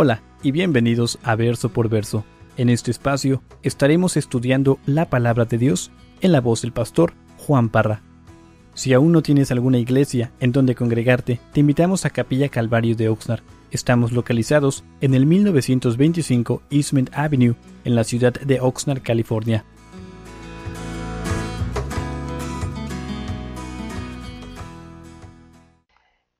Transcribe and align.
Hola 0.00 0.22
y 0.44 0.52
bienvenidos 0.52 1.18
a 1.24 1.34
Verso 1.34 1.70
por 1.70 1.88
Verso. 1.88 2.24
En 2.56 2.68
este 2.68 2.92
espacio 2.92 3.42
estaremos 3.64 4.16
estudiando 4.16 4.78
la 4.86 5.06
palabra 5.10 5.44
de 5.44 5.58
Dios 5.58 5.90
en 6.20 6.30
la 6.30 6.40
voz 6.40 6.62
del 6.62 6.70
pastor 6.70 7.14
Juan 7.36 7.68
Parra. 7.68 8.00
Si 8.74 8.92
aún 8.92 9.10
no 9.10 9.22
tienes 9.22 9.50
alguna 9.50 9.78
iglesia 9.78 10.30
en 10.38 10.52
donde 10.52 10.76
congregarte, 10.76 11.40
te 11.52 11.58
invitamos 11.58 12.04
a 12.04 12.10
Capilla 12.10 12.48
Calvario 12.48 12.94
de 12.94 13.08
Oxnard. 13.08 13.42
Estamos 13.72 14.12
localizados 14.12 14.84
en 15.00 15.14
el 15.14 15.26
1925 15.26 16.62
Eastman 16.70 17.10
Avenue, 17.12 17.56
en 17.84 17.96
la 17.96 18.04
ciudad 18.04 18.34
de 18.34 18.60
Oxnard, 18.60 19.02
California. 19.02 19.64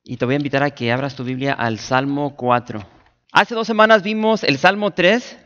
Y 0.04 0.16
te 0.16 0.24
voy 0.24 0.34
a 0.34 0.36
invitar 0.36 0.62
a 0.62 0.70
que 0.70 0.92
abras 0.92 1.16
tu 1.16 1.24
Biblia 1.24 1.54
al 1.54 1.80
Salmo 1.80 2.36
4. 2.36 2.97
Hace 3.32 3.54
dos 3.54 3.66
semanas 3.66 4.02
vimos 4.02 4.42
el 4.42 4.56
Salmo 4.56 4.92
3 4.92 5.36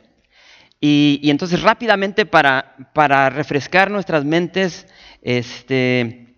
y, 0.80 1.20
entonces 1.24 1.62
rápidamente 1.62 2.26
para, 2.26 2.76
para 2.94 3.28
refrescar 3.28 3.90
nuestras 3.90 4.24
mentes, 4.24 4.86
este, 5.20 6.36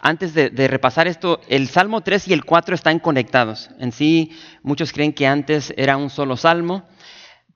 antes 0.00 0.34
de, 0.34 0.50
repasar 0.66 1.06
esto, 1.06 1.40
el 1.48 1.68
Salmo 1.68 2.00
3 2.00 2.26
y 2.28 2.32
el 2.32 2.44
4 2.44 2.74
están 2.74 2.98
conectados. 2.98 3.70
En 3.78 3.92
sí, 3.92 4.32
muchos 4.64 4.92
creen 4.92 5.12
que 5.12 5.28
antes 5.28 5.72
era 5.76 5.96
un 5.96 6.10
solo 6.10 6.36
salmo, 6.36 6.88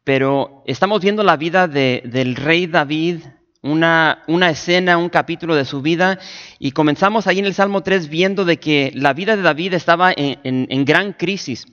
pero 0.04 0.62
estamos 0.64 1.00
viendo 1.00 1.24
la 1.24 1.36
vida 1.36 1.66
del 1.66 2.36
rey 2.36 2.68
David, 2.68 3.22
una, 3.62 4.22
una, 4.28 4.50
escena, 4.50 4.96
un 4.96 5.08
capítulo 5.08 5.56
de 5.56 5.64
su 5.64 5.82
vida, 5.82 6.20
y 6.60 6.70
comenzamos 6.70 7.26
ahí 7.26 7.40
en 7.40 7.46
el 7.46 7.54
Salmo 7.54 7.82
3 7.82 8.08
viendo 8.08 8.44
de 8.44 8.60
que 8.60 8.92
la 8.94 9.12
vida 9.12 9.34
de 9.34 9.42
David 9.42 9.74
estaba 9.74 10.12
en, 10.16 10.84
gran 10.84 11.12
crisis. 11.14 11.66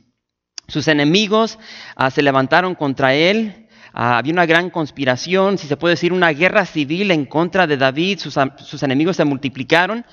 Sus 0.73 0.88
enemigos 0.88 1.59
ah, 1.95 2.09
se 2.09 2.23
levantaron 2.23 2.73
contra 2.73 3.13
él, 3.13 3.67
ah, 3.93 4.17
había 4.17 4.33
una 4.33 4.47
gran 4.47 4.71
conspiración, 4.71 5.59
si 5.59 5.67
se 5.67 5.77
puede 5.77 5.93
decir, 5.93 6.11
una 6.11 6.31
guerra 6.31 6.65
civil 6.65 7.11
en 7.11 7.27
contra 7.27 7.67
de 7.67 7.77
David, 7.77 8.17
sus, 8.17 8.81
enemigos 8.81 9.17
se 9.17 9.23
multiplicaron 9.23 10.03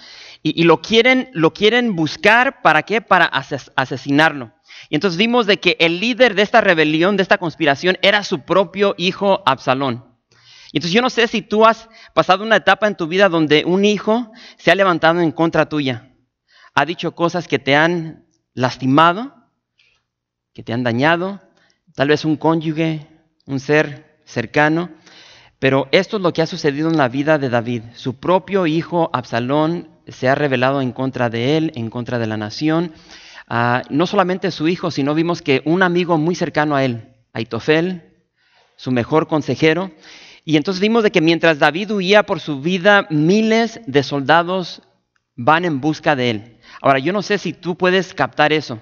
y, 0.43 0.65
lo, 0.65 0.83
quieren, 0.83 1.31
lo 1.33 1.55
quieren 1.55 1.97
buscar, 1.97 2.61
¿para 2.61 2.83
qué? 2.83 3.01
Para 3.01 3.25
asesinarlo. 3.25 4.53
Y 4.91 4.97
entonces 4.97 5.17
vimos 5.17 5.47
de 5.47 5.59
que 5.61 5.79
el 5.81 5.99
líder 5.99 6.35
de 6.35 6.43
esta 6.43 6.61
rebelión, 6.61 7.17
de 7.17 7.23
esta 7.23 7.39
conspiración, 7.39 7.97
era 8.03 8.23
su 8.23 8.41
propio 8.43 8.95
hijo 8.99 9.43
Absalón. 9.47 10.05
Y 10.73 10.77
entonces 10.77 10.93
yo 10.93 11.01
no 11.01 11.09
sé 11.09 11.27
si 11.27 11.41
tú 11.41 11.65
has 11.65 11.89
pasado 12.13 12.45
una 12.45 12.57
etapa 12.57 12.87
en 12.87 12.97
tu 12.97 13.07
vida 13.07 13.31
donde 13.31 13.65
un 13.65 13.87
hijo 13.87 14.31
se 14.59 14.71
ha 14.71 14.75
levantado 14.75 15.21
en 15.23 15.33
contra 15.33 15.71
tuya, 15.71 16.11
ha 16.75 16.85
dicho 16.85 17.15
cosas 17.15 17.49
que 17.49 17.59
te 17.59 17.77
han 17.77 18.27
lastimado, 18.53 19.40
que 20.53 20.63
te 20.63 20.73
han 20.73 20.83
dañado, 20.83 21.41
tal 21.95 22.09
vez 22.09 22.25
un 22.25 22.37
cónyuge, 22.37 23.07
un 23.47 23.61
ser 23.61 24.21
cercano, 24.25 24.91
pero 25.59 25.89
esto 25.93 26.17
es 26.17 26.23
lo 26.23 26.33
que 26.33 26.43
ha 26.43 26.47
sucedido 26.47 26.89
en 26.89 26.97
la 26.97 27.09
vida 27.09 27.39
de 27.39 27.51
David. 27.51 27.83
Su 27.95 28.17
propio 28.19 28.67
hijo 28.67 29.11
Absalón 29.13 29.89
se 30.09 30.29
ha 30.29 30.35
revelado 30.35 30.81
en 30.81 30.93
contra 30.93 31.29
de 31.29 31.57
él, 31.57 31.73
en 31.75 31.91
contra 31.91 32.19
de 32.19 32.27
la 32.27 32.37
nación. 32.37 32.93
Ah, 33.47 33.83
no 33.91 34.07
solamente 34.07 34.51
su 34.51 34.69
hijo, 34.69 34.91
sino 34.91 35.15
vimos 35.15 35.43
que 35.43 35.63
un 35.65 35.83
amigo 35.83 36.17
muy 36.19 36.35
cercano 36.35 36.77
a 36.77 36.85
él, 36.85 37.15
Aitofel, 37.33 38.03
su 38.77 38.91
mejor 38.91 39.29
consejero. 39.29 39.91
Y 40.45 40.57
entonces 40.57 40.81
vimos 40.81 41.03
de 41.03 41.11
que 41.11 41.21
mientras 41.21 41.59
David 41.59 41.93
huía 41.93 42.23
por 42.23 42.41
su 42.41 42.61
vida, 42.61 43.07
miles 43.11 43.81
de 43.87 44.03
soldados 44.03 44.83
van 45.37 45.65
en 45.65 45.81
busca 45.81 46.17
de 46.17 46.31
él. 46.31 46.57
Ahora, 46.81 46.99
yo 46.99 47.13
no 47.13 47.23
sé 47.23 47.37
si 47.37 47.53
tú 47.53 47.77
puedes 47.77 48.15
captar 48.15 48.53
eso. 48.53 48.81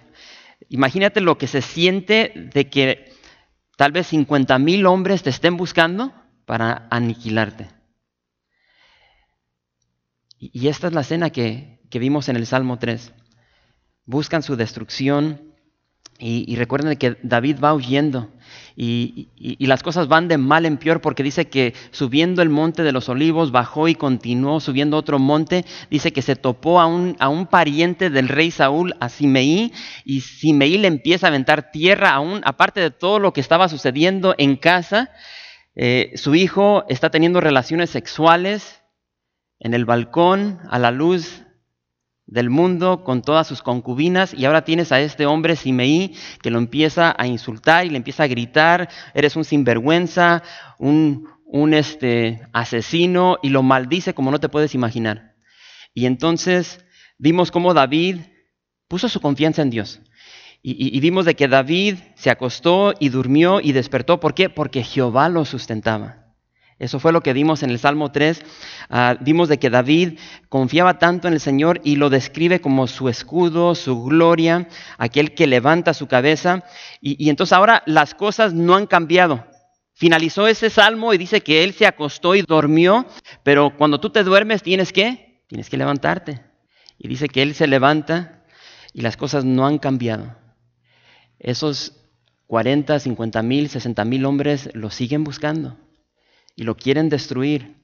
Imagínate 0.68 1.20
lo 1.20 1.38
que 1.38 1.46
se 1.46 1.62
siente 1.62 2.32
de 2.52 2.68
que 2.68 3.12
tal 3.76 3.92
vez 3.92 4.08
50 4.08 4.58
mil 4.58 4.86
hombres 4.86 5.22
te 5.22 5.30
estén 5.30 5.56
buscando 5.56 6.12
para 6.44 6.86
aniquilarte. 6.90 7.68
Y 10.38 10.68
esta 10.68 10.86
es 10.86 10.92
la 10.92 11.00
escena 11.00 11.30
que, 11.30 11.80
vimos 11.90 12.28
en 12.28 12.36
el 12.36 12.46
Salmo 12.46 12.78
3. 12.78 13.12
Buscan 14.04 14.42
su 14.42 14.56
destrucción 14.56 15.47
y, 16.20 16.56
recuerden 16.56 16.96
que 16.96 17.16
David 17.22 17.58
va 17.62 17.74
huyendo 17.74 18.28
y, 18.74 19.28
las 19.60 19.84
cosas 19.84 20.08
van 20.08 20.26
de 20.26 20.36
mal 20.36 20.66
en 20.66 20.76
peor 20.76 21.00
porque 21.00 21.22
dice 21.22 21.48
que 21.48 21.74
subiendo 21.92 22.42
el 22.42 22.48
monte 22.48 22.82
de 22.82 22.90
los 22.90 23.08
olivos 23.08 23.52
bajó 23.52 23.86
y 23.86 23.94
continuó 23.94 24.58
subiendo 24.58 24.96
otro 24.96 25.20
monte. 25.20 25.64
Dice 25.90 26.12
que 26.12 26.22
se 26.22 26.34
topó 26.34 26.80
a 26.80 26.86
un, 26.86 27.46
pariente 27.46 28.10
del 28.10 28.28
rey 28.28 28.50
Saúl, 28.50 28.96
a 28.98 29.08
Simeí, 29.08 29.72
y 30.04 30.20
Simeí 30.22 30.78
le 30.78 30.88
empieza 30.88 31.26
a 31.26 31.30
aventar 31.30 31.70
tierra, 31.70 32.10
aún 32.10 32.40
aparte 32.44 32.80
de 32.80 32.90
todo 32.90 33.20
lo 33.20 33.32
que 33.32 33.40
estaba 33.40 33.68
sucediendo 33.68 34.34
en 34.38 34.56
casa. 34.56 35.10
Eh, 35.76 36.12
su 36.16 36.34
hijo 36.34 36.84
está 36.88 37.10
teniendo 37.10 37.40
relaciones 37.40 37.90
sexuales 37.90 38.82
en 39.60 39.74
el 39.74 39.84
balcón 39.84 40.58
a 40.68 40.78
la 40.80 40.90
luz 40.90 41.44
del 42.28 42.50
mundo 42.50 43.02
con 43.04 43.22
todas 43.22 43.46
sus 43.46 43.62
concubinas 43.62 44.34
y 44.34 44.44
ahora 44.44 44.62
tienes 44.62 44.92
a 44.92 45.00
este 45.00 45.24
hombre 45.26 45.56
Simeí 45.56 46.14
que 46.42 46.50
lo 46.50 46.58
empieza 46.58 47.14
a 47.18 47.26
insultar 47.26 47.86
y 47.86 47.90
le 47.90 47.96
empieza 47.96 48.24
a 48.24 48.28
gritar, 48.28 48.88
eres 49.14 49.34
un 49.34 49.44
sinvergüenza, 49.44 50.42
un, 50.78 51.26
un 51.46 51.72
este, 51.72 52.40
asesino 52.52 53.38
y 53.42 53.48
lo 53.48 53.62
maldice 53.62 54.12
como 54.12 54.30
no 54.30 54.40
te 54.40 54.50
puedes 54.50 54.74
imaginar. 54.74 55.34
Y 55.94 56.04
entonces 56.04 56.84
vimos 57.16 57.50
cómo 57.50 57.72
David 57.72 58.18
puso 58.88 59.08
su 59.08 59.20
confianza 59.20 59.62
en 59.62 59.70
Dios. 59.70 60.00
Y, 60.60 60.96
y, 60.96 61.00
vimos 61.00 61.24
de 61.24 61.34
que 61.34 61.46
David 61.46 61.96
se 62.16 62.30
acostó 62.30 62.92
y 62.98 63.10
durmió 63.10 63.60
y 63.60 63.72
despertó. 63.72 64.18
¿Por 64.18 64.34
qué? 64.34 64.50
Porque 64.50 64.82
Jehová 64.82 65.28
lo 65.28 65.44
sustentaba. 65.44 66.27
Eso 66.78 67.00
fue 67.00 67.12
lo 67.12 67.22
que 67.22 67.32
vimos 67.32 67.64
en 67.64 67.70
el 67.70 67.78
Salmo 67.80 68.12
3. 68.12 68.40
Ah, 68.88 69.16
vimos 69.20 69.48
de 69.48 69.58
que 69.58 69.68
David 69.68 70.18
confiaba 70.48 70.98
tanto 70.98 71.26
en 71.26 71.34
el 71.34 71.40
Señor 71.40 71.80
y 71.82 71.96
lo 71.96 72.08
describe 72.08 72.60
como 72.60 72.86
su 72.86 73.08
escudo, 73.08 73.74
su 73.74 74.04
gloria, 74.04 74.68
aquel 74.96 75.34
que 75.34 75.48
levanta 75.48 75.92
su 75.92 76.06
cabeza. 76.06 76.64
Y, 77.00 77.28
entonces 77.30 77.52
ahora 77.52 77.82
las 77.86 78.14
cosas 78.14 78.54
no 78.54 78.76
han 78.76 78.86
cambiado. 78.86 79.44
Finalizó 79.94 80.46
ese 80.46 80.70
salmo 80.70 81.12
y 81.12 81.18
dice 81.18 81.40
que 81.40 81.64
él 81.64 81.72
se 81.72 81.86
acostó 81.86 82.36
y 82.36 82.42
durmió, 82.42 83.06
pero 83.42 83.76
cuando 83.76 83.98
tú 83.98 84.10
te 84.10 84.22
duermes 84.22 84.62
tienes 84.62 84.92
que, 84.92 85.42
tienes 85.48 85.68
que 85.68 85.76
levantarte. 85.76 86.42
Y 86.96 87.08
dice 87.08 87.28
que 87.28 87.42
él 87.42 87.54
se 87.54 87.66
levanta 87.66 88.44
y 88.92 89.00
las 89.00 89.16
cosas 89.16 89.44
no 89.44 89.66
han 89.66 89.78
cambiado. 89.78 90.36
Esos 91.40 91.96
40, 92.46 93.00
50 93.00 93.42
mil, 93.42 93.68
60 93.68 94.04
mil 94.04 94.24
hombres 94.24 94.70
lo 94.74 94.90
siguen 94.90 95.24
buscando 95.24 95.76
y 96.58 96.64
lo 96.64 96.76
quieren 96.76 97.08
destruir. 97.08 97.76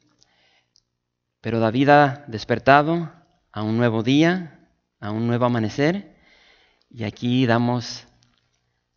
Pero 1.41 1.61
David 1.61 1.91
ha 1.91 2.25
despertado 2.27 3.13
a 3.53 3.63
un 3.63 3.77
nuevo 3.77 4.03
día, 4.03 4.69
a 4.99 5.13
un 5.13 5.29
nuevo 5.29 5.45
amanecer, 5.45 6.17
y 6.91 7.05
aquí 7.05 7.47
damos 7.47 8.05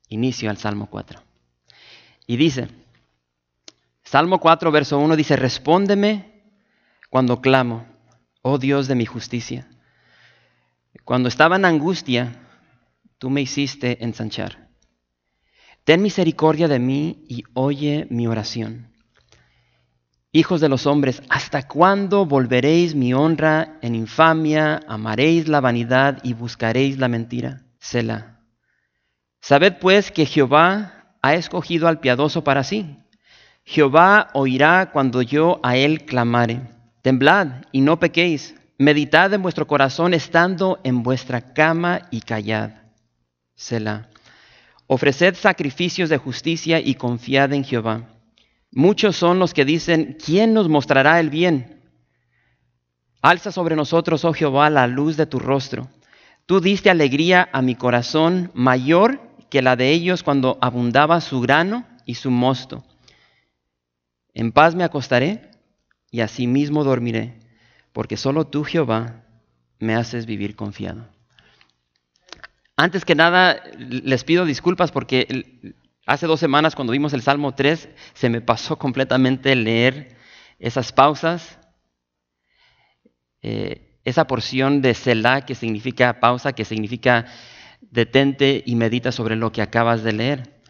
inicio 0.09 0.49
al 0.49 0.57
Salmo 0.57 0.87
4. 0.89 1.21
Y 2.25 2.37
dice, 2.37 2.69
Salmo 4.03 4.39
4, 4.39 4.71
verso 4.71 4.97
1 4.97 5.15
dice, 5.15 5.35
respóndeme 5.35 6.41
cuando 7.11 7.39
clamo, 7.39 7.85
oh 8.41 8.57
Dios 8.57 8.87
de 8.87 8.95
mi 8.95 9.05
justicia. 9.05 9.67
Cuando 11.03 11.29
estaba 11.29 11.57
en 11.57 11.65
angustia, 11.65 12.41
tú 13.19 13.29
me 13.29 13.41
hiciste 13.41 14.03
ensanchar. 14.03 14.69
Ten 15.83 16.01
misericordia 16.01 16.67
de 16.67 16.79
mí 16.79 17.25
y 17.27 17.43
oye 17.53 18.07
mi 18.09 18.25
oración. 18.25 18.96
Hijos 20.37 20.61
de 20.61 20.69
los 20.69 20.85
hombres, 20.85 21.23
¿hasta 21.29 21.67
cuándo 21.67 22.27
volveréis 22.27 22.93
mi 22.93 23.11
honra 23.11 23.79
en 23.81 23.95
infamia, 23.95 24.81
amaréis 24.87 25.47
la 25.47 25.61
vanidad 25.61 26.19
y 26.21 26.33
buscaréis 26.33 26.99
la 26.99 27.07
mentira? 27.07 27.63
Selah. 27.79 28.37
Sabed 29.41 29.79
pues 29.81 30.11
que 30.11 30.27
Jehová 30.27 31.15
ha 31.23 31.33
escogido 31.33 31.87
al 31.87 32.01
piadoso 32.01 32.43
para 32.43 32.63
sí. 32.63 32.99
Jehová 33.63 34.29
oirá 34.35 34.91
cuando 34.91 35.23
yo 35.23 35.59
a 35.63 35.75
él 35.75 36.05
clamare. 36.05 36.61
Temblad 37.01 37.63
y 37.71 37.81
no 37.81 37.99
pequéis. 37.99 38.53
Meditad 38.77 39.33
en 39.33 39.41
vuestro 39.41 39.65
corazón 39.65 40.13
estando 40.13 40.79
en 40.83 41.01
vuestra 41.01 41.55
cama 41.55 42.01
y 42.11 42.21
callad. 42.21 42.73
Selah. 43.55 44.07
Ofreced 44.85 45.33
sacrificios 45.33 46.09
de 46.09 46.17
justicia 46.19 46.79
y 46.79 46.93
confiad 46.93 47.53
en 47.53 47.63
Jehová. 47.63 48.16
Muchos 48.77 49.15
son 49.15 49.39
los 49.39 49.55
que 49.55 49.65
dicen, 49.65 50.19
¿quién 50.23 50.53
nos 50.53 50.69
mostrará 50.69 51.19
el 51.19 51.31
bien? 51.31 51.81
Alza 53.23 53.51
sobre 53.51 53.75
nosotros, 53.75 54.23
oh 54.23 54.33
Jehová, 54.33 54.69
la 54.69 54.85
luz 54.85 55.17
de 55.17 55.25
tu 55.25 55.39
rostro. 55.39 55.89
Tú 56.45 56.61
diste 56.61 56.91
alegría 56.91 57.49
a 57.53 57.63
mi 57.63 57.73
corazón 57.73 58.51
mayor 58.53 59.19
que 59.49 59.63
la 59.63 59.75
de 59.75 59.89
ellos 59.89 60.21
cuando 60.21 60.59
abundaba 60.61 61.21
su 61.21 61.41
grano 61.41 61.87
y 62.05 62.13
su 62.13 62.29
mosto. 62.29 62.85
En 64.35 64.51
paz 64.51 64.75
me 64.75 64.83
acostaré 64.83 65.49
y 66.11 66.19
asimismo 66.19 66.83
dormiré, 66.83 67.39
porque 67.93 68.15
solo 68.15 68.45
tú, 68.45 68.63
Jehová, 68.63 69.23
me 69.79 69.95
haces 69.95 70.27
vivir 70.27 70.55
confiado. 70.55 71.07
Antes 72.75 73.05
que 73.05 73.15
nada, 73.15 73.59
les 73.79 74.23
pido 74.23 74.45
disculpas 74.45 74.91
porque 74.91 75.73
hace 76.07 76.25
dos 76.25 76.39
semanas 76.39 76.73
cuando 76.73 76.93
vimos 76.93 77.13
el 77.13 77.21
Salmo 77.21 77.53
3, 77.53 77.89
se 78.13 78.29
me 78.29 78.41
pasó 78.41 78.79
completamente 78.79 79.55
leer 79.55 80.17
esas 80.57 80.91
pausas, 80.91 81.59
eh, 83.43 83.99
esa 84.03 84.25
porción 84.25 84.81
de 84.81 84.95
Selah 84.95 85.41
que 85.41 85.53
significa 85.53 86.19
pausa, 86.19 86.53
que 86.53 86.65
significa 86.65 87.25
detente 87.81 88.63
y 88.65 88.75
medita 88.75 89.11
sobre 89.11 89.35
lo 89.35 89.51
que 89.51 89.61
acabas 89.61 90.01
de 90.01 90.13
leer. 90.13 90.61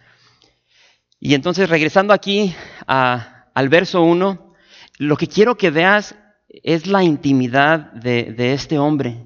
Y 1.20 1.36
entonces 1.36 1.70
regresando 1.70 2.14
aquí 2.14 2.54
al 2.88 3.70
verso 3.70 4.02
1, 4.02 4.54
lo 4.98 5.18
que 5.18 5.28
quiero 5.28 5.56
que 5.56 5.70
veas 5.70 6.16
es 6.50 6.88
la 6.88 7.04
intimidad 7.04 7.92
de, 7.94 8.54
este 8.54 8.80
hombre, 8.80 9.24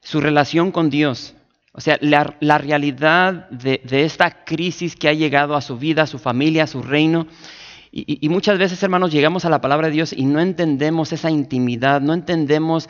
su 0.00 0.20
relación 0.20 0.72
con 0.72 0.90
Dios. 0.90 1.34
O 1.76 1.80
sea, 1.80 1.98
la, 2.00 2.58
realidad 2.58 3.50
de, 3.50 3.80
esta 3.90 4.44
crisis 4.44 4.94
que 4.94 5.08
ha 5.08 5.12
llegado 5.12 5.56
a 5.56 5.60
su 5.60 5.76
vida, 5.76 6.02
a 6.02 6.06
su 6.06 6.20
familia, 6.20 6.64
a 6.64 6.68
su 6.68 6.82
reino. 6.82 7.26
Y, 7.90 8.28
muchas 8.28 8.58
veces, 8.58 8.80
hermanos, 8.82 9.10
llegamos 9.10 9.44
a 9.44 9.50
la 9.50 9.60
palabra 9.60 9.88
de 9.88 9.94
Dios 9.94 10.12
y 10.12 10.24
no 10.24 10.38
entendemos 10.38 11.12
esa 11.12 11.30
intimidad, 11.30 12.00
no 12.00 12.12
entendemos, 12.14 12.88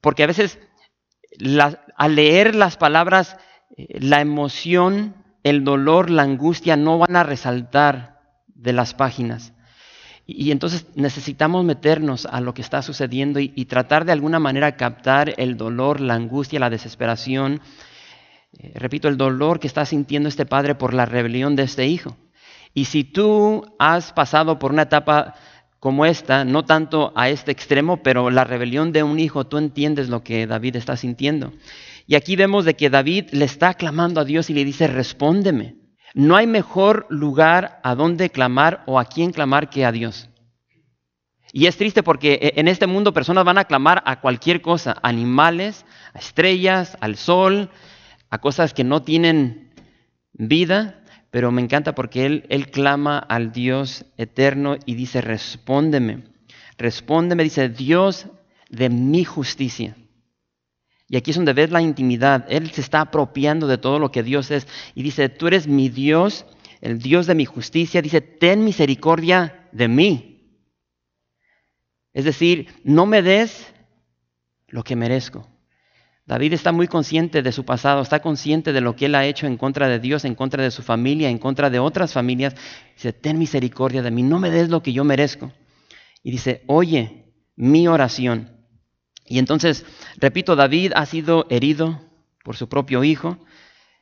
porque 0.00 0.22
a 0.22 0.26
veces 0.26 0.58
al 1.96 2.14
leer 2.14 2.54
las 2.54 2.78
palabras, 2.78 3.36
eh, 3.76 3.98
la 4.00 4.22
emoción, 4.22 5.14
el 5.44 5.62
dolor, 5.62 6.08
la 6.08 6.22
angustia 6.22 6.76
no 6.76 6.98
van 6.98 7.14
a 7.14 7.24
resaltar 7.24 8.20
de 8.46 8.72
las 8.72 8.94
páginas. 8.94 9.52
Y, 10.26 10.50
entonces 10.50 10.86
necesitamos 10.94 11.64
meternos 11.64 12.26
a 12.26 12.40
lo 12.40 12.52
que 12.52 12.62
está 12.62 12.82
sucediendo 12.82 13.38
y, 13.40 13.64
tratar 13.66 14.04
de 14.04 14.12
alguna 14.12 14.38
manera 14.38 14.76
captar 14.76 15.34
el 15.38 15.56
dolor, 15.56 16.00
la 16.00 16.14
angustia, 16.14 16.60
la 16.60 16.70
desesperación. 16.70 17.60
Eh, 18.56 18.72
repito, 18.76 19.08
el 19.08 19.16
dolor 19.16 19.60
que 19.60 19.66
está 19.66 19.84
sintiendo 19.84 20.28
este 20.28 20.46
padre 20.46 20.74
por 20.74 20.94
la 20.94 21.06
rebelión 21.06 21.56
de 21.56 21.64
este 21.64 21.86
hijo. 21.86 22.16
Y 22.74 22.86
si 22.86 23.04
tú 23.04 23.74
has 23.78 24.12
pasado 24.12 24.58
por 24.58 24.72
una 24.72 24.82
etapa 24.82 25.34
como 25.80 26.06
esta, 26.06 26.44
no 26.44 26.64
tanto 26.64 27.12
a 27.14 27.28
este 27.28 27.52
extremo, 27.52 28.02
pero 28.02 28.30
la 28.30 28.44
rebelión 28.44 28.92
de 28.92 29.02
un 29.02 29.20
hijo, 29.20 29.46
tú 29.46 29.58
entiendes 29.58 30.08
lo 30.08 30.22
que 30.22 30.46
David 30.46 30.76
está 30.76 30.96
sintiendo. 30.96 31.52
Y 32.06 32.14
aquí 32.14 32.36
vemos 32.36 32.64
de 32.64 32.74
que 32.74 32.90
David 32.90 33.30
le 33.32 33.44
está 33.44 33.74
clamando 33.74 34.20
a 34.20 34.24
Dios 34.24 34.50
y 34.50 34.54
le 34.54 34.64
dice, 34.64 34.86
respóndeme. 34.86 35.76
No 36.14 36.36
hay 36.36 36.46
mejor 36.46 37.06
lugar 37.10 37.80
a 37.84 37.94
donde 37.94 38.30
clamar 38.30 38.82
o 38.86 38.98
a 38.98 39.04
quién 39.04 39.30
clamar 39.30 39.68
que 39.68 39.84
a 39.84 39.92
Dios. 39.92 40.28
Y 41.52 41.66
es 41.66 41.76
triste 41.76 42.02
porque 42.02 42.38
e, 42.40 42.60
en 42.60 42.68
este 42.68 42.86
mundo 42.86 43.12
personas 43.12 43.44
van 43.44 43.58
a 43.58 43.64
clamar 43.64 44.02
a 44.06 44.20
cualquier 44.20 44.60
cosa, 44.60 44.96
animales, 45.02 45.84
a 46.14 46.18
estrellas, 46.18 46.96
al 47.00 47.16
sol, 47.16 47.70
a 48.30 48.38
cosas 48.38 48.74
que 48.74 48.84
no 48.84 49.02
tienen 49.02 49.72
vida, 50.32 51.02
pero 51.30 51.50
me 51.50 51.62
encanta 51.62 51.94
porque 51.94 52.26
él, 52.26 52.46
él 52.48 52.70
clama 52.70 53.18
al 53.18 53.52
Dios 53.52 54.04
eterno 54.16 54.76
y 54.86 54.94
dice, 54.94 55.20
respóndeme, 55.20 56.24
respóndeme, 56.76 57.44
dice 57.44 57.68
Dios 57.68 58.26
de 58.70 58.88
mi 58.88 59.24
justicia. 59.24 59.96
Y 61.08 61.16
aquí 61.16 61.30
es 61.30 61.36
donde 61.36 61.54
ves 61.54 61.70
la 61.70 61.80
intimidad. 61.80 62.44
Él 62.50 62.70
se 62.70 62.82
está 62.82 63.00
apropiando 63.00 63.66
de 63.66 63.78
todo 63.78 63.98
lo 63.98 64.12
que 64.12 64.22
Dios 64.22 64.50
es. 64.50 64.66
Y 64.94 65.02
dice, 65.02 65.30
tú 65.30 65.46
eres 65.46 65.66
mi 65.66 65.88
Dios, 65.88 66.44
el 66.82 66.98
Dios 66.98 67.26
de 67.26 67.34
mi 67.34 67.46
justicia. 67.46 68.02
Dice, 68.02 68.20
ten 68.20 68.62
misericordia 68.62 69.68
de 69.72 69.88
mí. 69.88 70.38
Es 72.12 72.24
decir, 72.24 72.68
no 72.84 73.06
me 73.06 73.22
des 73.22 73.72
lo 74.66 74.84
que 74.84 74.96
merezco. 74.96 75.46
David 76.28 76.52
está 76.52 76.70
muy 76.70 76.86
consciente 76.86 77.42
de 77.42 77.50
su 77.50 77.64
pasado, 77.64 78.02
está 78.02 78.20
consciente 78.20 78.72
de 78.72 78.80
lo 78.80 78.94
que 78.94 79.06
él 79.06 79.16
ha 79.16 79.26
hecho 79.26 79.48
en 79.48 79.56
contra 79.56 79.88
de 79.88 79.98
Dios, 79.98 80.24
en 80.24 80.36
contra 80.36 80.62
de 80.62 80.70
su 80.70 80.82
familia, 80.82 81.28
en 81.28 81.38
contra 81.38 81.70
de 81.70 81.80
otras 81.80 82.12
familias. 82.12 82.54
Dice, 82.94 83.12
ten 83.12 83.38
misericordia 83.38 84.02
de 84.02 84.12
mí, 84.12 84.22
no 84.22 84.38
me 84.38 84.50
des 84.50 84.68
lo 84.68 84.82
que 84.82 84.92
yo 84.92 85.02
merezco. 85.02 85.50
Y 86.22 86.30
dice, 86.30 86.62
oye 86.66 87.24
mi 87.56 87.88
oración 87.88 88.58
y 89.28 89.38
entonces, 89.38 89.84
repito, 90.16 90.56
David 90.56 90.92
ha 90.96 91.04
sido 91.04 91.46
herido 91.50 92.00
por 92.42 92.56
su 92.56 92.68
propio 92.68 93.04
hijo, 93.04 93.38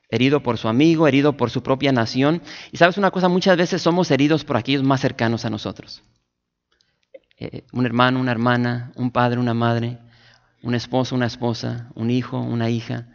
herido 0.08 0.42
por 0.42 0.56
su 0.56 0.68
amigo, 0.68 1.08
herido 1.08 1.36
por 1.36 1.50
su 1.50 1.64
propia 1.64 1.90
nación. 1.90 2.42
Y 2.70 2.76
sabes 2.76 2.96
una 2.96 3.10
cosa, 3.10 3.28
muchas 3.28 3.56
veces 3.56 3.82
somos 3.82 4.10
heridos 4.12 4.44
por 4.44 4.56
aquellos 4.56 4.84
más 4.84 5.00
cercanos 5.00 5.44
a 5.44 5.50
nosotros. 5.50 6.04
Eh, 7.38 7.64
un 7.72 7.84
hermano, 7.84 8.20
una 8.20 8.30
hermana, 8.30 8.92
un 8.94 9.10
padre, 9.10 9.40
una 9.40 9.52
madre, 9.52 9.98
un 10.62 10.74
esposo, 10.74 11.14
una 11.14 11.26
esposa, 11.26 11.90
un 11.94 12.10
hijo, 12.10 12.38
una 12.40 12.70
hija. 12.70 13.08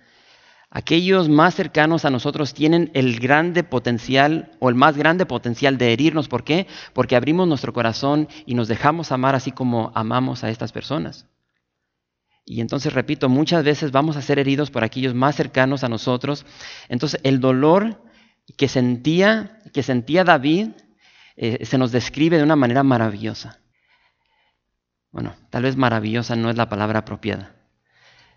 Aquellos 0.70 1.28
más 1.28 1.56
cercanos 1.56 2.06
a 2.06 2.10
nosotros 2.10 2.54
tienen 2.54 2.92
el 2.94 3.20
grande 3.20 3.64
potencial 3.64 4.52
o 4.60 4.70
el 4.70 4.76
más 4.76 4.96
grande 4.96 5.26
potencial 5.26 5.78
de 5.78 5.92
herirnos. 5.92 6.30
¿Por 6.30 6.46
qué? 6.46 6.66
Porque 6.94 7.18
abrimos 7.18 7.48
nuestro 7.48 7.74
corazón 7.74 8.30
y 8.46 8.56
nos 8.56 8.70
dejamos 8.70 9.12
amar 9.12 9.36
así 9.36 9.52
como 9.52 9.92
amamos 9.96 10.46
a 10.46 10.50
estas 10.50 10.72
personas. 10.72 11.28
Y 12.46 12.62
entonces, 12.62 12.94
repito, 12.94 13.30
muchas 13.30 13.64
veces 13.64 13.92
vamos 13.92 14.16
a 14.16 14.22
ser 14.22 14.40
heridos 14.40 14.72
por 14.72 14.84
aquellos 14.84 15.14
más 15.14 15.36
cercanos 15.36 15.84
a 15.84 15.90
nosotros. 15.90 16.46
Entonces, 16.90 17.20
el 17.24 17.40
dolor 17.40 18.02
que 18.58 18.68
sentía, 18.68 19.60
que 19.74 19.84
sentía 19.84 20.24
David 20.24 20.70
eh, 21.36 21.66
se 21.66 21.78
nos 21.78 21.92
describe 21.92 22.38
de 22.38 22.44
una 22.44 22.56
manera 22.56 22.84
maravillosa. 22.84 23.61
Bueno, 25.12 25.36
tal 25.50 25.64
vez 25.64 25.76
maravillosa 25.76 26.36
no 26.36 26.50
es 26.50 26.58
la 26.58 26.70
palabra 26.70 27.00
apropiada, 27.00 27.54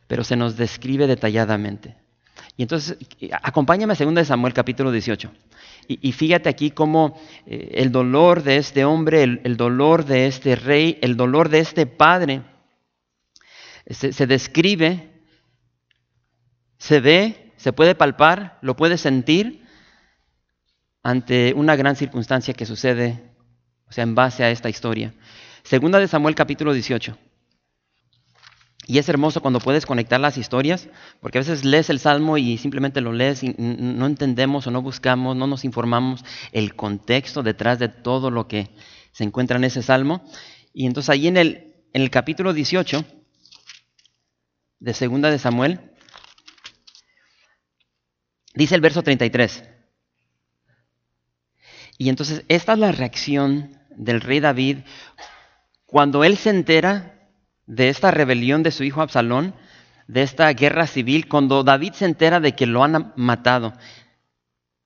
pero 0.07 0.25
se 0.25 0.37
nos 0.37 0.57
describe 0.57 1.07
detalladamente. 1.07 1.97
Y 2.57 2.63
entonces, 2.63 2.97
acompáñame 3.43 3.95
a 3.95 3.97
2 3.97 4.27
Samuel 4.27 4.53
capítulo 4.53 4.91
18. 4.91 5.31
Y, 5.87 6.13
fíjate 6.13 6.49
aquí 6.49 6.71
cómo 6.71 7.21
eh, 7.47 7.73
el 7.75 7.93
dolor 7.93 8.43
de 8.43 8.57
este 8.57 8.85
hombre, 8.85 9.23
el 9.23 9.57
dolor 9.57 10.07
de 10.07 10.27
este 10.27 10.57
rey, 10.57 10.99
el 11.03 11.17
dolor 11.17 11.51
de 11.51 11.59
este 11.59 11.87
padre, 11.87 12.43
se, 13.87 14.27
describe, 14.27 15.11
se 16.79 17.01
ve, 17.01 17.53
se 17.57 17.73
puede 17.73 17.95
palpar, 17.95 18.59
lo 18.63 18.77
puede 18.77 18.99
sentir 18.99 19.67
ante 21.03 21.53
una 21.55 21.77
gran 21.77 21.97
circunstancia 21.97 22.55
que 22.55 22.65
sucede, 22.65 23.23
o 23.87 23.93
sea, 23.93 24.05
en 24.05 24.15
base 24.15 24.43
a 24.43 24.51
esta 24.51 24.71
historia. 24.71 25.13
Segunda 25.65 25.99
de 25.99 26.09
Samuel 26.09 26.35
capítulo 26.35 26.75
18. 26.75 27.17
Y 28.87 28.99
es 28.99 29.09
hermoso 29.09 29.41
cuando 29.41 29.61
puedes 29.61 29.87
conectar 29.87 30.21
las 30.21 30.37
historias, 30.37 30.91
porque 31.21 31.39
a 31.39 31.41
veces 31.41 31.65
lees 31.65 31.89
el 31.89 32.01
salmo 32.01 32.37
y 32.37 32.59
simplemente 32.59 33.01
lo 33.01 33.15
lees 33.15 33.43
y 33.43 33.55
no 33.57 34.05
entendemos 34.05 34.67
o 34.67 34.71
no 34.71 34.83
buscamos, 34.83 35.35
no 35.37 35.47
nos 35.47 35.65
informamos 35.65 36.23
el 36.53 36.77
contexto 36.77 37.43
detrás 37.43 37.79
de 37.79 37.89
todo 37.89 38.31
lo 38.31 38.47
que 38.47 38.69
se 39.13 39.25
encuentra 39.25 39.57
en 39.57 39.65
ese 39.65 39.83
salmo. 39.83 40.23
Y 40.75 40.85
entonces 40.85 41.09
ahí 41.09 41.29
en 41.29 41.39
el, 41.39 41.75
en 41.95 42.03
el 42.03 42.11
capítulo 42.11 42.53
18 42.53 43.03
de 44.81 44.93
segunda 44.93 45.31
de 45.31 45.39
Samuel, 45.39 45.93
dice 48.53 48.75
el 48.75 48.83
verso 48.83 49.03
33. 49.03 49.65
Y 51.97 52.11
entonces 52.11 52.45
esta 52.49 52.75
es 52.75 52.79
la 52.79 52.93
reacción 52.93 53.81
del 53.97 54.21
rey 54.21 54.41
David 54.41 54.81
cuando 55.95 56.25
él 56.25 56.37
se 56.39 56.51
entera 56.51 57.15
de 57.67 57.89
esta 57.89 58.11
rebelión 58.11 58.65
de 58.65 58.73
su 58.73 58.83
hijo 58.83 59.01
Absalón, 59.01 59.55
de 60.09 60.23
esta 60.23 60.53
guerra 60.53 60.89
civil, 60.89 61.29
cuando 61.29 61.63
David 61.63 61.93
se 61.93 62.05
entera 62.05 62.41
de 62.41 62.57
que 62.57 62.67
lo 62.67 62.83
han 62.83 63.13
matado. 63.15 63.75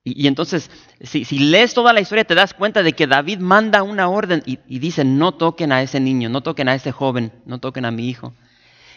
Y, 0.03 0.27
entonces, 0.27 0.69
si, 1.01 1.25
lees 1.39 1.73
toda 1.73 1.93
la 1.93 2.01
historia, 2.01 2.25
te 2.25 2.35
das 2.35 2.53
cuenta 2.53 2.83
de 2.83 2.93
que 2.93 3.07
David 3.07 3.39
manda 3.39 3.81
una 3.81 4.07
orden 4.07 4.43
y, 4.45 4.77
dice, 4.77 5.03
no 5.03 5.31
toquen 5.31 5.71
a 5.71 5.81
ese 5.81 5.99
niño, 5.99 6.29
no 6.29 6.41
toquen 6.41 6.69
a 6.69 6.75
ese 6.75 6.91
joven, 6.91 7.31
no 7.47 7.57
toquen 7.57 7.85
a 7.85 7.91
mi 7.91 8.07
hijo 8.07 8.35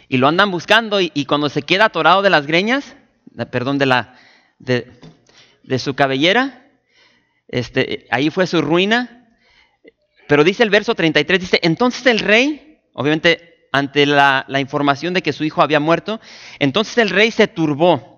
y 0.06 0.18
lo 0.18 0.28
andan 0.28 0.50
buscando 0.50 1.00
y, 1.00 1.24
cuando 1.24 1.48
se 1.48 1.62
queda 1.62 1.86
atorado 1.86 2.20
de 2.20 2.28
las 2.28 2.46
greñas, 2.46 2.94
perdón, 3.50 3.78
de, 3.78 3.86
la, 3.86 4.16
de, 4.58 5.78
su 5.78 5.94
cabellera, 5.94 6.68
este, 7.48 8.06
ahí 8.10 8.28
fue 8.28 8.46
su 8.46 8.60
ruina. 8.60 9.21
Pero 10.26 10.44
dice 10.44 10.62
el 10.62 10.70
verso 10.70 10.94
33, 10.94 11.40
dice, 11.40 11.60
entonces 11.62 12.06
el 12.06 12.18
rey, 12.18 12.78
obviamente 12.92 13.68
ante 13.72 14.04
la, 14.04 14.44
la 14.48 14.60
información 14.60 15.14
de 15.14 15.22
que 15.22 15.32
su 15.32 15.44
hijo 15.44 15.62
había 15.62 15.80
muerto, 15.80 16.20
entonces 16.58 16.98
el 16.98 17.10
rey 17.10 17.30
se 17.30 17.48
turbó 17.48 18.11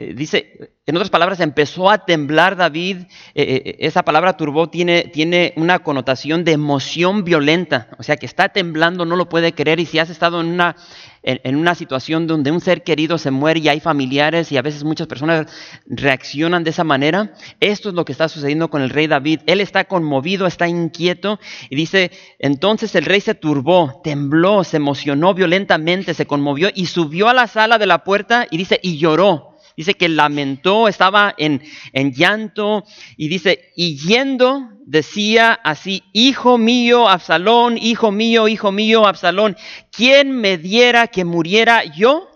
eh, 0.00 0.14
dice, 0.14 0.76
en 0.86 0.94
otras 0.94 1.10
palabras, 1.10 1.40
empezó 1.40 1.90
a 1.90 2.04
temblar 2.04 2.54
David. 2.54 2.98
Eh, 3.34 3.62
eh, 3.64 3.76
esa 3.80 4.04
palabra 4.04 4.36
turbó 4.36 4.70
tiene, 4.70 5.02
tiene, 5.02 5.52
una 5.56 5.80
connotación 5.80 6.44
de 6.44 6.52
emoción 6.52 7.24
violenta, 7.24 7.88
o 7.98 8.04
sea 8.04 8.16
que 8.16 8.24
está 8.24 8.50
temblando, 8.50 9.04
no 9.04 9.16
lo 9.16 9.28
puede 9.28 9.52
creer. 9.54 9.80
Y 9.80 9.86
si 9.86 9.98
has 9.98 10.08
estado 10.08 10.40
en 10.40 10.46
una, 10.46 10.76
en, 11.24 11.56
una 11.56 11.74
situación 11.74 12.28
donde 12.28 12.52
un 12.52 12.60
ser 12.60 12.84
querido 12.84 13.18
se 13.18 13.32
muere 13.32 13.58
y 13.58 13.68
hay 13.68 13.80
familiares 13.80 14.52
y 14.52 14.56
a 14.56 14.62
veces 14.62 14.84
muchas 14.84 15.08
personas 15.08 15.46
reaccionan 15.84 16.62
de 16.62 16.70
esa 16.70 16.84
manera, 16.84 17.34
esto 17.58 17.88
es 17.88 17.96
lo 17.96 18.04
que 18.04 18.12
está 18.12 18.28
sucediendo 18.28 18.70
con 18.70 18.80
el 18.80 18.90
rey 18.90 19.08
David. 19.08 19.40
Él 19.46 19.60
está 19.60 19.86
conmovido, 19.86 20.46
está 20.46 20.68
inquieto 20.68 21.40
y 21.70 21.74
dice, 21.74 22.12
entonces 22.38 22.94
el 22.94 23.04
rey 23.04 23.20
se 23.20 23.34
turbó, 23.34 24.00
tembló, 24.04 24.62
se 24.62 24.76
emocionó 24.76 25.34
violentamente, 25.34 26.14
se 26.14 26.26
conmovió 26.26 26.68
y 26.72 26.86
subió 26.86 27.28
a 27.28 27.34
la 27.34 27.48
sala 27.48 27.78
de 27.78 27.86
la 27.86 28.04
puerta 28.04 28.46
y 28.48 28.58
dice, 28.58 28.78
y 28.80 28.98
lloró. 28.98 29.57
Dice 29.78 29.94
que 29.94 30.08
lamentó, 30.08 30.88
estaba 30.88 31.32
en, 31.38 31.62
en 31.92 32.12
llanto 32.12 32.82
y 33.16 33.28
dice, 33.28 33.70
y 33.76 33.96
yendo 33.96 34.70
decía 34.84 35.52
así, 35.52 36.02
hijo 36.12 36.58
mío, 36.58 37.08
Absalón, 37.08 37.78
hijo 37.78 38.10
mío, 38.10 38.48
hijo 38.48 38.72
mío, 38.72 39.06
Absalón, 39.06 39.56
¿quién 39.92 40.32
me 40.32 40.58
diera 40.58 41.06
que 41.06 41.24
muriera 41.24 41.84
yo 41.84 42.28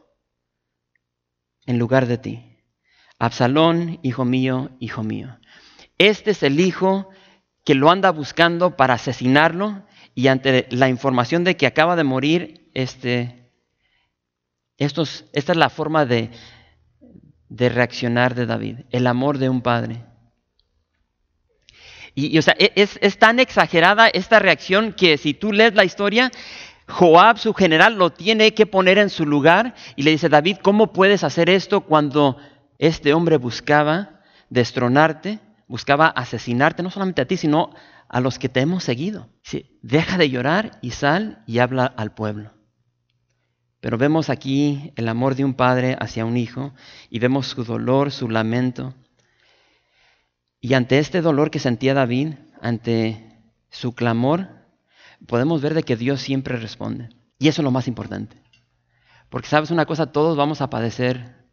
en 1.66 1.80
lugar 1.80 2.06
de 2.06 2.18
ti? 2.18 2.44
Absalón, 3.18 3.98
hijo 4.04 4.24
mío, 4.24 4.70
hijo 4.78 5.02
mío. 5.02 5.36
Este 5.98 6.30
es 6.30 6.44
el 6.44 6.60
hijo 6.60 7.08
que 7.64 7.74
lo 7.74 7.90
anda 7.90 8.12
buscando 8.12 8.76
para 8.76 8.94
asesinarlo 8.94 9.84
y 10.14 10.28
ante 10.28 10.68
la 10.70 10.88
información 10.88 11.42
de 11.42 11.56
que 11.56 11.66
acaba 11.66 11.96
de 11.96 12.04
morir, 12.04 12.70
este, 12.72 13.50
estos, 14.76 15.24
esta 15.32 15.50
es 15.50 15.58
la 15.58 15.70
forma 15.70 16.06
de, 16.06 16.30
de 17.52 17.68
reaccionar 17.68 18.34
de 18.34 18.46
David, 18.46 18.78
el 18.90 19.06
amor 19.06 19.38
de 19.38 19.50
un 19.50 19.60
padre. 19.60 20.02
Y, 22.14 22.36
o 22.38 22.42
sea, 22.42 22.54
e, 22.58 22.72
es, 22.76 22.98
es, 23.02 23.18
tan 23.18 23.38
exagerada 23.40 24.08
esta 24.08 24.38
reacción 24.38 24.92
que 24.92 25.18
si 25.18 25.34
tú 25.34 25.52
lees 25.52 25.74
la 25.74 25.84
historia, 25.84 26.30
Joab, 26.88 27.38
su 27.38 27.52
general, 27.54 27.96
lo 27.96 28.10
tiene 28.10 28.54
que 28.54 28.66
poner 28.66 28.98
en 28.98 29.10
su 29.10 29.26
lugar 29.26 29.74
y 29.96 30.02
le 30.02 30.10
dice, 30.10 30.28
David, 30.28 30.58
¿cómo 30.62 30.92
puedes 30.92 31.24
hacer 31.24 31.50
esto 31.50 31.82
cuando 31.82 32.38
este 32.78 33.14
hombre 33.14 33.36
buscaba 33.36 34.20
destronarte, 34.48 35.38
buscaba 35.68 36.06
asesinarte, 36.06 36.82
no 36.82 36.90
solamente 36.90 37.22
a 37.22 37.26
ti, 37.26 37.36
sino 37.36 37.70
a 38.08 38.20
los 38.20 38.38
que 38.38 38.48
te 38.48 38.60
hemos 38.60 38.84
seguido. 38.84 39.28
deja 39.80 40.18
de 40.18 40.28
llorar 40.28 40.78
y 40.82 40.90
sal 40.90 41.42
y 41.46 41.58
habla 41.58 41.86
al 41.86 42.12
pueblo. 42.12 42.52
Pero 43.82 43.98
vemos 43.98 44.30
aquí 44.30 44.92
el 44.94 45.08
amor 45.08 45.34
de 45.34 45.44
un 45.44 45.54
padre 45.54 45.96
hacia 45.98 46.24
un 46.24 46.36
hijo 46.36 46.72
y 47.10 47.18
vemos 47.18 47.48
su 47.48 47.64
dolor, 47.64 48.12
su 48.12 48.28
lamento. 48.30 48.94
Y 50.60 50.74
ante 50.74 51.00
este 51.00 51.20
dolor 51.20 51.50
que 51.50 51.58
sentía 51.58 51.92
David, 51.92 52.34
ante 52.60 53.42
su 53.70 53.92
clamor, 53.96 54.50
podemos 55.26 55.60
ver 55.62 55.74
de 55.74 55.82
que 55.82 55.96
Dios 55.96 56.20
siempre 56.20 56.56
responde. 56.56 57.08
Y 57.40 57.48
eso 57.48 57.60
es 57.60 57.64
lo 57.64 57.72
más 57.72 57.88
importante. 57.88 58.40
Porque 59.28 59.48
sabes 59.48 59.72
una 59.72 59.84
cosa, 59.84 60.12
todos 60.12 60.36
vamos 60.36 60.60
a 60.60 60.70
padecer 60.70 61.44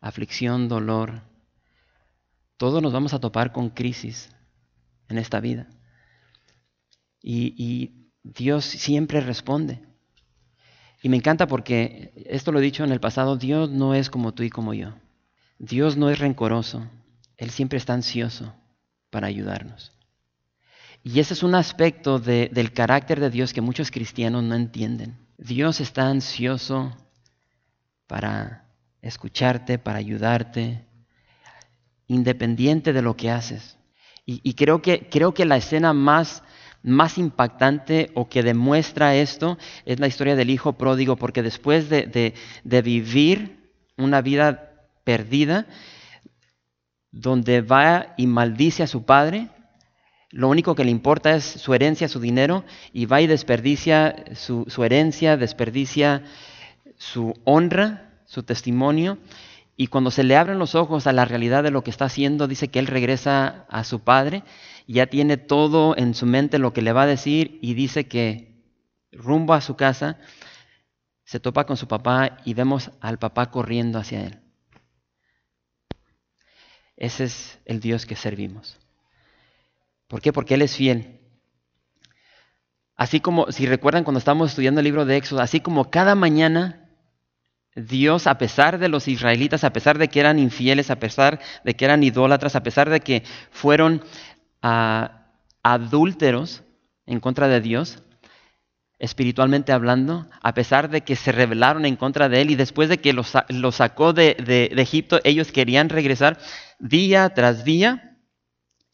aflicción, 0.00 0.66
dolor. 0.66 1.22
Todos 2.56 2.82
nos 2.82 2.92
vamos 2.92 3.14
a 3.14 3.20
topar 3.20 3.52
con 3.52 3.70
crisis 3.70 4.30
en 5.08 5.18
esta 5.18 5.38
vida. 5.38 5.68
Y, 7.22 7.94
Dios 8.24 8.64
siempre 8.64 9.20
responde. 9.20 9.87
Y 11.02 11.08
me 11.08 11.16
encanta 11.16 11.46
porque, 11.46 12.12
esto 12.26 12.52
lo 12.52 12.58
he 12.58 12.62
dicho 12.62 12.84
en 12.84 12.92
el 12.92 13.00
pasado, 13.00 13.36
Dios 13.36 13.70
no 13.70 13.94
es 13.94 14.10
como 14.10 14.34
tú 14.34 14.42
y 14.42 14.50
como 14.50 14.74
yo. 14.74 14.94
Dios 15.58 15.96
no 15.96 16.10
es 16.10 16.18
rencoroso. 16.18 16.88
Él 17.36 17.50
siempre 17.50 17.78
está 17.78 17.94
ansioso 17.94 18.54
para 19.10 19.28
ayudarnos. 19.28 19.92
Y 21.02 21.20
ese 21.20 21.34
es 21.34 21.42
un 21.42 21.54
aspecto 21.54 22.18
del 22.18 22.72
carácter 22.72 23.20
de 23.20 23.30
Dios 23.30 23.52
que 23.52 23.60
muchos 23.60 23.90
cristianos 23.90 24.42
no 24.42 24.54
entienden. 24.54 25.16
Dios 25.38 25.80
está 25.80 26.08
ansioso 26.08 26.96
para 28.08 28.68
escucharte, 29.00 29.78
para 29.78 29.98
ayudarte, 29.98 30.84
independiente 32.08 32.92
de 32.92 33.02
lo 33.02 33.16
que 33.16 33.30
haces. 33.30 33.78
Y, 34.30 34.52
creo, 34.54 34.82
que, 34.82 35.08
creo 35.08 35.32
que 35.32 35.46
la 35.46 35.56
escena 35.56 35.94
más 35.94 36.42
más 36.82 37.18
impactante 37.18 38.10
o 38.14 38.28
que 38.28 38.42
demuestra 38.42 39.14
esto 39.14 39.58
es 39.84 39.98
la 40.00 40.06
historia 40.06 40.36
del 40.36 40.50
hijo 40.50 40.74
pródigo, 40.74 41.16
porque 41.16 41.42
después 41.42 41.88
de, 41.88 42.34
vivir 42.64 43.70
una 43.96 44.20
vida 44.22 44.72
perdida, 45.04 45.66
donde 47.10 47.62
va 47.62 48.14
y 48.16 48.26
maldice 48.26 48.82
a 48.82 48.86
su 48.86 49.04
padre, 49.04 49.48
lo 50.30 50.48
único 50.48 50.74
que 50.74 50.84
le 50.84 50.90
importa 50.90 51.34
es 51.34 51.44
su 51.44 51.74
herencia, 51.74 52.06
su 52.06 52.20
dinero, 52.20 52.64
y 52.92 53.06
va 53.06 53.20
y 53.20 53.26
desperdicia 53.26 54.24
su, 54.34 54.66
su 54.68 54.84
herencia, 54.84 55.36
desperdicia 55.36 56.22
su 56.96 57.34
honra, 57.44 58.10
su 58.26 58.42
testimonio, 58.42 59.18
y 59.80 59.86
cuando 59.86 60.10
se 60.10 60.24
le 60.24 60.36
abren 60.36 60.58
los 60.58 60.74
ojos 60.74 61.06
a 61.06 61.12
la 61.12 61.24
realidad 61.24 61.62
de 61.62 61.70
lo 61.70 61.82
que 61.82 61.90
está 61.90 62.06
haciendo, 62.06 62.48
dice 62.48 62.66
que 62.66 62.80
él 62.80 62.88
regresa 62.88 63.64
a 63.68 63.84
su 63.84 64.00
padre, 64.00 64.42
ya 64.94 65.06
tiene 65.06 65.36
todo 65.36 65.96
en 65.96 66.14
su 66.14 66.26
mente 66.26 66.58
lo 66.58 66.72
que 66.72 66.82
le 66.82 66.92
va 66.92 67.02
a 67.02 67.06
decir 67.06 67.58
y 67.62 67.74
dice 67.74 68.08
que 68.08 68.64
rumbo 69.12 69.54
a 69.54 69.60
su 69.60 69.76
casa 69.76 70.18
se 71.24 71.38
topa 71.38 71.66
con 71.66 71.76
su 71.76 71.86
papá 71.86 72.38
y 72.44 72.54
vemos 72.54 72.90
al 73.00 73.18
papá 73.18 73.50
corriendo 73.50 73.98
hacia 73.98 74.24
él. 74.24 74.40
Ese 76.96 77.24
es 77.24 77.58
el 77.66 77.80
Dios 77.80 78.06
que 78.06 78.16
servimos. 78.16 78.76
¿Por 80.08 80.22
qué? 80.22 80.32
Porque 80.32 80.54
Él 80.54 80.62
es 80.62 80.74
fiel. 80.74 81.20
Así 82.96 83.20
como, 83.20 83.52
si 83.52 83.66
recuerdan 83.66 84.02
cuando 84.02 84.18
estamos 84.18 84.50
estudiando 84.50 84.80
el 84.80 84.84
libro 84.84 85.04
de 85.04 85.16
Éxodo, 85.16 85.40
así 85.40 85.60
como 85.60 85.90
cada 85.90 86.16
mañana 86.16 86.88
Dios, 87.76 88.26
a 88.26 88.38
pesar 88.38 88.78
de 88.78 88.88
los 88.88 89.06
israelitas, 89.06 89.62
a 89.62 89.72
pesar 89.72 89.98
de 89.98 90.08
que 90.08 90.18
eran 90.18 90.38
infieles, 90.40 90.90
a 90.90 90.98
pesar 90.98 91.38
de 91.62 91.74
que 91.74 91.84
eran 91.84 92.02
idólatras, 92.02 92.56
a 92.56 92.62
pesar 92.64 92.90
de 92.90 93.00
que 93.00 93.22
fueron 93.52 94.02
ah, 94.62 95.26
adúlteros 95.62 96.62
en 97.06 97.20
contra 97.20 97.48
de 97.48 97.60
Dios, 97.60 98.02
espiritualmente 98.98 99.72
hablando, 99.72 100.26
a 100.42 100.54
pesar 100.54 100.90
de 100.90 101.02
que 101.02 101.16
se 101.16 101.32
rebelaron 101.32 101.86
en 101.86 101.96
contra 101.96 102.28
de 102.28 102.40
Él 102.40 102.50
y 102.50 102.56
después 102.56 102.88
de 102.88 102.98
que 102.98 103.12
los, 103.12 103.28
sacó 103.74 104.12
de, 104.12 104.34
de 104.34 104.82
Egipto, 104.82 105.20
ellos 105.24 105.52
querían 105.52 105.88
regresar 105.88 106.38
día 106.78 107.28
tras 107.30 107.64
día, 107.64 108.18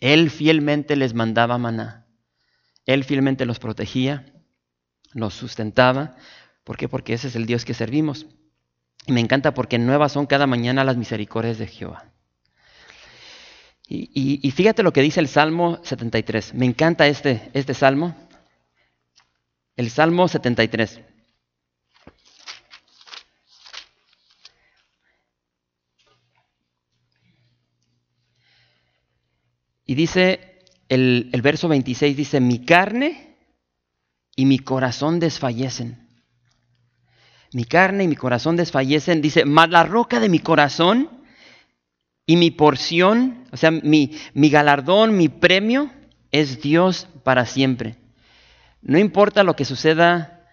Él 0.00 0.30
fielmente 0.30 0.96
les 0.96 1.14
mandaba 1.14 1.58
maná. 1.58 2.06
Él 2.86 3.04
fielmente 3.04 3.46
los 3.46 3.58
protegía, 3.58 4.26
los 5.12 5.34
sustentaba. 5.34 6.16
¿Por 6.64 6.76
qué? 6.76 6.88
Porque 6.88 7.14
ese 7.14 7.28
es 7.28 7.36
el 7.36 7.46
Dios 7.46 7.64
que 7.64 7.74
servimos. 7.74 8.26
Y 9.06 9.12
me 9.12 9.20
encanta 9.20 9.54
porque 9.54 9.78
nuevas 9.78 10.12
son 10.12 10.26
cada 10.26 10.46
mañana 10.46 10.84
las 10.84 10.96
misericordias 10.96 11.58
de 11.58 11.66
Jehová. 11.66 12.13
Y, 13.86 14.50
fíjate 14.50 14.82
lo 14.82 14.92
que 14.92 15.02
dice 15.02 15.20
el 15.20 15.28
Salmo 15.28 15.78
73. 15.82 16.54
Me 16.54 16.66
encanta 16.66 17.06
este, 17.06 17.50
este 17.52 17.74
Salmo. 17.74 18.16
El 19.76 19.90
Salmo 19.90 20.26
73. 20.26 21.00
Y 29.86 29.94
dice 29.94 30.64
el, 30.88 31.28
el 31.32 31.42
verso 31.42 31.68
26, 31.68 32.16
dice, 32.16 32.40
mi 32.40 32.64
carne 32.64 33.36
y 34.34 34.46
mi 34.46 34.58
corazón 34.58 35.20
desfallecen 35.20 36.04
mi 37.54 37.64
carne 37.64 38.02
y 38.02 38.08
mi 38.08 38.16
corazón 38.16 38.56
desfallecen, 38.56 39.22
dice, 39.22 39.44
mas 39.44 39.70
la 39.70 39.84
roca 39.84 40.18
de 40.18 40.28
mi 40.28 40.40
corazón 40.40 41.08
y 42.26 42.36
mi 42.36 42.50
porción, 42.50 43.44
o 43.52 43.56
sea, 43.56 43.70
mi, 43.70 44.12
mi 44.32 44.48
galardón, 44.48 45.16
mi 45.16 45.28
premio, 45.28 45.90
es 46.30 46.60
Dios 46.60 47.08
para 47.22 47.46
siempre. 47.46 47.96
No 48.82 48.98
importa 48.98 49.44
lo 49.44 49.56
que 49.56 49.64
suceda 49.64 50.46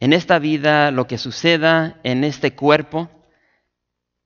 en 0.00 0.12
esta 0.12 0.38
vida, 0.38 0.90
lo 0.90 1.06
que 1.06 1.18
suceda 1.18 2.00
en 2.04 2.24
este 2.24 2.54
cuerpo, 2.54 3.10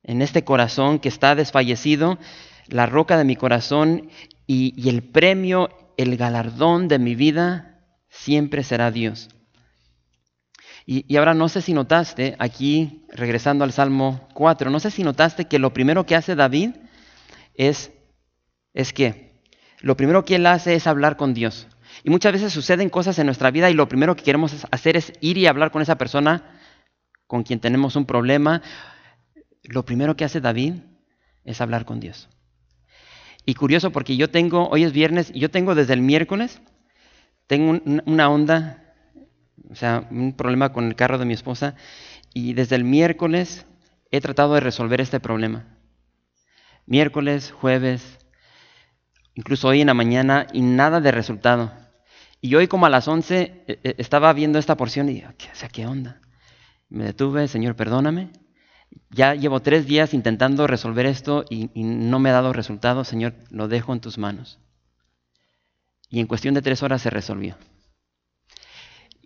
en 0.02 0.23
este 0.23 0.45
corazón 0.45 0.99
que 0.99 1.09
está 1.09 1.35
desfallecido, 1.35 2.19
la 2.69 2.87
roca 2.87 3.16
de 3.16 3.25
mi 3.25 3.37
corazón 3.37 4.09
y, 4.47 4.73
y 4.76 4.88
el 4.88 5.02
premio, 5.02 5.69
el 5.97 6.16
galardón 6.16 6.88
de 6.88 6.99
mi 6.99 7.14
vida, 7.14 7.81
siempre 8.09 8.62
será 8.62 8.90
Dios. 8.90 9.28
Y, 10.85 11.17
ahora 11.17 11.35
no 11.35 11.49
sé 11.49 11.62
si 11.62 11.73
notaste, 11.73 12.35
aquí 12.39 13.05
regresando 13.12 13.65
al 13.65 13.73
Salmo 13.73 14.29
4, 14.35 14.71
no 14.71 14.81
sé 14.81 14.91
si 14.91 15.05
notaste 15.05 15.45
que 15.47 15.59
lo 15.59 15.73
primero 15.73 16.07
que 16.07 16.17
hace 16.17 16.35
David 16.35 16.71
es, 17.55 17.93
es 18.75 18.93
que 18.93 19.43
lo 19.81 19.97
primero 19.97 20.25
que 20.25 20.37
él 20.37 20.47
hace 20.47 20.75
es 20.75 20.87
hablar 20.87 21.17
con 21.17 21.35
Dios. 21.35 21.69
Y 22.05 22.11
muchas 22.11 22.33
veces 22.33 22.53
suceden 22.53 22.89
cosas 22.89 23.19
en 23.19 23.27
nuestra 23.27 23.51
vida 23.51 23.71
y 23.71 23.75
lo 23.75 23.89
primero 23.89 24.17
que 24.17 24.25
queremos 24.25 24.67
hacer 24.71 24.97
es 24.97 25.12
ir 25.21 25.39
y 25.39 25.47
hablar 25.47 25.71
con 25.71 25.83
esa 25.83 25.99
persona 25.99 26.59
con 27.27 27.45
quien 27.45 27.61
tenemos 27.61 27.95
un 27.95 28.07
problema. 28.07 28.62
Lo 29.62 29.85
primero 29.85 30.17
que 30.17 30.25
hace 30.25 30.41
David 30.41 30.75
es 31.45 31.61
hablar 31.61 31.85
con 31.85 32.01
Dios. 32.01 32.29
Y 33.45 33.55
curioso 33.55 33.91
porque 33.91 34.17
yo 34.17 34.31
tengo, 34.31 34.69
hoy 34.69 34.85
es 34.85 34.93
viernes, 34.93 35.33
yo 35.33 35.51
tengo 35.51 35.75
desde 35.75 35.95
el 35.95 36.01
miércoles, 36.01 36.61
tengo 37.47 37.81
una 38.07 38.29
onda 38.29 38.82
o 39.73 39.75
sea, 39.75 40.07
un 40.11 40.35
problema 40.35 40.73
con 40.73 40.87
el 40.87 40.95
carro 40.95 41.19
de 41.19 41.25
mi 41.25 41.35
esposa 41.35 41.75
y 42.35 42.52
desde 42.52 42.76
el 42.76 42.85
miércoles 42.85 43.67
he 44.11 44.21
tratado 44.21 44.55
de 44.55 44.61
resolver 44.61 45.00
este 45.00 45.19
problema. 45.19 45.64
Miércoles, 46.87 47.52
jueves, 47.52 48.19
incluso 49.35 49.69
hoy 49.69 49.81
en 49.81 49.87
la 49.87 49.95
mañana 49.95 50.47
y 50.52 50.61
nada 50.61 51.00
de 51.00 51.11
resultado. 51.11 51.73
Y 52.41 52.55
hoy 52.55 52.69
como 52.69 52.87
a 52.87 52.91
las 52.91 53.09
11 53.09 53.41
eh, 53.41 53.81
eh, 53.83 53.95
estaba 53.99 54.33
viendo 54.33 54.59
esta 54.59 54.76
porción 54.76 55.09
y 55.09 55.14
dije, 55.14 55.29
¿qué, 55.38 55.49
o 55.50 55.55
sea, 55.55 55.69
¿qué 55.69 55.87
onda? 55.87 56.21
Me 56.88 57.05
detuve, 57.05 57.49
Señor, 57.49 57.76
perdóname. 57.76 58.31
ya 59.09 59.35
llevo 59.35 59.61
tres 59.61 59.87
días 59.87 60.12
intentando 60.12 60.67
resolver 60.67 61.07
esto 61.07 61.45
y, 61.49 61.71
no 61.75 62.19
me 62.19 62.29
ha 62.29 62.35
dado 62.35 62.52
resultado, 62.52 63.05
Señor, 63.05 63.35
lo 63.50 63.69
dejo 63.69 63.95
en 63.95 64.00
tus 64.00 64.19
manos. 64.19 64.59
Y 66.11 66.21
en 66.21 66.26
cuestión 66.26 66.52
de 66.52 66.61
tres 66.61 66.83
horas 66.83 67.00
se 67.00 67.09
resolvió. 67.09 67.57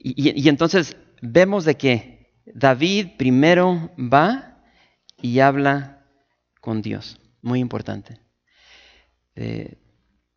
Y, 0.08 0.48
entonces 0.48 0.96
vemos 1.20 1.64
de 1.64 1.76
que 1.76 2.32
David 2.46 3.16
primero 3.18 3.90
va 3.98 4.62
y 5.20 5.40
habla 5.40 6.06
con 6.60 6.80
Dios. 6.80 7.18
Muy 7.42 7.58
importante. 7.60 8.20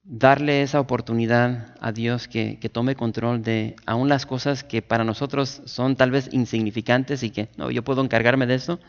darle 0.04 0.64
esa 0.64 0.80
oportunidad 0.80 1.76
a 1.80 1.92
Dios 1.92 2.28
que, 2.28 2.58
tome 2.72 2.96
control 2.96 3.44
de 3.44 3.76
aún 3.86 4.10
las 4.10 4.26
cosas 4.26 4.64
que 4.64 4.82
para 4.82 5.04
nosotros 5.04 5.62
son 5.66 5.96
tal 5.96 6.10
vez 6.10 6.30
insignificantes 6.32 7.22
y 7.22 7.30
que 7.30 7.50
no, 7.58 7.70
yo 7.70 7.84
puedo 7.84 8.02
encargarme 8.02 8.48
de 8.48 8.56
eso 8.56 8.80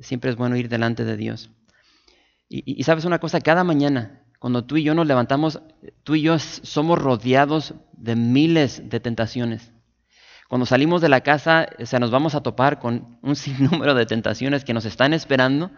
Siempre 0.00 0.30
es 0.30 0.36
bueno 0.36 0.56
ir 0.56 0.68
delante 0.68 1.04
de 1.04 1.16
Dios. 1.16 1.50
Y, 2.48 2.82
sabes 2.84 3.04
una 3.04 3.18
cosa, 3.18 3.40
cada 3.40 3.64
mañana, 3.64 4.22
cuando 4.38 4.64
tú 4.64 4.76
y 4.76 4.84
yo 4.84 4.94
nos 4.94 5.06
levantamos, 5.06 5.60
tú 6.04 6.14
y 6.14 6.22
yo 6.22 6.38
somos 6.38 6.98
rodeados 6.98 7.74
de 8.04 8.16
miles 8.16 8.88
de 8.88 9.00
tentaciones. 9.00 9.72
Cuando 10.48 10.66
salimos 10.66 11.00
de 11.00 11.08
la 11.08 11.22
casa, 11.22 11.68
o 11.80 11.86
sea, 11.86 11.98
nos 11.98 12.10
vamos 12.10 12.34
a 12.34 12.42
topar 12.42 12.78
con 12.78 13.18
un 13.22 13.36
sinnúmero 13.36 13.94
de 13.94 14.06
tentaciones 14.06 14.64
que 14.64 14.74
nos 14.74 14.84
están 14.84 15.12
esperando 15.12 15.70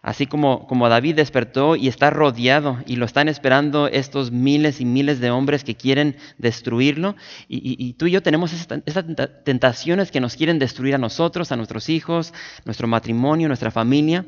Así 0.00 0.26
como, 0.26 0.66
como 0.66 0.88
David 0.88 1.16
despertó 1.16 1.74
y 1.74 1.88
está 1.88 2.10
rodeado 2.10 2.78
y 2.86 2.96
lo 2.96 3.04
están 3.04 3.28
esperando 3.28 3.88
estos 3.88 4.30
miles 4.30 4.80
y 4.80 4.84
miles 4.84 5.18
de 5.18 5.30
hombres 5.30 5.64
que 5.64 5.74
quieren 5.74 6.16
destruirlo. 6.38 7.16
Y, 7.48 7.94
tú 7.94 8.06
y 8.06 8.12
yo 8.12 8.22
tenemos 8.22 8.52
esas, 8.52 9.04
tentaciones 9.44 10.10
que 10.10 10.20
nos 10.20 10.36
quieren 10.36 10.58
destruir 10.58 10.94
a 10.94 10.98
nosotros, 10.98 11.50
a 11.50 11.56
nuestros 11.56 11.88
hijos, 11.88 12.32
nuestro 12.64 12.86
matrimonio, 12.86 13.48
nuestra 13.48 13.72
familia. 13.72 14.26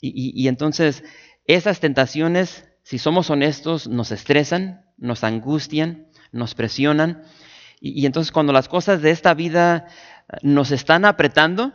Y, 0.00 0.46
entonces 0.46 1.02
esas 1.44 1.80
tentaciones, 1.80 2.64
si 2.84 2.98
somos 2.98 3.30
honestos, 3.30 3.88
nos 3.88 4.12
estresan, 4.12 4.84
nos 4.96 5.24
angustian, 5.24 6.06
nos 6.32 6.54
presionan. 6.54 7.22
y 7.80 8.04
entonces 8.04 8.30
cuando 8.30 8.52
las 8.52 8.68
cosas 8.68 9.00
de 9.00 9.10
esta 9.10 9.32
vida 9.32 9.86
nos 10.42 10.70
están 10.70 11.04
apretando, 11.04 11.72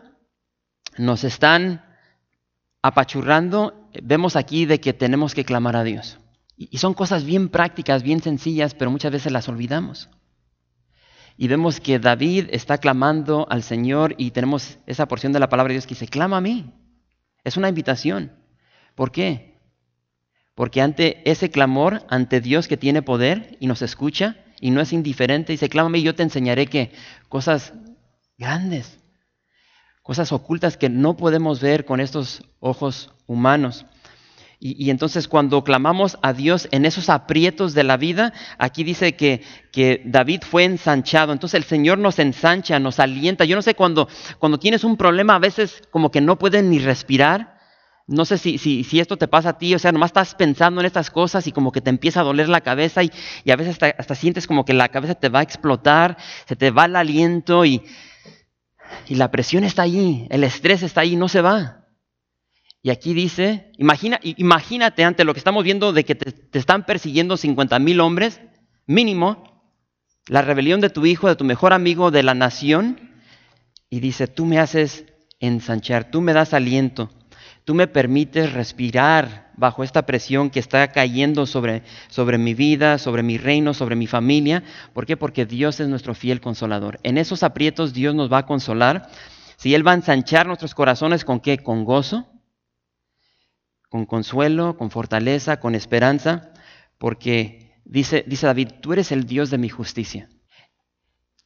nos 0.98 1.24
están 1.24 1.84
apachurrando, 2.82 3.90
vemos 4.04 4.36
aquí 4.36 4.66
de 4.66 4.80
que 4.80 4.94
tenemos 4.94 5.34
que 5.34 5.46
clamar 5.46 5.76
a 5.76 5.84
Dios. 5.84 6.20
Y 6.58 6.78
son 6.78 6.94
cosas 6.94 7.26
bien 7.26 7.50
prácticas, 7.50 8.04
bien 8.04 8.22
sencillas, 8.22 8.74
pero 8.76 8.92
muchas 8.92 9.12
veces 9.12 9.32
las 9.32 9.50
olvidamos. 9.50 10.10
Y 11.38 11.50
vemos 11.50 11.82
que 11.82 12.00
David 12.00 12.48
está 12.52 12.78
clamando 12.78 13.46
al 13.50 13.64
Señor 13.64 14.16
y 14.18 14.32
tenemos 14.32 14.78
esa 14.86 15.08
porción 15.08 15.34
de 15.34 15.40
la 15.40 15.50
palabra 15.50 15.70
de 15.70 15.76
Dios 15.76 15.88
que 15.88 15.96
dice, 15.96 16.08
clama 16.08 16.38
a 16.38 16.42
mí. 16.42 16.72
Es 17.44 17.58
una 17.58 17.68
invitación. 17.68 18.32
¿Por 18.94 19.12
qué? 19.12 19.60
Porque 20.54 20.82
ante 20.82 21.30
ese 21.30 21.50
clamor, 21.50 22.06
ante 22.08 22.40
Dios 22.40 22.70
que 22.70 22.78
tiene 22.78 23.02
poder 23.02 23.58
y 23.60 23.68
nos 23.68 23.82
escucha 23.82 24.38
y 24.60 24.72
no 24.72 24.82
es 24.82 24.94
indiferente, 24.94 25.54
dice, 25.54 25.70
clama 25.70 25.88
a 25.88 25.92
mí, 25.92 26.02
yo 26.02 26.16
te 26.16 26.24
enseñaré 26.24 26.68
que 26.68 26.92
cosas 27.30 27.74
grandes, 28.38 29.00
cosas 30.02 30.32
ocultas 30.32 30.78
que 30.78 30.90
no 30.90 31.18
podemos 31.18 31.60
ver 31.62 31.86
con 31.86 32.00
estos 32.00 32.44
ojos 32.60 33.14
humanos. 33.28 33.86
Y, 34.58 34.90
entonces 34.90 35.28
cuando 35.28 35.64
clamamos 35.64 36.18
a 36.22 36.34
Dios 36.34 36.68
en 36.72 36.86
esos 36.86 37.10
aprietos 37.10 37.74
de 37.74 37.84
la 37.84 37.98
vida, 37.98 38.34
aquí 38.58 38.84
dice 38.84 39.16
que, 39.16 39.44
que, 39.72 40.02
David 40.06 40.42
fue 40.42 40.64
ensanchado. 40.64 41.34
Entonces 41.34 41.58
el 41.58 41.66
Señor 41.66 42.00
nos 42.00 42.18
ensancha, 42.20 42.80
nos 42.80 43.00
alienta. 43.00 43.46
Yo 43.46 43.56
no 43.56 43.62
sé, 43.62 43.76
cuando, 43.76 44.08
cuando 44.40 44.58
tienes 44.58 44.84
un 44.84 44.98
problema 44.98 45.36
a 45.36 45.40
veces 45.40 45.84
como 45.92 46.10
que 46.10 46.22
no 46.22 46.40
puedes 46.40 46.64
ni 46.64 46.80
respirar. 46.80 47.55
No 48.08 48.24
sé 48.26 48.38
si, 48.38 48.58
si, 48.60 49.00
esto 49.00 49.18
te 49.18 49.28
pasa 49.28 49.50
a 49.50 49.58
ti, 49.58 49.74
o 49.74 49.80
sea, 49.80 49.92
nomás 49.92 50.10
estás 50.10 50.36
pensando 50.36 50.80
en 50.80 50.86
estas 50.86 51.10
cosas 51.10 51.48
y 51.48 51.52
como 51.52 51.72
que 51.72 51.82
te 51.82 51.90
empieza 51.90 52.20
a 52.20 52.24
doler 52.24 52.50
la 52.50 52.62
cabeza 52.62 53.04
y, 53.04 53.12
y 53.44 53.50
a 53.50 53.56
veces 53.56 53.74
hasta, 53.74 53.88
hasta 53.98 54.14
sientes 54.14 54.46
como 54.46 54.64
que 54.64 54.74
la 54.74 54.90
cabeza 54.90 55.16
te 55.16 55.30
va 55.30 55.40
a 55.40 55.44
explotar, 55.44 56.18
se 56.48 56.56
te 56.56 56.70
va 56.70 56.86
el 56.86 56.96
aliento 56.96 57.66
y, 57.66 57.82
y 59.08 59.16
la 59.16 59.32
presión 59.32 59.64
está 59.64 59.84
ahí, 59.84 60.28
el 60.30 60.44
estrés 60.44 60.84
está 60.84 61.02
ahí, 61.02 61.16
no 61.16 61.28
se 61.28 61.42
va. 61.42 61.86
Y 62.86 62.92
aquí 62.92 63.16
dice, 63.16 63.72
imagina, 63.80 64.20
imagínate 64.22 65.04
ante 65.04 65.24
lo 65.24 65.34
que 65.34 65.40
estamos 65.40 65.64
viendo 65.64 65.92
de 65.92 66.06
que 66.06 66.14
te, 66.14 66.58
están 66.58 66.86
persiguiendo 66.86 67.36
50 67.36 67.80
mil 67.80 68.00
hombres, 68.00 68.42
mínimo, 68.86 69.44
la 70.28 70.44
rebelión 70.44 70.82
de 70.82 70.92
tu 70.92 71.08
hijo, 71.08 71.28
de 71.28 71.36
tu 71.36 71.46
mejor 71.46 71.74
amigo, 71.74 72.12
de 72.12 72.22
la 72.22 72.36
nación, 72.36 73.00
y 73.90 74.02
dice, 74.02 74.28
tú 74.28 74.46
me 74.46 74.60
haces 74.60 75.06
ensanchar, 75.40 76.12
tú 76.12 76.22
me 76.22 76.34
das 76.34 76.54
aliento, 76.54 77.10
tú 77.66 77.74
me 77.74 77.88
permites 77.88 78.54
respirar 78.54 79.52
bajo 79.58 79.84
esta 79.84 80.06
presión 80.06 80.50
que 80.50 80.60
está 80.60 80.92
cayendo 80.92 81.46
sobre, 81.46 81.82
sobre 82.10 82.38
mi 82.38 82.54
vida, 82.54 82.98
sobre 82.98 83.24
mi 83.24 83.38
reino, 83.38 83.74
sobre 83.74 83.96
mi 83.96 84.08
familia. 84.08 84.64
¿Por 84.94 85.06
qué? 85.06 85.18
Porque 85.18 85.46
Dios 85.46 85.80
es 85.80 85.88
nuestro 85.88 86.14
fiel 86.14 86.40
consolador. 86.40 87.00
En 87.04 87.18
esos 87.18 87.44
aprietos 87.44 87.94
Dios 87.94 88.14
nos 88.14 88.32
va 88.32 88.40
a 88.40 88.46
consolar. 88.46 89.10
Si 89.58 89.74
Él 89.74 89.86
va 89.86 89.92
a 89.92 89.96
ensanchar 89.96 90.46
nuestros 90.46 90.76
corazones 90.76 91.26
con 91.26 91.40
qué? 91.40 91.58
Con 91.58 91.86
gozo, 91.86 92.28
con 93.90 94.06
consuelo, 94.06 94.78
con 94.78 94.92
fortaleza, 94.92 95.60
con 95.60 95.74
esperanza, 95.74 96.54
porque 97.00 97.80
dice, 97.84 98.24
dice 98.28 98.46
David, 98.46 98.70
tú 98.82 98.94
eres 98.94 99.12
el 99.12 99.26
Dios 99.26 99.50
de 99.50 99.58
mi 99.58 99.70
justicia. 99.70 100.30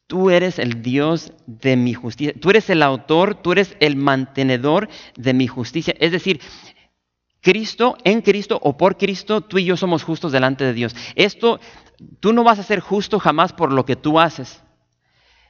Tú 0.10 0.32
eres 0.32 0.58
el 0.58 0.82
Dios 0.82 1.34
de 1.46 1.78
mi 1.78 1.94
justicia. 1.94 2.34
Tú 2.42 2.50
eres 2.50 2.68
el 2.72 2.82
autor, 2.82 3.36
tú 3.36 3.52
eres 3.52 3.78
el 3.80 3.96
mantenedor 3.96 4.90
de 5.16 5.36
mi 5.36 5.46
justicia. 5.46 5.94
Es 6.00 6.12
decir, 6.12 6.42
Cristo, 7.42 7.96
en 8.04 8.24
Cristo 8.24 8.60
o 8.64 8.76
por 8.76 8.98
Cristo, 8.98 9.42
tú 9.42 9.60
y 9.60 9.66
yo 9.66 9.78
somos 9.78 10.02
justos 10.02 10.32
delante 10.32 10.64
de 10.64 10.74
Dios. 10.74 10.96
Esto, 11.14 11.60
tú 12.20 12.34
no 12.34 12.44
vas 12.44 12.58
a 12.58 12.64
ser 12.64 12.80
justo 12.80 13.20
jamás 13.20 13.54
por 13.54 13.72
lo 13.72 13.86
que 13.86 13.96
tú 13.96 14.20
haces. 14.20 14.64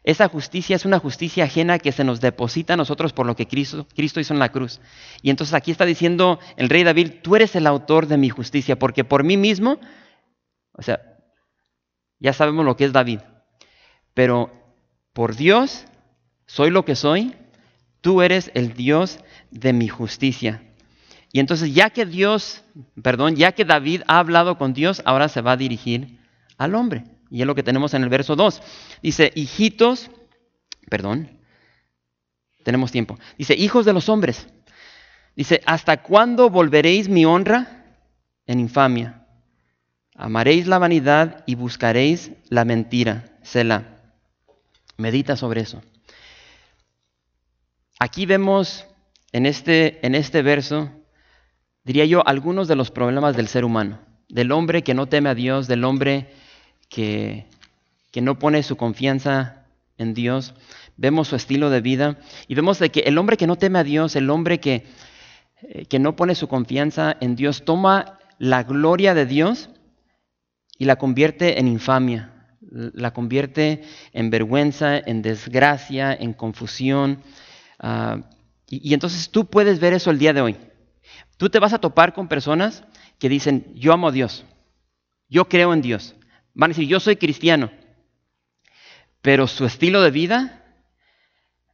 Esa 0.04 0.28
justicia 0.28 0.76
es 0.76 0.84
una 0.84 1.00
justicia 1.00 1.46
ajena 1.46 1.80
que 1.80 1.94
se 1.94 2.04
nos 2.04 2.20
deposita 2.20 2.74
a 2.74 2.78
nosotros 2.78 3.14
por 3.14 3.26
lo 3.26 3.38
que 3.38 3.48
Cristo, 3.48 3.88
Cristo 3.96 4.20
hizo 4.20 4.34
en 4.34 4.40
la 4.40 4.52
cruz. 4.52 4.82
Y 5.22 5.30
entonces 5.30 5.54
aquí 5.54 5.72
está 5.72 5.86
diciendo 5.86 6.38
el 6.58 6.68
rey 6.68 6.84
David, 6.84 7.22
tú 7.24 7.38
eres 7.38 7.56
el 7.56 7.66
autor 7.66 8.08
de 8.08 8.18
mi 8.18 8.28
justicia, 8.28 8.78
porque 8.78 9.06
por 9.06 9.24
mí 9.24 9.38
mismo, 9.38 9.80
o 10.74 10.82
sea, 10.82 11.00
ya 12.20 12.34
sabemos 12.34 12.66
lo 12.66 12.76
que 12.76 12.84
es 12.84 12.92
David 12.92 13.20
pero 14.20 14.52
por 15.14 15.38
Dios 15.38 15.86
soy 16.46 16.72
lo 16.72 16.84
que 16.84 16.96
soy, 16.96 17.38
tú 18.02 18.22
eres 18.22 18.52
el 18.54 18.74
Dios 18.74 19.20
de 19.50 19.72
mi 19.72 19.88
justicia. 19.88 20.62
Y 21.32 21.40
entonces 21.40 21.74
ya 21.74 21.90
que 21.90 22.06
Dios, 22.06 22.62
perdón, 23.02 23.38
ya 23.38 23.54
que 23.54 23.64
David 23.64 24.02
ha 24.08 24.20
hablado 24.20 24.58
con 24.58 24.74
Dios, 24.74 25.02
ahora 25.06 25.30
se 25.30 25.40
va 25.40 25.54
a 25.54 25.56
dirigir 25.56 26.20
al 26.58 26.76
hombre. 26.76 27.06
Y 27.32 27.40
es 27.40 27.48
lo 27.48 27.56
que 27.56 27.64
tenemos 27.64 27.94
en 27.94 28.04
el 28.04 28.10
verso 28.10 28.36
2. 28.36 28.62
Dice, 29.02 29.32
hijitos, 29.36 30.12
perdón, 30.90 31.40
tenemos 32.66 32.92
tiempo. 32.92 33.18
Dice, 33.38 33.56
hijos 33.56 33.86
de 33.86 33.94
los 33.94 34.10
hombres. 34.10 34.50
Dice, 35.34 35.62
¿hasta 35.66 36.04
cuándo 36.04 36.50
volveréis 36.50 37.08
mi 37.08 37.24
honra 37.24 37.86
en 38.46 38.60
infamia? 38.60 39.26
Amaréis 40.14 40.68
la 40.68 40.78
vanidad 40.78 41.46
y 41.46 41.56
buscaréis 41.56 42.34
la 42.50 42.66
mentira. 42.66 43.24
Selah. 43.44 43.99
Medita 45.00 45.38
sobre 45.38 45.62
eso. 45.62 45.82
Aquí 48.00 48.26
vemos 48.26 48.86
en 49.32 49.46
este, 49.46 50.06
en 50.06 50.14
este 50.14 50.42
verso, 50.42 50.92
diría 51.86 52.04
yo, 52.04 52.22
algunos 52.28 52.68
de 52.68 52.76
los 52.76 52.92
problemas 52.92 53.38
del 53.38 53.48
ser 53.48 53.64
humano, 53.64 54.02
del 54.28 54.52
hombre 54.52 54.84
que 54.84 54.94
no 54.94 55.08
teme 55.08 55.30
a 55.30 55.36
Dios, 55.36 55.70
del 55.70 55.86
hombre 55.86 56.34
que, 56.90 57.48
que 58.12 58.20
no 58.20 58.40
pone 58.40 58.62
su 58.62 58.76
confianza 58.76 59.64
en 59.98 60.14
Dios. 60.14 60.54
Vemos 60.98 61.30
su 61.30 61.38
estilo 61.38 61.70
de 61.70 61.80
vida 61.80 62.18
y 62.50 62.56
vemos 62.56 62.78
de 62.80 62.90
que 62.90 63.00
el 63.00 63.18
hombre 63.18 63.38
que 63.38 63.48
no 63.48 63.56
teme 63.56 63.80
a 63.80 63.86
Dios, 63.86 64.18
el 64.18 64.30
hombre 64.30 64.60
que, 64.60 64.86
eh, 65.62 65.86
que 65.86 66.00
no 66.00 66.18
pone 66.18 66.36
su 66.36 66.50
confianza 66.50 67.16
en 67.22 67.38
Dios, 67.38 67.64
toma 67.64 68.20
la 68.38 68.64
gloria 68.64 69.14
de 69.14 69.26
Dios 69.26 69.70
y 70.78 70.84
la 70.84 70.98
convierte 70.98 71.58
en 71.58 71.70
infamia 71.70 72.39
la 72.72 73.12
convierte 73.12 73.84
en 74.14 74.30
vergüenza, 74.30 74.98
en 74.98 75.22
desgracia, 75.22 76.14
en 76.14 76.34
confusión. 76.34 77.24
Ah, 77.80 78.22
y, 78.68 78.94
entonces 78.94 79.30
tú 79.30 79.46
puedes 79.46 79.80
ver 79.80 79.94
eso 79.94 80.12
el 80.12 80.20
día 80.20 80.34
de 80.34 80.42
hoy. 80.42 80.58
Tú 81.38 81.50
te 81.50 81.60
vas 81.60 81.74
a 81.74 81.80
topar 81.80 82.14
con 82.14 82.28
personas 82.28 82.84
que 83.18 83.30
dicen, 83.30 83.74
yo 83.76 83.94
amo 83.94 84.10
a 84.10 84.12
Dios, 84.12 84.46
yo 85.28 85.48
creo 85.50 85.74
en 85.74 85.82
Dios. 85.82 86.16
Van 86.54 86.70
a 86.70 86.74
decir, 86.74 86.88
yo 86.88 87.00
soy 87.00 87.16
cristiano. 87.16 87.72
Pero 89.22 89.48
su 89.48 89.66
estilo 89.66 90.02
de 90.02 90.12
vida 90.12 90.64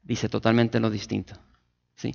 dice 0.03 0.29
totalmente 0.29 0.79
lo 0.79 0.89
distinto. 0.89 1.37
¿sí? 1.95 2.13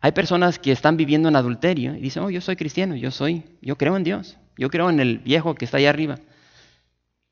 Hay 0.00 0.12
personas 0.12 0.58
que 0.58 0.72
están 0.72 0.96
viviendo 0.96 1.28
en 1.28 1.36
adulterio 1.36 1.94
y 1.94 2.00
dicen, 2.00 2.22
oh, 2.22 2.30
yo 2.30 2.40
soy 2.40 2.56
cristiano, 2.56 2.94
yo 2.94 3.10
soy, 3.10 3.44
yo 3.60 3.76
creo 3.76 3.96
en 3.96 4.04
Dios, 4.04 4.38
yo 4.56 4.70
creo 4.70 4.90
en 4.90 5.00
el 5.00 5.18
viejo 5.18 5.54
que 5.54 5.64
está 5.64 5.78
allá 5.78 5.90
arriba 5.90 6.18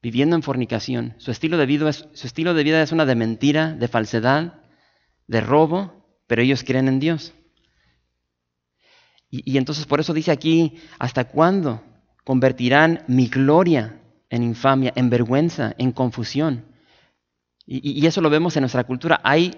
viviendo 0.03 0.37
en 0.37 0.43
fornicación. 0.43 1.15
Su 1.19 1.31
estilo 1.31 1.59
de 1.59 1.67
vida 1.67 1.89
es, 1.89 2.09
su 2.13 2.27
estilo 2.27 2.55
de 2.55 2.65
vida 2.65 2.83
es 2.83 2.93
una 2.93 3.07
de 3.07 3.15
mentira, 3.15 3.75
de 3.75 3.89
falsedad, 3.89 4.61
de 5.27 5.41
robo, 5.41 5.93
pero 6.27 6.43
ellos 6.43 6.65
creen 6.65 6.89
en 6.89 7.01
Dios. 7.01 7.35
Y, 9.33 9.59
entonces 9.59 9.87
por 9.87 10.01
eso 10.01 10.13
dice 10.13 10.33
aquí, 10.33 10.79
¿hasta 10.99 11.25
cuándo 11.25 11.85
convertirán 12.25 13.05
mi 13.07 13.29
gloria 13.29 14.01
en 14.29 14.43
infamia, 14.43 14.93
en 14.97 15.09
vergüenza, 15.09 15.75
en 15.79 15.93
confusión? 15.93 16.65
Y, 17.65 18.01
y 18.01 18.07
eso 18.07 18.21
lo 18.21 18.31
vemos 18.31 18.57
en 18.57 18.63
nuestra 18.63 18.83
cultura. 18.83 19.21
Hay 19.23 19.55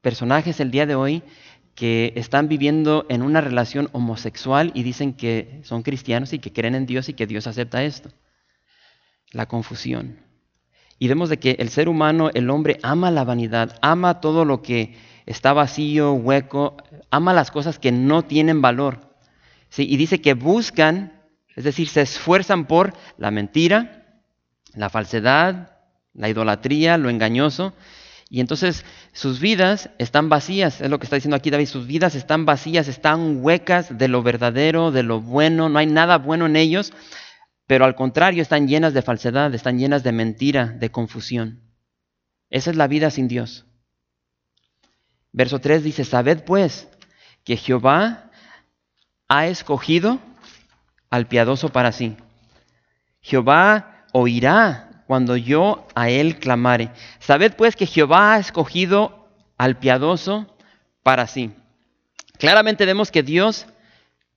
personajes 0.00 0.58
el 0.58 0.72
día 0.72 0.86
de 0.86 0.96
hoy 0.96 1.22
que 1.76 2.12
están 2.16 2.48
viviendo 2.48 3.06
en 3.08 3.22
una 3.22 3.40
relación 3.40 3.88
homosexual 3.92 4.72
y 4.74 4.82
dicen 4.82 5.14
que 5.14 5.60
son 5.62 5.84
cristianos 5.84 6.32
y 6.32 6.40
que 6.40 6.52
creen 6.52 6.74
en 6.74 6.86
Dios 6.86 7.08
y 7.08 7.14
que 7.14 7.28
Dios 7.28 7.46
acepta 7.46 7.84
esto. 7.84 8.10
La 9.32 9.46
confusión. 9.46 10.18
Y 10.98 11.08
vemos 11.08 11.28
de 11.28 11.38
que 11.38 11.56
el 11.58 11.68
ser 11.68 11.88
humano, 11.88 12.30
el 12.32 12.48
hombre, 12.48 12.78
ama 12.82 13.10
la 13.10 13.24
vanidad, 13.24 13.76
ama 13.82 14.20
todo 14.20 14.44
lo 14.44 14.62
que 14.62 14.96
está 15.26 15.52
vacío, 15.52 16.12
hueco, 16.12 16.76
ama 17.10 17.32
las 17.32 17.50
cosas 17.50 17.78
que 17.78 17.90
no 17.90 18.22
tienen 18.22 18.62
valor. 18.62 19.16
¿Sí? 19.68 19.86
Y 19.88 19.96
dice 19.96 20.20
que 20.20 20.34
buscan, 20.34 21.20
es 21.56 21.64
decir, 21.64 21.88
se 21.88 22.02
esfuerzan 22.02 22.66
por 22.66 22.94
la 23.18 23.30
mentira, 23.30 24.22
la 24.74 24.90
falsedad, 24.90 25.78
la 26.14 26.28
idolatría, 26.28 26.98
lo 26.98 27.10
engañoso, 27.10 27.72
y 28.28 28.40
entonces 28.40 28.84
sus 29.12 29.40
vidas 29.40 29.90
están 29.98 30.28
vacías, 30.28 30.80
es 30.80 30.88
lo 30.88 30.98
que 30.98 31.04
está 31.04 31.16
diciendo 31.16 31.36
aquí 31.36 31.50
David, 31.50 31.66
sus 31.66 31.86
vidas 31.86 32.14
están 32.14 32.46
vacías, 32.46 32.88
están 32.88 33.44
huecas 33.44 33.98
de 33.98 34.08
lo 34.08 34.22
verdadero, 34.22 34.90
de 34.90 35.02
lo 35.02 35.20
bueno, 35.20 35.68
no 35.68 35.78
hay 35.78 35.86
nada 35.86 36.16
bueno 36.16 36.46
en 36.46 36.56
ellos, 36.56 36.94
pero 37.66 37.84
al 37.84 37.94
contrario 37.94 38.42
están 38.42 38.68
llenas 38.68 38.94
de 38.94 39.02
falsedad, 39.02 39.54
están 39.54 39.78
llenas 39.78 40.02
de 40.02 40.12
mentira, 40.12 40.66
de 40.66 40.90
confusión. 40.90 41.60
Esa 42.50 42.70
es 42.70 42.76
la 42.76 42.86
vida 42.86 43.10
sin 43.10 43.28
Dios. 43.28 43.64
Verso 45.32 45.60
3 45.60 45.82
dice, 45.82 46.04
sabed 46.04 46.44
pues 46.44 46.88
que 47.44 47.56
Jehová 47.56 48.30
ha 49.28 49.46
escogido 49.46 50.18
al 51.08 51.26
piadoso 51.26 51.70
para 51.70 51.92
sí. 51.92 52.16
Jehová 53.22 54.04
oirá 54.12 55.04
cuando 55.06 55.36
yo 55.36 55.86
a 55.94 56.10
él 56.10 56.38
clamare. 56.38 56.90
Sabed 57.18 57.54
pues 57.54 57.76
que 57.76 57.86
Jehová 57.86 58.34
ha 58.34 58.38
escogido 58.38 59.28
al 59.56 59.78
piadoso 59.78 60.54
para 61.02 61.26
sí. 61.26 61.54
Claramente 62.38 62.84
vemos 62.84 63.10
que 63.10 63.22
Dios 63.22 63.66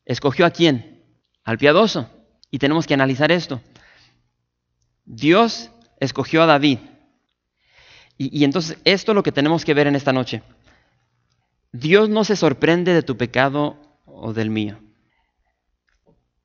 escogió 0.06 0.46
a 0.46 0.52
quién? 0.52 1.04
Al 1.44 1.58
piadoso. 1.58 2.10
Y 2.56 2.58
tenemos 2.58 2.88
que 2.88 2.94
analizar 2.94 3.34
esto. 3.34 3.60
Dios 5.04 5.72
escogió 6.00 6.42
a 6.42 6.46
David. 6.46 6.80
Y, 8.18 8.46
entonces 8.46 8.78
esto 8.86 9.12
es 9.12 9.16
lo 9.18 9.24
que 9.24 9.34
tenemos 9.34 9.66
que 9.66 9.74
ver 9.74 9.88
en 9.88 9.96
esta 9.98 10.14
noche. 10.14 10.42
Dios 11.74 12.08
no 12.08 12.24
se 12.24 12.38
sorprende 12.38 12.94
de 12.94 13.04
tu 13.04 13.18
pecado 13.18 13.76
o 14.06 14.32
del 14.32 14.52
mío. 14.52 14.80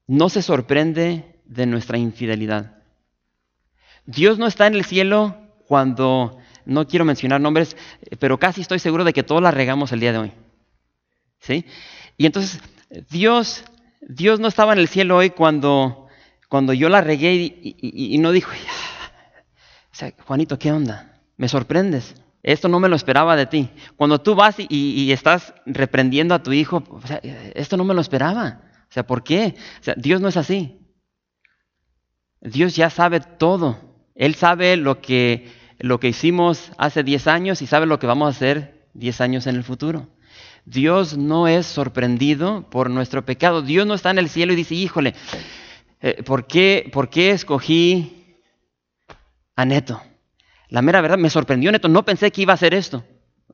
No 0.09 0.29
se 0.31 0.43
sorprende 0.43 1.41
de 1.45 1.67
nuestra 1.67 1.97
infidelidad. 1.97 2.83
Dios 4.05 4.37
no 4.37 4.49
está 4.49 4.67
en 4.67 4.75
el 4.75 4.85
cielo 4.85 5.37
cuando, 5.69 6.39
no 6.65 6.89
quiero 6.89 7.05
mencionar 7.05 7.41
nombres, 7.41 7.77
pero 8.19 8.37
casi 8.37 8.63
estoy 8.63 8.81
seguro 8.81 9.05
de 9.05 9.13
que 9.13 9.23
todos 9.23 9.43
la 9.43 9.53
regamos 9.53 9.93
el 9.93 10.01
día 10.01 10.11
de 10.11 10.19
hoy. 10.19 10.33
¿Sí? 11.39 11.65
Y 12.17 12.27
entonces, 12.27 12.61
Dios, 13.11 13.63
Dios 14.11 14.41
no 14.41 14.49
estaba 14.49 14.73
en 14.73 14.81
el 14.81 14.89
cielo 14.89 15.17
hoy 15.17 15.31
cuando, 15.31 16.09
cuando 16.49 16.73
yo 16.73 16.89
la 16.89 17.01
regué 17.01 17.33
y, 17.35 18.19
no 18.19 18.33
dijo, 18.33 18.51
Juanito, 20.27 20.59
¿qué 20.59 20.73
onda? 20.73 21.21
Me 21.37 21.49
sorprendes. 21.49 22.15
Esto 22.43 22.69
no 22.69 22.81
me 22.81 22.89
lo 22.89 22.97
esperaba 22.97 23.37
de 23.37 23.47
ti. 23.47 23.71
Cuando 23.97 24.21
tú 24.21 24.35
vas 24.35 24.57
y, 24.59 25.13
estás 25.13 25.55
reprendiendo 25.65 26.35
a 26.35 26.43
tu 26.43 26.53
hijo, 26.53 26.83
esto 27.55 27.77
no 27.77 27.85
me 27.85 27.95
lo 27.95 28.01
esperaba. 28.01 28.63
O 28.89 28.93
sea, 28.93 29.07
¿por 29.07 29.23
qué? 29.23 29.55
Dios 29.97 30.21
no 30.21 30.29
es 30.29 30.37
así. 30.37 30.81
Dios 32.41 32.75
ya 32.75 32.91
sabe 32.91 33.21
todo. 33.21 34.09
Él 34.17 34.35
sabe 34.35 34.77
lo 34.77 35.01
que, 35.01 35.53
lo 35.79 36.01
que 36.01 36.09
hicimos 36.09 36.73
hace 36.79 37.05
10 37.05 37.29
años 37.29 37.63
y 37.63 37.67
sabe 37.69 37.87
lo 37.87 38.01
que 38.01 38.09
vamos 38.09 38.27
a 38.27 38.37
hacer 38.37 38.89
10 38.95 39.21
años 39.21 39.47
en 39.47 39.55
el 39.55 39.63
futuro. 39.63 40.09
Dios 40.65 41.17
no 41.17 41.49
es 41.49 41.67
sorprendido 41.67 42.69
por 42.71 42.91
nuestro 42.91 43.25
pecado. 43.25 43.63
Dios 43.63 43.87
no 43.87 43.95
está 43.95 44.11
en 44.11 44.19
el 44.19 44.29
cielo 44.29 44.53
y 44.53 44.57
dice, 44.57 44.75
híjole, 44.75 45.15
eh, 46.01 46.23
¿por, 46.23 46.47
qué, 46.47 46.89
¿por 46.93 47.11
qué 47.11 47.31
escogí 47.31 48.37
a 49.57 49.65
Neto? 49.65 50.03
La 50.69 50.83
mera 50.83 51.01
verdad, 51.01 51.19
me 51.19 51.31
sorprendió 51.31 51.73
Neto, 51.73 51.89
no 51.89 52.05
pensé 52.05 52.31
que 52.31 52.43
iba 52.43 52.53
a 52.53 52.55
hacer 52.55 52.75
esto. 52.75 53.05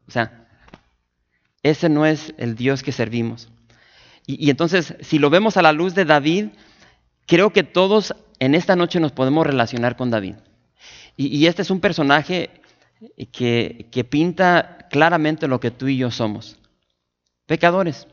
O 0.07 0.11
sea, 0.11 0.47
ese 1.63 1.89
no 1.89 2.07
es 2.07 2.35
el 2.39 2.55
Dios 2.55 2.83
que 2.83 2.93
servimos. 2.93 3.49
y 4.27 4.51
entonces, 4.51 4.95
si 5.01 5.19
lo 5.19 5.31
vemos 5.31 5.57
a 5.57 5.63
la 5.63 5.73
luz 5.73 5.95
de 5.95 6.05
David, 6.05 6.49
creo 7.27 7.53
que 7.53 7.63
todos 7.63 8.15
en 8.39 8.55
esta 8.55 8.77
noche 8.77 9.01
nos 9.01 9.13
podemos 9.13 9.47
relacionar 9.47 9.97
con 9.97 10.11
David. 10.11 10.35
Y, 11.17 11.47
este 11.47 11.63
es 11.63 11.71
un 11.71 11.81
personaje 11.81 12.51
que, 13.33 13.89
que 13.91 14.05
pinta 14.05 14.87
claramente 14.91 15.49
lo 15.49 15.61
que 15.61 15.71
tú 15.71 15.89
y 15.89 15.97
yo 15.97 16.11
somos. 16.11 16.59
Pecadores. 17.47 18.07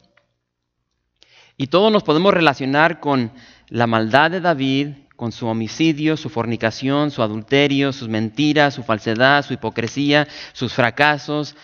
Y 1.57 1.67
todos 1.67 1.91
nos 1.91 2.03
podemos 2.03 2.33
relacionar 2.33 2.99
con 2.99 3.31
la 3.67 3.87
maldad 3.87 4.31
de 4.31 4.41
David, 4.41 4.89
con 5.15 5.31
su 5.31 5.47
homicidio, 5.47 6.17
su 6.17 6.29
fornicación, 6.29 7.11
su 7.11 7.21
adulterio, 7.21 7.93
sus 7.93 8.09
mentiras, 8.09 8.73
su 8.73 8.83
falsedad, 8.83 9.43
su 9.43 9.53
hipocresía, 9.53 10.27
sus 10.53 10.73
fracasos, 10.73 11.55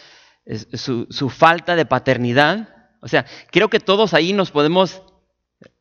su, 0.73 1.07
su, 1.09 1.29
falta 1.29 1.75
de 1.75 1.85
paternidad. 1.85 2.69
O 3.01 3.07
sea, 3.07 3.25
creo 3.51 3.69
que 3.69 3.79
todos 3.79 4.13
ahí 4.13 4.33
nos 4.33 4.51
podemos, 4.51 5.01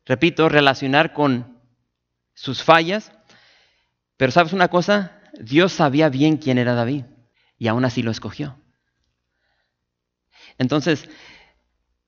repito, 0.05 0.49
relacionar 0.49 1.13
con 1.13 1.59
sus 2.33 2.63
fallas. 2.63 3.11
Pero 4.17 4.31
sabes 4.31 4.53
una 4.53 4.67
cosa, 4.67 5.21
Dios 5.39 5.73
sabía 5.73 6.09
bien 6.09 6.37
quién 6.37 6.57
era 6.57 6.73
David 6.73 7.05
y 7.57 7.67
aún 7.67 7.85
así 7.85 8.01
lo 8.01 8.11
escogió. 8.11 8.57
Entonces, 10.57 11.09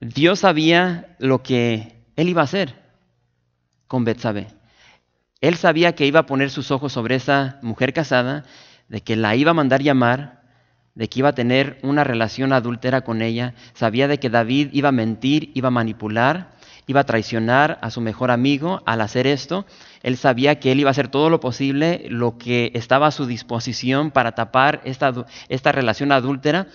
Dios 0.01 0.39
sabía 0.39 1.15
lo 1.19 1.43
que 1.43 2.03
él 2.15 2.27
iba 2.27 2.41
a 2.41 2.45
hacer 2.45 2.73
con 3.87 4.03
Betsabé. 4.03 4.47
Él 5.41 5.55
sabía 5.55 5.93
que 5.93 6.07
iba 6.07 6.21
a 6.21 6.25
poner 6.25 6.49
sus 6.49 6.71
ojos 6.71 6.91
sobre 6.91 7.15
esa 7.15 7.59
mujer 7.61 7.93
casada, 7.93 8.43
de 8.89 9.01
que 9.01 9.15
la 9.15 9.35
iba 9.35 9.51
a 9.51 9.53
mandar 9.53 9.83
llamar, 9.83 10.41
de 10.95 11.07
que 11.07 11.19
iba 11.19 11.29
a 11.29 11.35
tener 11.35 11.79
una 11.83 12.03
relación 12.03 12.51
adúltera 12.51 13.01
con 13.01 13.21
ella. 13.21 13.53
Sabía 13.73 14.07
de 14.07 14.19
que 14.19 14.31
David 14.31 14.69
iba 14.73 14.89
a 14.89 14.91
mentir, 14.91 15.51
iba 15.53 15.67
a 15.67 15.71
manipular, 15.71 16.49
iba 16.87 17.01
a 17.01 17.05
traicionar 17.05 17.77
a 17.81 17.91
su 17.91 18.01
mejor 18.01 18.31
amigo 18.31 18.81
al 18.87 19.01
hacer 19.01 19.27
esto. 19.27 19.67
Él 20.01 20.17
sabía 20.17 20.59
que 20.59 20.71
él 20.71 20.79
iba 20.79 20.89
a 20.89 20.91
hacer 20.91 21.09
todo 21.09 21.29
lo 21.29 21.39
posible, 21.39 22.05
lo 22.09 22.39
que 22.39 22.71
estaba 22.73 23.07
a 23.07 23.11
su 23.11 23.27
disposición 23.27 24.09
para 24.09 24.33
tapar 24.33 24.81
esta, 24.83 25.13
esta 25.47 25.71
relación 25.71 26.11
adúltera 26.11 26.67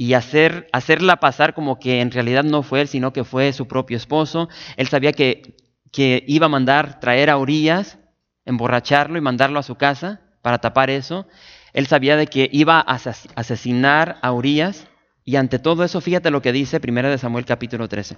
y 0.00 0.14
hacer, 0.14 0.66
hacerla 0.72 1.16
pasar 1.16 1.52
como 1.52 1.78
que 1.78 2.00
en 2.00 2.10
realidad 2.10 2.42
no 2.42 2.62
fue 2.62 2.80
él, 2.80 2.88
sino 2.88 3.12
que 3.12 3.22
fue 3.22 3.52
su 3.52 3.68
propio 3.68 3.98
esposo. 3.98 4.48
Él 4.78 4.88
sabía 4.88 5.12
que, 5.12 5.58
que 5.92 6.24
iba 6.26 6.46
a 6.46 6.48
mandar 6.48 7.00
traer 7.00 7.28
a 7.28 7.36
Urias, 7.36 7.98
emborracharlo 8.46 9.18
y 9.18 9.20
mandarlo 9.20 9.58
a 9.58 9.62
su 9.62 9.74
casa 9.74 10.22
para 10.40 10.56
tapar 10.56 10.88
eso. 10.88 11.26
Él 11.74 11.86
sabía 11.86 12.16
de 12.16 12.28
que 12.28 12.48
iba 12.50 12.78
a 12.80 12.98
asesinar 13.34 14.16
a 14.22 14.32
Urias. 14.32 14.86
Y 15.22 15.36
ante 15.36 15.58
todo 15.58 15.84
eso, 15.84 16.00
fíjate 16.00 16.30
lo 16.30 16.40
que 16.40 16.52
dice 16.52 16.80
1 16.82 17.18
Samuel 17.18 17.44
capítulo 17.44 17.86
13. 17.86 18.16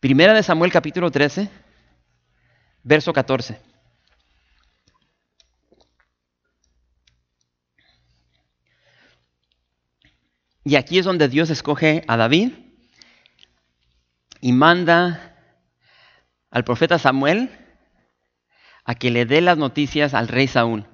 Primera 0.00 0.34
de 0.34 0.42
Samuel 0.42 0.72
capítulo 0.72 1.08
13, 1.08 1.48
verso 2.82 3.12
14. 3.12 3.69
Y 10.64 10.76
aquí 10.76 10.98
es 10.98 11.04
donde 11.04 11.28
Dios 11.28 11.50
escoge 11.50 12.04
a 12.06 12.16
David 12.16 12.52
y 14.40 14.52
manda 14.52 15.36
al 16.50 16.64
profeta 16.64 16.98
Samuel 16.98 17.50
a 18.84 18.94
que 18.94 19.10
le 19.10 19.24
dé 19.24 19.40
las 19.40 19.56
noticias 19.56 20.14
al 20.14 20.28
rey 20.28 20.48
Saúl. 20.48 20.86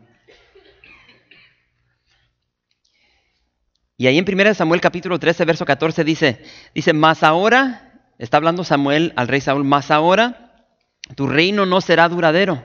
Y 3.97 4.07
ahí 4.07 4.19
en 4.19 4.27
1 4.29 4.55
Samuel 4.55 4.81
capítulo 4.81 5.19
13, 5.19 5.45
verso 5.47 5.65
14 5.65 6.05
dice, 6.05 6.45
dice, 6.75 6.93
mas 6.93 7.23
ahora, 7.23 8.13
está 8.19 8.37
hablando 8.37 8.63
Samuel 8.63 9.13
al 9.17 9.27
rey 9.27 9.41
Saúl, 9.41 9.65
mas 9.65 9.91
ahora 9.91 10.67
tu 11.15 11.27
reino 11.27 11.65
no 11.67 11.81
será 11.81 12.09
duradero. 12.09 12.63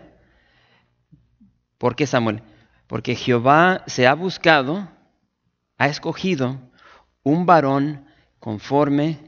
¿Por 1.77 1.95
qué, 1.95 2.05
Samuel? 2.05 2.43
Porque 2.87 3.15
Jehová 3.15 3.83
se 3.87 4.07
ha 4.07 4.13
buscado, 4.13 4.89
ha 5.77 5.87
escogido 5.87 6.70
un 7.23 7.45
varón 7.45 8.05
conforme 8.39 9.19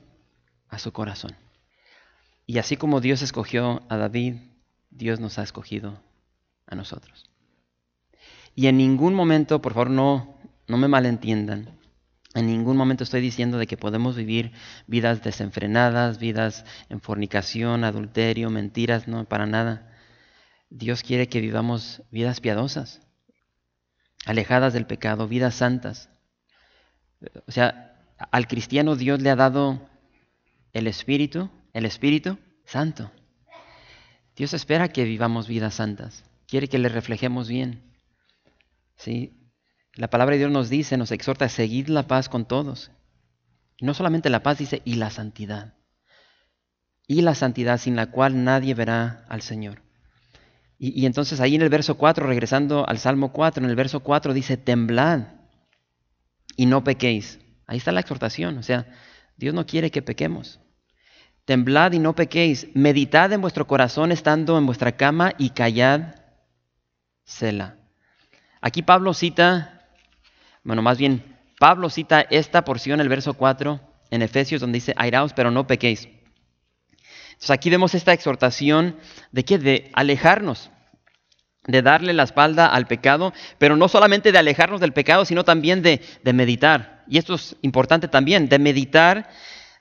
a 0.70 0.80
su 0.80 0.92
corazón. 0.92 1.36
Y 2.46 2.58
así 2.58 2.78
como 2.78 3.00
Dios 3.00 3.22
escogió 3.22 3.84
a 3.90 3.98
David, 3.98 4.36
Dios 4.90 5.20
nos 5.20 5.40
ha 5.40 5.44
escogido 5.44 6.02
a 6.68 6.76
nosotros. 6.76 7.30
Y 8.56 8.68
en 8.68 8.78
ningún 8.78 9.14
momento, 9.14 9.62
por 9.62 9.74
favor, 9.74 9.90
no, 9.90 10.38
no 10.68 10.78
me 10.78 10.88
malentiendan, 10.88 11.80
En 12.36 12.48
ningún 12.48 12.78
momento 12.78 13.04
estoy 13.04 13.22
diciendo 13.22 13.60
de 13.60 13.68
que 13.68 13.78
podemos 13.78 14.16
vivir 14.16 14.54
vidas 14.88 15.24
desenfrenadas, 15.24 16.18
vidas 16.18 16.66
en 16.90 17.00
fornicación, 17.00 17.84
adulterio, 17.84 18.50
mentiras, 18.50 19.08
no, 19.08 19.26
para 19.26 19.46
nada. 19.46 19.92
Dios 20.72 21.04
quiere 21.04 21.28
que 21.28 21.42
vivamos 21.42 22.02
vidas 22.10 22.40
piadosas, 22.42 23.02
alejadas 24.26 24.74
del 24.74 24.88
pecado, 24.88 25.28
vidas 25.28 25.54
santas. 25.54 26.10
O 27.48 27.52
sea, 27.52 27.96
al 28.32 28.48
cristiano 28.48 28.96
Dios 28.96 29.22
le 29.22 29.30
ha 29.30 29.36
dado 29.36 29.82
el 30.74 30.88
Espíritu, 30.88 31.50
el 31.74 31.86
Espíritu 31.86 32.38
Santo. 32.66 33.12
Dios 34.36 34.54
espera 34.54 34.90
que 34.90 35.04
vivamos 35.04 35.48
vidas 35.48 35.76
santas, 35.76 36.24
quiere 36.48 36.68
que 36.68 36.80
le 36.80 36.90
reflejemos 36.90 37.48
bien. 37.48 37.84
¿Sí? 38.96 39.34
La 39.96 40.10
palabra 40.10 40.34
de 40.34 40.40
Dios 40.40 40.52
nos 40.52 40.70
dice, 40.70 40.98
nos 40.98 41.12
exhorta 41.12 41.46
a 41.46 41.50
seguir 41.50 41.90
la 41.90 42.08
paz 42.08 42.30
con 42.30 42.46
todos. 42.46 42.90
Y 43.78 43.86
no 43.86 43.94
solamente 43.94 44.30
la 44.30 44.42
paz, 44.42 44.58
dice, 44.58 44.82
y 44.86 44.96
la 44.96 45.12
santidad. 45.12 45.76
Y 47.06 47.22
la 47.22 47.36
santidad 47.36 47.78
sin 47.78 47.96
la 47.96 48.10
cual 48.10 48.44
nadie 48.44 48.74
verá 48.74 49.26
al 49.30 49.42
Señor. 49.42 49.84
Y, 50.80 51.00
y, 51.00 51.06
entonces 51.06 51.40
ahí 51.40 51.56
en 51.56 51.62
el 51.62 51.70
verso 51.70 51.96
4, 51.96 52.26
regresando 52.26 52.88
al 52.88 52.98
Salmo 52.98 53.32
4, 53.32 53.64
en 53.64 53.70
el 53.70 53.76
verso 53.76 54.00
4 54.00 54.34
dice, 54.34 54.58
temblad 54.58 55.43
y 56.56 56.66
no 56.66 56.84
pequéis. 56.84 57.40
Ahí 57.68 57.78
está 57.78 57.92
la 57.92 58.02
exhortación, 58.02 58.58
o 58.58 58.64
sea, 58.64 58.88
Dios 59.38 59.54
no 59.54 59.66
quiere 59.66 59.92
que 59.92 60.02
pequemos. 60.02 60.60
Temblad 61.46 61.92
y 61.94 62.00
no 62.00 62.16
pequéis, 62.16 62.68
meditad 62.74 63.32
en 63.34 63.42
vuestro 63.42 63.68
corazón 63.68 64.12
estando 64.12 64.58
en 64.58 64.66
vuestra 64.66 64.94
cama 64.94 65.34
y 65.38 65.50
callad, 65.50 66.16
Sela. 67.26 67.78
Aquí 68.62 68.82
Pablo 68.82 69.14
cita 69.14 69.74
bueno, 70.64 70.82
más 70.82 70.98
bien, 70.98 71.24
Pablo 71.60 71.90
cita 71.90 72.22
esta 72.22 72.64
porción, 72.64 73.02
el 73.02 73.10
verso 73.10 73.34
4, 73.34 73.82
en 74.12 74.22
Efesios, 74.22 74.62
donde 74.62 74.78
dice, 74.78 74.94
airaos, 74.96 75.34
pero 75.34 75.52
no 75.52 75.68
pequéis. 75.68 76.08
Entonces 77.28 77.52
aquí 77.52 77.70
vemos 77.70 77.94
esta 77.96 78.14
exhortación 78.14 78.98
de 79.32 79.44
que 79.44 79.58
de 79.58 79.92
alejarnos, 79.94 80.72
de 81.66 81.82
darle 81.82 82.14
la 82.14 82.24
espalda 82.24 82.68
al 82.68 82.88
pecado, 82.88 83.34
pero 83.58 83.76
no 83.76 83.88
solamente 83.88 84.32
de 84.32 84.38
alejarnos 84.38 84.82
del 84.82 84.94
pecado, 84.94 85.26
sino 85.26 85.44
también 85.44 85.82
de, 85.82 86.02
meditar. 86.34 87.04
Y 87.08 87.18
esto 87.18 87.36
es 87.36 87.56
importante 87.62 88.08
también, 88.08 88.50
de 88.50 88.60
meditar, 88.60 89.30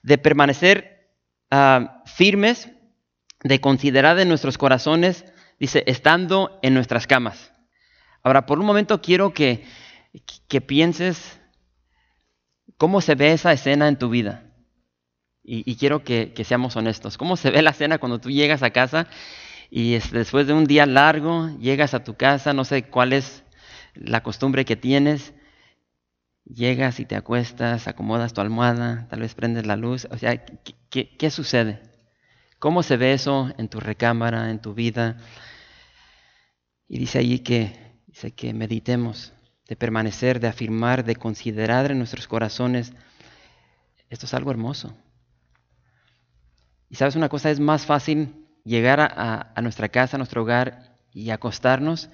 de 0.03 0.19
permanecer 0.19 1.11
ah, 1.51 2.03
firmes, 2.07 2.71
de 3.43 3.61
considerar 3.61 4.19
en 4.19 4.29
nuestros 4.29 4.59
corazones, 4.59 5.25
dice, 5.59 5.83
estando 5.87 6.59
en 6.63 6.75
nuestras 6.75 7.07
camas. 7.07 7.53
Ahora, 8.23 8.47
por 8.47 8.61
un 8.61 8.67
momento 8.67 9.03
quiero 9.03 9.33
que 9.33 9.65
que 10.49 10.61
pienses 10.61 11.41
cómo 12.77 13.01
se 13.01 13.15
ve 13.15 13.33
esa 13.33 13.53
escena 13.53 13.89
en 13.89 13.99
tu 13.99 14.11
vida. 14.11 14.45
Y, 15.45 15.75
quiero 15.75 16.05
que, 16.05 16.33
seamos 16.45 16.77
honestos. 16.77 17.19
¿Cómo 17.19 17.37
se 17.37 17.51
ve 17.51 17.63
la 17.63 17.71
escena 17.71 17.99
cuando 17.99 18.21
tú 18.21 18.31
llegas 18.31 18.63
a 18.63 18.71
casa 18.71 19.09
y 19.75 19.93
después 19.95 20.47
de 20.47 20.53
un 20.53 20.67
día 20.67 20.85
largo 20.85 21.49
llegas 21.59 21.95
a 21.95 22.05
tu 22.05 22.15
casa, 22.15 22.53
no 22.53 22.63
sé 22.67 22.83
cuál 22.91 23.15
es 23.15 23.43
la 23.95 24.23
costumbre 24.23 24.67
que 24.67 24.77
tienes, 24.77 25.33
llegas 26.45 27.01
y 27.01 27.07
te 27.07 27.17
acuestas, 27.17 27.89
acomodas 27.89 28.35
tu 28.35 28.43
almohada, 28.43 29.07
tal 29.09 29.21
vez 29.21 29.35
prendes 29.35 29.65
la 29.65 29.77
luz. 29.77 30.07
O 30.11 30.19
sea, 30.19 30.45
¿qué, 30.91 31.17
qué 31.17 31.31
sucede? 31.31 31.81
¿Cómo 32.59 32.83
se 32.83 32.99
ve 32.99 33.15
eso 33.15 33.51
en 33.57 33.71
tu 33.71 33.81
recámara, 33.81 34.51
en 34.51 34.61
tu 34.61 34.75
vida? 34.75 35.17
Y 36.87 36.99
dice 36.99 37.21
allí 37.21 37.39
que, 37.39 37.75
dice 38.09 38.33
que 38.33 38.53
meditemos 38.53 39.33
de 39.67 39.77
permanecer, 39.77 40.39
de 40.39 40.49
afirmar, 40.49 41.03
de 41.03 41.17
considerar 41.17 41.91
en 41.91 41.97
nuestros 41.97 42.29
corazones. 42.29 42.93
Esto 44.11 44.27
es 44.27 44.35
algo 44.35 44.51
hermoso. 44.51 44.95
Y 46.91 46.97
sabes 46.97 47.17
una 47.17 47.31
cosa, 47.31 47.51
es 47.51 47.59
más 47.59 47.87
fácil 47.87 48.42
llegar 48.65 49.01
a, 49.01 49.61
nuestra 49.63 49.89
casa, 49.89 50.17
a 50.17 50.19
nuestro 50.19 50.43
hogar 50.43 50.97
y 51.13 51.31
acostarnos 51.31 52.11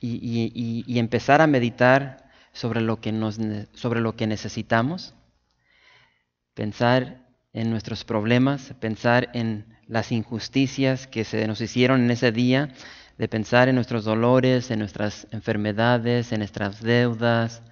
y, 0.00 0.98
empezar 0.98 1.40
a 1.40 1.46
meditar 1.46 2.28
sobre 2.52 2.80
lo, 2.80 3.00
que 3.00 3.12
nos, 3.12 3.38
sobre 3.74 4.00
lo 4.00 4.16
que 4.16 4.26
necesitamos, 4.26 5.14
pensar 6.54 7.26
en 7.52 7.70
nuestros 7.70 8.04
problemas, 8.04 8.74
pensar 8.80 9.30
en 9.32 9.66
las 9.86 10.12
injusticias 10.12 11.06
que 11.06 11.24
se 11.24 11.46
nos 11.46 11.60
hicieron 11.60 12.02
en 12.02 12.10
ese 12.10 12.30
día, 12.32 12.68
de 13.16 13.28
pensar 13.28 13.68
en 13.68 13.74
nuestros 13.74 14.04
dolores, 14.04 14.70
en 14.70 14.78
nuestras 14.78 15.26
enfermedades, 15.32 16.30
en 16.32 16.38
nuestras 16.38 16.82
deudas, 16.82 17.62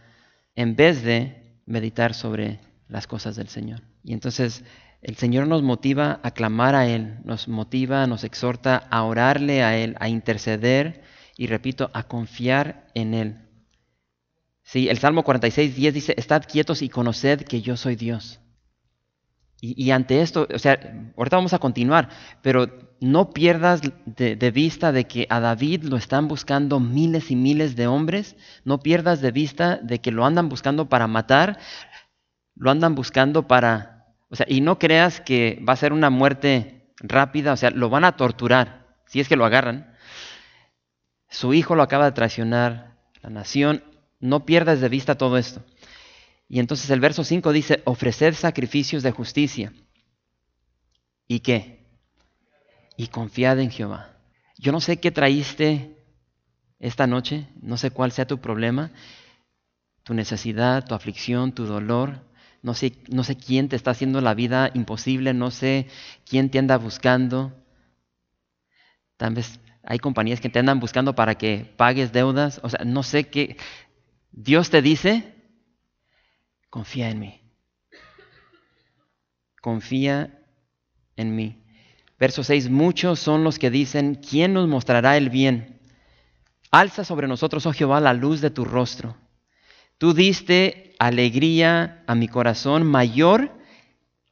en 0.57 0.75
vez 0.75 1.03
de 1.03 1.61
meditar 1.67 2.15
sobre 2.15 2.59
las 2.89 3.07
cosas 3.07 3.37
del 3.37 3.49
Señor. 3.49 3.83
Y 4.03 4.12
entonces 4.12 4.65
el 5.07 5.14
Señor 5.14 5.47
nos 5.47 5.62
motiva 5.62 6.19
a 6.25 6.33
clamar 6.33 6.75
a 6.75 6.88
Él, 6.88 7.19
nos 7.23 7.47
motiva, 7.47 8.09
nos 8.09 8.25
exhorta 8.25 8.88
a 8.90 9.05
orarle 9.05 9.62
a 9.62 9.77
Él, 9.79 9.95
a 10.01 10.09
interceder 10.09 11.05
y, 11.37 11.47
repito, 11.47 11.92
a 11.95 12.03
confiar 12.03 12.88
en 12.92 13.14
Él. 13.14 13.37
Sí, 14.64 14.88
el 14.88 14.99
Salmo 14.99 15.23
46, 15.23 15.77
10 15.77 15.95
dice, 15.95 16.14
estad 16.16 16.42
quietos 16.42 16.83
y 16.83 16.88
conoced 16.88 17.42
que 17.42 17.62
yo 17.62 17.77
soy 17.77 17.95
Dios. 17.95 18.40
Y, 19.61 19.92
ante 19.92 20.23
esto, 20.23 20.49
o 20.53 20.59
sea, 20.59 21.12
ahorita 21.16 21.37
vamos 21.37 21.55
a 21.55 21.61
continuar, 21.61 22.09
pero 22.42 22.66
no 23.01 23.31
pierdas 23.31 23.83
de, 24.07 24.35
de, 24.35 24.51
vista 24.51 24.90
de 24.90 25.05
que 25.05 25.29
a 25.31 25.38
David 25.38 25.85
lo 25.85 25.97
están 25.97 26.27
buscando 26.27 26.81
miles 26.81 27.31
y 27.31 27.37
miles 27.37 27.77
de 27.77 27.87
hombres, 27.87 28.35
no 28.64 28.81
pierdas 28.81 29.21
de 29.21 29.31
vista 29.31 29.77
de 29.77 30.01
que 30.01 30.11
lo 30.11 30.27
andan 30.27 30.49
buscando 30.49 30.88
para 30.88 31.07
matar, 31.07 31.61
lo 32.57 32.73
andan 32.73 32.97
buscando 32.97 33.47
para, 33.47 33.96
o 34.29 34.37
sea, 34.37 34.47
y 34.49 34.61
no 34.61 34.79
creas 34.79 35.21
que 35.21 35.62
va 35.67 35.73
a 35.73 35.77
ser 35.77 35.93
una 35.93 36.11
muerte 36.11 36.91
rápida, 36.99 37.53
o 37.53 37.57
sea, 37.57 37.71
lo 37.71 37.89
van 37.89 38.05
a 38.05 38.17
torturar, 38.17 38.87
si 39.07 39.21
es 39.21 39.29
que 39.29 39.37
lo 39.37 39.45
agarran. 39.45 39.95
Su 41.29 41.55
hijo 41.55 41.75
lo 41.75 41.83
acaba 41.83 42.07
de 42.07 42.12
traicionar, 42.12 42.97
la 43.23 43.31
nación, 43.31 43.85
no 44.21 44.47
pierdas 44.47 44.81
de 44.81 44.89
vista 44.89 45.17
todo 45.17 45.39
esto. 45.39 45.65
Y 46.49 46.61
entonces 46.61 46.91
el 46.91 47.01
verso 47.01 47.25
5 47.25 47.53
dice, 47.53 47.83
ofrecer 47.85 48.35
sacrificios 48.35 49.03
de 49.03 49.11
justicia. 49.11 49.73
¿Y 51.27 51.41
qué? 51.41 51.85
Y 52.97 53.09
confiad 53.09 53.59
en 53.59 53.71
Jehová. 53.71 54.17
Yo 54.57 54.73
no 54.73 54.81
sé 54.81 54.99
qué 54.99 55.11
traíste 55.11 55.97
esta 56.79 57.07
noche, 57.07 57.49
no 57.61 57.77
sé 57.77 57.91
cuál 57.91 58.12
sea 58.12 58.27
tu 58.27 58.39
problema, 58.39 58.93
tu 60.03 60.15
necesidad, 60.15 60.85
tu 60.87 60.95
aflicción, 60.95 61.53
tu 61.53 61.67
dolor. 61.67 62.21
No 62.67 62.75
sé, 62.75 62.95
no 63.07 63.23
sé 63.23 63.37
quién 63.37 63.69
te 63.69 63.77
está 63.77 63.93
haciendo 63.93 64.21
la 64.21 64.35
vida 64.35 64.73
imposible, 64.75 65.33
no 65.33 65.53
sé 65.53 65.87
quién 66.29 66.51
te 66.51 66.59
anda 66.59 66.77
buscando. 66.79 67.53
Tal 69.17 69.35
vez 69.35 69.61
hay 69.85 70.01
compañías 70.01 70.41
que 70.41 70.49
te 70.49 70.59
andan 70.59 70.81
buscando 70.81 71.15
para 71.15 71.37
que 71.37 71.73
pagues 71.77 72.11
deudas. 72.11 72.59
O 72.65 72.69
sea, 72.69 72.85
no 72.85 73.05
sé 73.05 73.29
qué. 73.29 73.57
Dios 74.33 74.71
te 74.71 74.83
dice, 74.83 75.33
confía 76.69 77.09
en 77.09 77.21
mí. 77.21 77.41
Confía 79.63 80.37
en 81.15 81.37
mí. 81.37 81.63
Verso 82.19 82.43
6, 82.43 82.69
muchos 82.69 83.21
son 83.21 83.45
los 83.45 83.61
que 83.61 83.71
dicen, 83.71 84.17
¿quién 84.17 84.55
nos 84.55 84.67
mostrará 84.67 85.17
el 85.17 85.31
bien? 85.31 85.79
Alza 86.73 87.05
sobre 87.05 87.29
nosotros, 87.29 87.65
oh 87.67 87.73
Jehová, 87.73 88.01
la 88.01 88.13
luz 88.13 88.41
de 88.41 88.51
tu 88.51 88.65
rostro. 88.65 89.17
Tú 89.99 90.15
diste 90.15 90.86
alegría 90.99 92.03
a 92.07 92.15
mi 92.15 92.29
corazón 92.29 92.87
mayor 92.87 93.53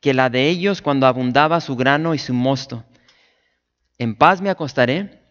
que 0.00 0.14
la 0.14 0.31
de 0.31 0.48
ellos 0.48 0.83
cuando 0.83 1.07
abundaba 1.07 1.61
su 1.61 1.77
grano 1.77 2.14
y 2.14 2.18
su 2.18 2.35
mosto. 2.35 2.85
En 3.98 4.16
paz 4.16 4.40
me 4.40 4.50
acostaré 4.50 5.22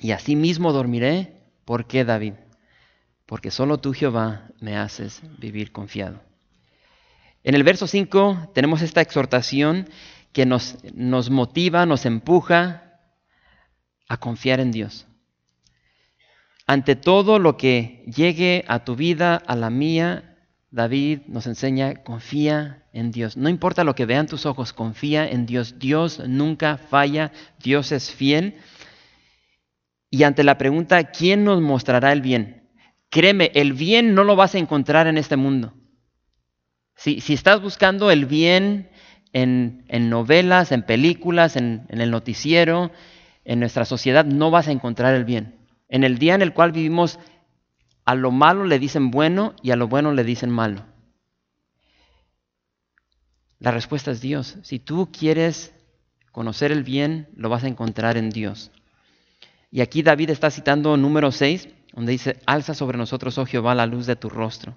y 0.00 0.10
asimismo 0.10 0.72
dormiré. 0.72 1.40
¿Por 1.64 1.86
qué, 1.86 2.04
David? 2.04 2.34
Porque 3.26 3.50
solo 3.50 3.78
tú, 3.78 3.94
Jehová, 3.94 4.48
me 4.60 4.76
haces 4.76 5.22
vivir 5.38 5.72
confiado. 5.72 6.20
En 7.44 7.54
el 7.54 7.64
verso 7.64 7.86
5 7.86 8.50
tenemos 8.54 8.82
esta 8.82 9.00
exhortación 9.00 9.88
que 10.32 10.46
nos, 10.46 10.78
nos 10.94 11.30
motiva, 11.30 11.86
nos 11.86 12.06
empuja 12.06 12.98
a 14.08 14.16
confiar 14.18 14.60
en 14.60 14.72
Dios. 14.72 15.06
Ante 16.66 16.96
todo 16.96 17.38
lo 17.38 17.56
que 17.56 18.04
llegue 18.14 18.64
a 18.68 18.84
tu 18.84 18.94
vida, 18.94 19.36
a 19.36 19.56
la 19.56 19.70
mía, 19.70 20.31
David 20.72 21.20
nos 21.26 21.46
enseña, 21.46 22.02
confía 22.02 22.82
en 22.94 23.12
Dios. 23.12 23.36
No 23.36 23.50
importa 23.50 23.84
lo 23.84 23.94
que 23.94 24.06
vean 24.06 24.26
tus 24.26 24.46
ojos, 24.46 24.72
confía 24.72 25.28
en 25.28 25.44
Dios. 25.44 25.78
Dios 25.78 26.22
nunca 26.26 26.78
falla, 26.78 27.30
Dios 27.62 27.92
es 27.92 28.10
fiel. 28.10 28.56
Y 30.08 30.22
ante 30.22 30.44
la 30.44 30.56
pregunta, 30.56 31.04
¿quién 31.04 31.44
nos 31.44 31.60
mostrará 31.60 32.10
el 32.12 32.22
bien? 32.22 32.70
Créeme, 33.10 33.52
el 33.54 33.74
bien 33.74 34.14
no 34.14 34.24
lo 34.24 34.34
vas 34.34 34.54
a 34.54 34.58
encontrar 34.58 35.06
en 35.06 35.18
este 35.18 35.36
mundo. 35.36 35.74
Si, 36.96 37.22
estás 37.28 37.60
buscando 37.60 38.10
el 38.10 38.24
bien 38.24 38.88
en, 39.34 39.84
novelas, 40.08 40.72
en 40.72 40.84
películas, 40.84 41.56
en, 41.56 41.84
en 41.90 42.00
el 42.00 42.10
noticiero, 42.10 42.90
en 43.44 43.60
nuestra 43.60 43.84
sociedad, 43.84 44.24
no 44.24 44.50
vas 44.50 44.68
a 44.68 44.72
encontrar 44.72 45.14
el 45.14 45.26
bien. 45.26 45.58
En 45.90 46.02
el 46.02 46.16
día 46.16 46.34
en 46.34 46.40
el 46.40 46.54
cual 46.54 46.72
vivimos, 46.72 47.18
a 48.04 48.14
lo 48.14 48.30
malo 48.30 48.64
le 48.64 48.78
dicen 48.78 49.10
bueno 49.10 49.54
y 49.62 49.70
a 49.70 49.76
lo 49.76 49.88
bueno 49.88 50.12
le 50.12 50.24
dicen 50.24 50.50
malo. 50.50 50.84
La 53.58 53.70
respuesta 53.70 54.10
es 54.10 54.20
Dios. 54.20 54.58
Si 54.62 54.80
tú 54.80 55.10
quieres 55.12 55.72
conocer 56.32 56.72
el 56.72 56.82
bien, 56.82 57.28
lo 57.36 57.48
vas 57.48 57.62
a 57.62 57.68
encontrar 57.68 58.16
en 58.16 58.30
Dios. 58.30 58.72
Y 59.70 59.80
aquí 59.82 60.02
David 60.02 60.30
está 60.30 60.50
citando 60.50 60.96
número 60.96 61.30
6, 61.30 61.68
donde 61.92 62.12
dice, 62.12 62.40
alza 62.44 62.74
sobre 62.74 62.98
nosotros, 62.98 63.38
oh 63.38 63.46
Jehová, 63.46 63.74
la 63.74 63.86
luz 63.86 64.06
de 64.06 64.16
tu 64.16 64.28
rostro. 64.28 64.74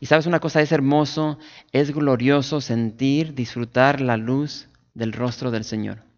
Y 0.00 0.06
sabes 0.06 0.26
una 0.26 0.40
cosa, 0.40 0.60
es 0.60 0.70
hermoso, 0.72 1.38
es 1.72 1.92
glorioso 1.92 2.60
sentir, 2.60 3.34
disfrutar 3.34 4.00
la 4.00 4.16
luz 4.16 4.68
del 4.94 5.12
rostro 5.12 5.50
del 5.50 5.64
Señor. 5.64 6.09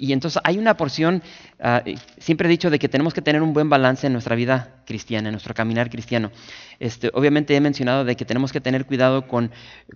Y, 0.00 0.12
entonces 0.12 0.40
hay 0.44 0.58
una 0.58 0.76
porción, 0.76 1.22
ah, 1.60 1.82
siempre 2.18 2.48
he 2.48 2.50
dicho 2.50 2.70
de 2.70 2.78
que 2.78 2.88
tenemos 2.88 3.14
que 3.14 3.22
tener 3.22 3.42
un 3.42 3.52
buen 3.52 3.68
balance 3.68 4.06
en 4.06 4.12
nuestra 4.12 4.36
vida 4.36 4.82
cristiana, 4.86 5.28
en 5.28 5.32
nuestro 5.32 5.54
caminar 5.54 5.90
cristiano. 5.90 6.30
Este, 6.78 7.10
obviamente 7.14 7.54
he 7.54 7.60
mencionado 7.60 8.04
de 8.04 8.16
que 8.16 8.24
tenemos 8.24 8.52
que 8.52 8.60
tener 8.60 8.86
cuidado 8.86 9.26
con, 9.28 9.50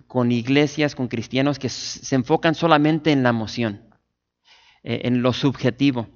con 0.07 0.31
iglesias, 0.31 0.95
con 0.95 1.07
cristianos 1.07 1.59
que 1.59 1.69
se 1.69 2.15
enfocan 2.15 2.55
solamente 2.55 3.11
en 3.11 3.23
la 3.23 3.29
emoción, 3.29 3.81
eh, 4.83 5.01
en 5.03 5.21
lo 5.21 5.33
subjetivo. 5.33 6.07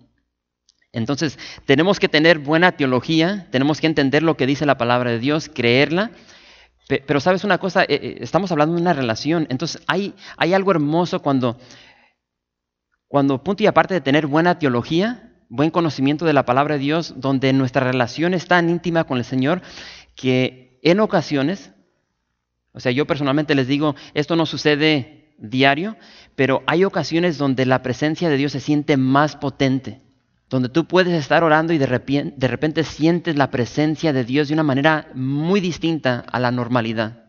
Entonces, 0.93 1.39
tenemos 1.65 1.99
que 1.99 2.09
tener 2.09 2.39
buena 2.39 2.73
teología, 2.73 3.47
tenemos 3.51 3.79
que 3.79 3.87
entender 3.87 4.23
lo 4.23 4.35
que 4.35 4.45
dice 4.45 4.65
la 4.65 4.77
palabra 4.77 5.11
de 5.11 5.19
Dios, 5.19 5.49
creerla, 5.53 6.11
pero 7.07 7.21
sabes 7.21 7.45
una 7.45 7.57
cosa, 7.57 7.83
eh, 7.83 7.87
eh, 7.89 8.17
estamos 8.19 8.51
hablando 8.51 8.75
de 8.75 8.81
una 8.81 8.93
relación, 8.93 9.47
entonces 9.49 9.81
hay, 9.87 10.13
hay 10.35 10.53
algo 10.53 10.71
hermoso 10.71 11.21
cuando, 11.21 11.57
cuando, 13.11 13.43
punto 13.43 13.61
y 13.61 13.67
aparte 13.67 13.93
de 13.93 13.99
tener 13.99 14.25
buena 14.25 14.57
teología, 14.57 15.33
buen 15.49 15.69
conocimiento 15.69 16.23
de 16.23 16.31
la 16.31 16.45
palabra 16.45 16.75
de 16.75 16.79
Dios, 16.79 17.15
donde 17.17 17.51
nuestra 17.51 17.83
relación 17.83 18.33
es 18.33 18.47
tan 18.47 18.69
íntima 18.69 19.03
con 19.03 19.17
el 19.17 19.25
Señor 19.25 19.61
que 20.15 20.79
en 20.81 21.01
ocasiones, 21.01 21.73
o 22.71 22.79
sea, 22.79 22.93
yo 22.93 23.05
personalmente 23.05 23.53
les 23.53 23.67
digo, 23.67 23.95
esto 24.13 24.37
no 24.37 24.45
sucede 24.45 25.35
diario, 25.39 25.97
pero 26.37 26.63
hay 26.67 26.85
ocasiones 26.85 27.37
donde 27.37 27.65
la 27.65 27.83
presencia 27.83 28.29
de 28.29 28.37
Dios 28.37 28.53
se 28.53 28.61
siente 28.61 28.95
más 28.95 29.35
potente 29.35 29.99
donde 30.49 30.69
tú 30.69 30.85
puedes 30.85 31.13
estar 31.13 31.43
orando 31.43 31.73
y 31.73 31.77
de 31.77 31.85
repente, 31.85 32.33
de 32.37 32.47
repente, 32.47 32.83
sientes 32.83 33.37
la 33.37 33.51
presencia 33.51 34.11
de 34.11 34.25
Dios 34.25 34.49
de 34.49 34.53
una 34.53 34.63
manera 34.63 35.09
muy 35.15 35.61
distinta 35.61 36.25
a 36.29 36.39
la 36.39 36.51
normalidad. 36.51 37.20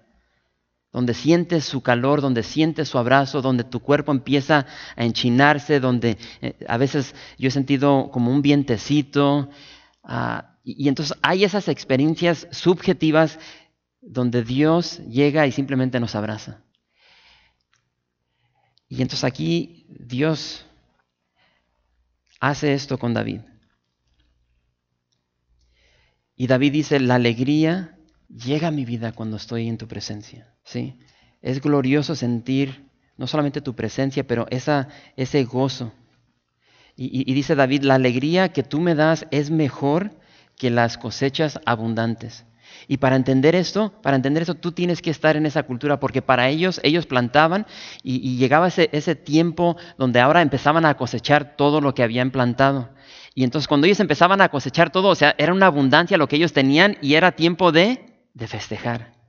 Donde 0.92 1.14
sientes 1.14 1.64
su 1.64 1.83
calor, 1.83 2.20
donde 2.20 2.42
sientes 2.42 2.88
su 2.88 2.98
abrazo, 2.98 3.40
donde 3.40 3.64
tu 3.64 3.81
cuerpo 3.81 4.12
empieza 4.12 4.66
a 4.94 5.05
enchinarse, 5.05 5.81
donde 5.81 6.18
eh, 6.42 6.55
a 6.68 6.76
veces 6.76 7.14
yo 7.38 7.48
he 7.48 7.50
sentido 7.50 8.11
como 8.12 8.31
un 8.31 8.42
vientecito. 8.42 9.48
Ah, 10.05 10.59
y, 10.62 10.85
y 10.85 10.88
entonces 10.88 11.16
hay 11.22 11.44
esas 11.44 11.68
experiencias 11.68 12.46
subjetivas 12.50 13.38
donde 14.02 14.42
Dios 14.42 14.98
llega 15.09 15.46
y 15.46 15.52
simplemente 15.52 15.98
nos 15.98 16.14
abraza. 16.14 16.62
Y 18.88 19.00
entonces 19.00 19.24
aquí 19.24 19.87
Dios 19.88 20.66
hace 22.40 22.74
esto 22.74 22.98
con 22.98 23.14
David. 23.14 23.40
Y 26.37 26.48
David 26.48 26.72
dice, 26.72 26.98
la 26.98 27.14
alegría 27.14 27.96
llega 28.33 28.71
mi 28.71 28.85
vida 28.85 29.12
cuando 29.12 29.37
estoy 29.37 29.68
en 29.68 29.79
tu 29.79 29.87
presencia. 29.87 30.55
¿sí? 30.64 30.99
Es 31.40 31.61
glorioso 31.61 32.14
sentir 32.14 32.87
no 33.16 33.27
solamente 33.27 33.61
tu 33.61 33.75
presencia, 33.75 34.27
pero 34.27 34.47
esa, 34.51 34.88
ese 35.16 35.45
gozo. 35.45 35.92
Y, 36.97 37.31
y 37.31 37.35
dice 37.35 37.55
David, 37.55 37.83
la 37.83 37.95
alegría 37.95 38.53
que 38.53 38.62
tú 38.62 38.81
me 38.81 38.95
das 38.95 39.27
es 39.31 39.51
mejor 39.51 40.11
que 40.57 40.71
las 40.71 40.99
cosechas 40.99 41.61
abundantes. 41.66 42.45
Y 42.88 42.97
para 42.97 43.16
entender 43.16 43.55
esto, 43.55 43.92
para 44.03 44.16
entender 44.16 44.42
eso, 44.42 44.55
tú 44.55 44.73
tienes 44.73 45.03
que 45.03 45.11
estar 45.11 45.37
en 45.37 45.47
esa 45.47 45.62
cultura, 45.62 46.01
porque 46.01 46.23
para 46.23 46.49
ellos, 46.49 46.81
ellos 46.83 47.07
plantaban 47.07 47.66
y, 48.03 48.37
llegaba 48.37 48.68
ese, 48.68 48.88
ese, 48.92 49.14
tiempo 49.14 49.77
donde 49.99 50.21
ahora 50.21 50.42
empezaban 50.42 50.85
a 50.85 50.95
cosechar 50.95 51.57
todo 51.57 51.81
lo 51.81 51.95
que 51.95 52.03
habían 52.03 52.31
plantado. 52.31 52.90
Y 53.35 53.45
entonces 53.45 53.68
cuando 53.68 53.87
ellos 53.87 54.01
empezaban 54.01 54.40
a 54.40 54.49
cosechar 54.49 54.90
todo, 54.90 55.09
o 55.09 55.14
sea, 55.14 55.35
era 55.38 55.53
una 55.53 55.66
abundancia 55.66 56.18
lo 56.18 56.29
que 56.29 56.37
ellos 56.37 56.53
tenían 56.53 56.97
y 57.01 57.14
era 57.14 57.33
tiempo 57.33 57.73
de, 57.73 58.12
de 58.35 58.47
festejar. 58.47 59.23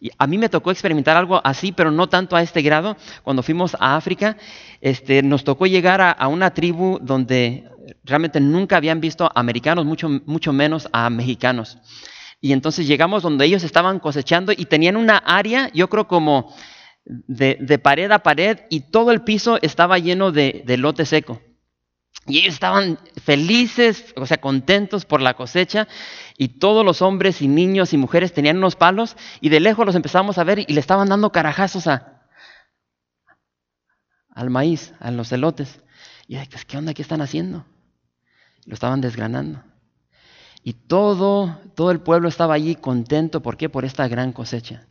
Y 0.00 0.10
a 0.16 0.26
mí 0.26 0.38
me 0.38 0.48
tocó 0.48 0.70
experimentar 0.70 1.16
algo 1.16 1.40
así, 1.42 1.72
pero 1.72 1.90
no 1.90 2.08
tanto 2.08 2.36
a 2.36 2.42
este 2.42 2.62
grado. 2.62 2.96
Cuando 3.24 3.42
fuimos 3.42 3.76
a 3.80 3.96
África, 3.96 4.36
este, 4.80 5.22
nos 5.22 5.42
tocó 5.42 5.66
llegar 5.66 6.00
a, 6.00 6.28
una 6.28 6.54
tribu 6.54 6.98
donde 7.02 7.68
realmente 8.04 8.40
nunca 8.40 8.76
habían 8.76 9.00
visto 9.00 9.30
americanos, 9.34 9.84
mucho, 9.84 10.08
mucho 10.24 10.52
menos 10.52 10.88
a 10.92 11.10
mexicanos. 11.10 11.78
Y 12.40 12.52
entonces 12.52 12.86
llegamos 12.86 13.24
donde 13.24 13.44
ellos 13.44 13.64
estaban 13.64 13.98
cosechando 13.98 14.52
y 14.52 14.66
tenían 14.66 14.96
una 14.96 15.16
área, 15.16 15.68
yo 15.72 15.88
creo 15.88 16.06
como 16.06 16.54
de, 17.04 17.80
pared 17.82 18.10
a 18.12 18.20
pared, 18.20 18.60
y 18.70 18.80
todo 18.90 19.10
el 19.10 19.22
piso 19.22 19.58
estaba 19.62 19.98
lleno 19.98 20.30
de, 20.30 20.62
de 20.64 20.76
lote 20.76 21.06
seco. 21.06 21.40
Y 22.28 22.38
ellos 22.38 22.54
estaban 22.54 22.98
felices, 23.24 24.12
o 24.16 24.26
sea, 24.26 24.38
contentos 24.38 25.06
por 25.06 25.22
la 25.22 25.34
cosecha, 25.34 25.88
y 26.36 26.48
todos 26.48 26.84
los 26.84 27.00
hombres 27.00 27.40
y 27.40 27.48
niños 27.48 27.92
y 27.94 27.96
mujeres 27.96 28.34
tenían 28.34 28.58
unos 28.58 28.76
palos, 28.76 29.16
y 29.40 29.48
de 29.48 29.60
lejos 29.60 29.86
los 29.86 29.94
empezamos 29.94 30.36
a 30.38 30.44
ver 30.44 30.58
y 30.58 30.72
le 30.72 30.80
estaban 30.80 31.08
dando 31.08 31.32
carajazos 31.32 31.86
a, 31.86 32.28
al 34.30 34.50
maíz, 34.50 34.92
a 35.00 35.10
los 35.10 35.32
elotes. 35.32 35.80
Y 36.26 36.36
yo, 36.36 36.42
¿qué 36.66 36.76
onda? 36.76 36.94
¿Qué 36.94 37.02
están 37.02 37.22
haciendo? 37.22 37.64
Lo 38.66 38.74
estaban 38.74 39.00
desgranando. 39.00 39.64
Y 40.62 40.74
todo, 40.74 41.58
todo 41.74 41.90
el 41.90 42.00
pueblo 42.00 42.28
estaba 42.28 42.54
allí 42.54 42.74
contento. 42.74 43.40
¿Por 43.40 43.56
qué? 43.56 43.70
Por 43.70 43.86
esta 43.86 44.06
gran 44.06 44.32
cosecha. 44.32 44.86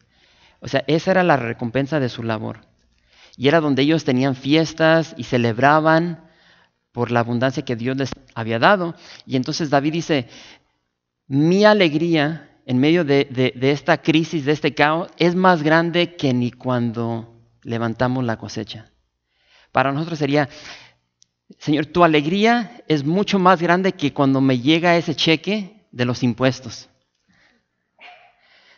O 0.59 0.67
sea, 0.67 0.83
esa 0.87 1.11
era 1.11 1.23
la 1.23 1.37
recompensa 1.37 1.99
de 1.99 2.09
su 2.09 2.23
labor. 2.23 2.61
Y 3.35 3.47
era 3.47 3.61
donde 3.61 3.83
ellos 3.83 4.03
tenían 4.03 4.35
fiestas 4.35 5.13
y 5.17 5.25
celebraban 5.25 6.26
por 6.97 7.11
la 7.11 7.19
abundancia 7.19 7.63
que 7.63 7.75
Dios 7.75 7.95
les 7.95 8.09
había 8.33 8.57
dado. 8.57 8.95
Y 9.27 9.35
entonces 9.35 9.69
David 9.69 9.93
dice, 9.93 10.27
mi 11.27 11.63
alegría 11.63 12.49
en 12.65 12.79
medio 12.79 13.05
de, 13.05 13.25
de 13.55 13.69
esta 13.71 14.01
crisis, 14.01 14.45
de 14.45 14.53
este 14.53 14.73
caos, 14.73 15.07
es 15.17 15.35
más 15.35 15.61
grande 15.61 16.15
que 16.15 16.33
ni 16.33 16.49
cuando 16.49 17.39
levantamos 17.61 18.23
la 18.23 18.37
cosecha. 18.37 18.89
Para 19.71 19.91
nosotros 19.91 20.17
sería, 20.17 20.49
Señor, 21.59 21.85
tu 21.85 22.03
alegría 22.03 22.81
es 22.87 23.05
mucho 23.05 23.37
más 23.37 23.61
grande 23.61 23.91
que 23.91 24.11
cuando 24.11 24.41
me 24.41 24.57
llega 24.57 24.97
ese 24.97 25.13
cheque 25.13 25.85
de 25.91 26.05
los 26.05 26.23
impuestos. 26.23 26.89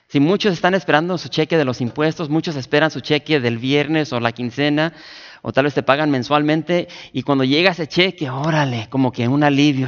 Si 0.10 0.20
muchos 0.20 0.54
están 0.54 0.74
esperando 0.74 1.20
su 1.20 1.30
cheque 1.30 1.56
de 1.56 1.66
los 1.66 1.82
impuestos, 1.82 2.30
muchos 2.30 2.56
esperan 2.56 2.90
su 2.90 3.00
cheque 3.00 3.40
del 3.40 3.60
viernes 3.60 4.12
o 4.12 4.20
la 4.20 4.32
quincena, 4.32 4.92
o 5.44 5.54
tal 5.54 5.66
vez 5.66 5.76
te 5.76 5.84
pagan 5.84 6.10
mensualmente, 6.10 6.88
y 7.14 7.22
cuando 7.22 7.44
llega 7.44 7.72
ese 7.72 7.88
cheque, 7.88 8.28
órale, 8.28 8.88
como 8.90 9.12
que 9.12 9.28
un 9.28 9.44
alivio. 9.44 9.88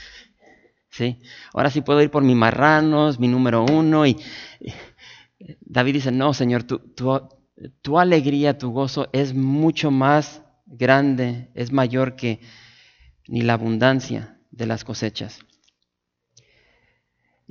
¿Sí? 0.90 1.18
Ahora 1.54 1.70
sí 1.70 1.80
puedo 1.80 2.02
ir 2.02 2.10
por 2.10 2.22
mi 2.22 2.34
marranos, 2.34 3.18
mi 3.18 3.26
número 3.26 3.64
uno, 3.64 4.04
y 4.04 4.18
David 5.60 5.94
dice, 5.94 6.12
no, 6.12 6.34
Señor, 6.34 6.64
tu, 6.64 6.82
tu 7.80 7.98
alegría, 7.98 8.58
tu 8.58 8.70
gozo 8.70 9.08
es 9.14 9.32
mucho 9.32 9.90
más 9.90 10.42
grande, 10.66 11.50
es 11.54 11.72
mayor 11.72 12.16
que 12.16 12.40
ni 13.28 13.40
la 13.40 13.54
abundancia 13.54 14.36
de 14.50 14.66
las 14.66 14.84
cosechas. 14.84 15.40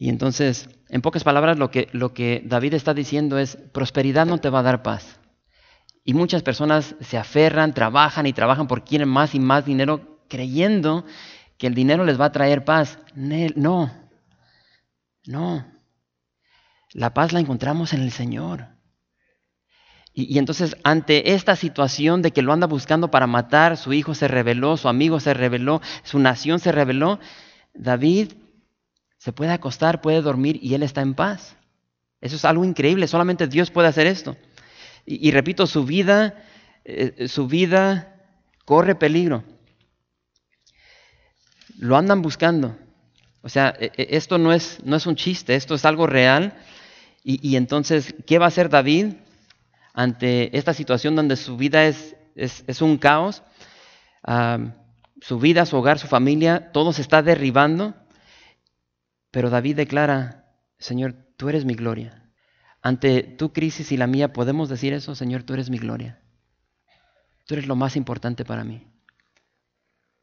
Y 0.01 0.09
entonces, 0.09 0.67
en 0.89 1.03
pocas 1.03 1.23
palabras, 1.23 1.59
lo 1.59 1.69
que, 1.69 2.41
David 2.43 2.73
está 2.73 2.95
diciendo 2.95 3.37
es, 3.37 3.55
prosperidad 3.71 4.25
no 4.25 4.39
te 4.39 4.49
va 4.49 4.61
a 4.61 4.63
dar 4.63 4.81
paz. 4.81 5.19
Y 6.03 6.15
muchas 6.15 6.41
personas 6.41 6.95
se 7.01 7.19
aferran, 7.19 7.75
trabajan 7.75 8.25
y 8.25 8.33
trabajan 8.33 8.65
por 8.65 8.83
quieren 8.83 9.09
más 9.09 9.35
y 9.35 9.39
más 9.39 9.63
dinero, 9.63 10.23
creyendo 10.27 11.05
que 11.59 11.67
el 11.67 11.75
dinero 11.75 12.03
les 12.03 12.19
va 12.19 12.25
a 12.25 12.31
traer 12.31 12.65
paz. 12.65 12.97
No, 13.13 13.91
no. 15.27 15.67
La 16.93 17.13
paz 17.13 17.31
la 17.31 17.39
encontramos 17.39 17.93
en 17.93 18.01
el 18.01 18.11
Señor. 18.11 18.69
Y, 20.15 20.39
entonces 20.39 20.77
ante 20.83 21.35
esta 21.35 21.55
situación 21.55 22.23
de 22.23 22.31
que 22.31 22.41
lo 22.41 22.53
anda 22.53 22.65
buscando 22.65 23.11
para 23.11 23.27
matar, 23.27 23.77
su 23.77 23.93
hijo 23.93 24.15
se 24.15 24.27
rebeló, 24.27 24.77
su 24.77 24.89
amigo 24.89 25.19
se 25.19 25.35
rebeló, 25.35 25.79
su 26.01 26.17
nación 26.17 26.57
se 26.57 26.71
rebeló, 26.71 27.19
David 27.75 28.31
se 29.21 29.31
puede 29.31 29.51
acostar, 29.51 30.01
puede 30.01 30.23
dormir 30.23 30.57
y 30.63 30.73
él 30.73 30.81
está 30.81 31.01
en 31.01 31.13
paz. 31.13 31.55
Eso 32.21 32.37
es 32.37 32.43
algo 32.43 32.65
increíble, 32.65 33.07
solamente 33.07 33.45
Dios 33.45 33.69
puede 33.69 33.87
hacer 33.87 34.07
esto. 34.07 34.35
Y, 35.05 35.29
repito, 35.31 35.67
su 35.67 35.85
vida, 35.85 36.43
eh, 36.85 37.27
su 37.27 37.47
vida 37.47 38.15
corre 38.65 38.95
peligro. 38.95 39.43
Lo 41.77 41.97
andan 41.97 42.21
buscando. 42.23 42.77
O 43.41 43.49
sea, 43.49 43.75
e, 43.79 43.91
e, 43.95 44.17
esto 44.17 44.37
no 44.37 44.53
es, 44.53 44.79
no 44.83 44.95
es 44.95 45.05
un 45.05 45.15
chiste, 45.15 45.55
esto 45.55 45.75
es 45.75 45.85
algo 45.85 46.07
real. 46.07 46.53
Y, 47.23 47.47
y 47.47 47.57
entonces, 47.57 48.15
¿qué 48.25 48.39
va 48.39 48.45
a 48.45 48.47
hacer 48.49 48.69
David? 48.69 49.13
ante 49.93 50.57
esta 50.57 50.73
situación 50.73 51.15
donde 51.15 51.35
su 51.35 51.57
vida 51.57 51.85
es, 51.85 52.15
es, 52.35 52.81
un 52.81 52.97
caos, 52.97 53.43
su 55.21 55.39
vida, 55.39 55.65
su 55.65 55.77
hogar, 55.77 55.99
su 55.99 56.07
familia, 56.07 56.71
todo 56.71 56.93
se 56.93 57.01
está 57.01 57.21
derribando, 57.21 57.93
pero 59.31 59.49
David 59.49 59.77
declara, 59.77 60.45
Señor, 60.77 61.13
tú 61.37 61.49
eres 61.49 61.65
mi 61.65 61.73
gloria. 61.73 62.29
Ante 62.81 63.23
tu 63.23 63.53
crisis 63.53 63.91
y 63.91 63.97
la 63.97 64.07
mía, 64.07 64.33
¿podemos 64.33 64.69
decir 64.69 64.93
eso? 64.93 65.15
Señor, 65.15 65.43
tú 65.43 65.53
eres 65.53 65.69
mi 65.69 65.77
gloria. 65.77 66.19
Tú 67.45 67.55
eres 67.55 67.67
lo 67.67 67.75
más 67.75 67.95
importante 67.95 68.45
para 68.45 68.63
mí. 68.63 68.87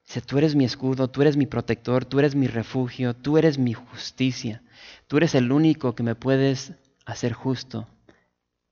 Dice, 0.07 0.23
tú 0.23 0.39
eres 0.39 0.55
mi 0.55 0.65
escudo, 0.65 1.09
tú 1.09 1.23
eres 1.23 1.37
mi 1.37 1.47
protector, 1.47 2.05
tú 2.05 2.19
eres 2.19 2.35
mi 2.35 2.47
refugio, 2.47 3.15
tú 3.15 3.39
eres 3.39 3.59
mi 3.59 3.75
justicia. 3.75 4.63
Tú 5.07 5.19
eres 5.19 5.35
el 5.35 5.53
único 5.53 5.95
que 5.95 6.03
me 6.03 6.15
puedes 6.15 6.73
hacer 7.05 7.33
justo 7.33 7.87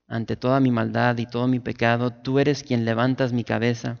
ante 0.07 0.35
toda 0.37 0.59
mi 0.59 0.71
maldad 0.71 1.17
y 1.17 1.25
todo 1.25 1.47
mi 1.47 1.59
pecado. 1.59 2.11
Tú 2.11 2.39
eres 2.39 2.63
quien 2.63 2.85
levantas 2.85 3.33
mi 3.33 3.43
cabeza. 3.43 3.99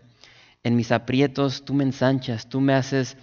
En 0.63 0.75
mis 0.75 0.91
aprietos 0.91 1.63
tú 1.63 1.73
me 1.73 1.83
ensanchas, 1.83 2.49
tú 2.49 2.59
me 2.61 2.73
haces, 2.73 3.17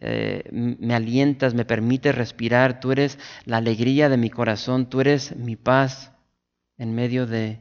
eh, 0.00 0.44
me 0.52 0.94
alientas, 0.94 1.54
me 1.54 1.64
permites 1.64 2.14
respirar. 2.14 2.80
Tú 2.80 2.92
eres 2.92 3.18
la 3.44 3.58
alegría 3.58 4.08
de 4.08 4.16
mi 4.16 4.30
corazón, 4.30 4.88
tú 4.88 5.00
eres 5.00 5.36
mi 5.36 5.56
paz 5.56 6.12
en 6.78 6.94
medio 6.94 7.26
de 7.26 7.60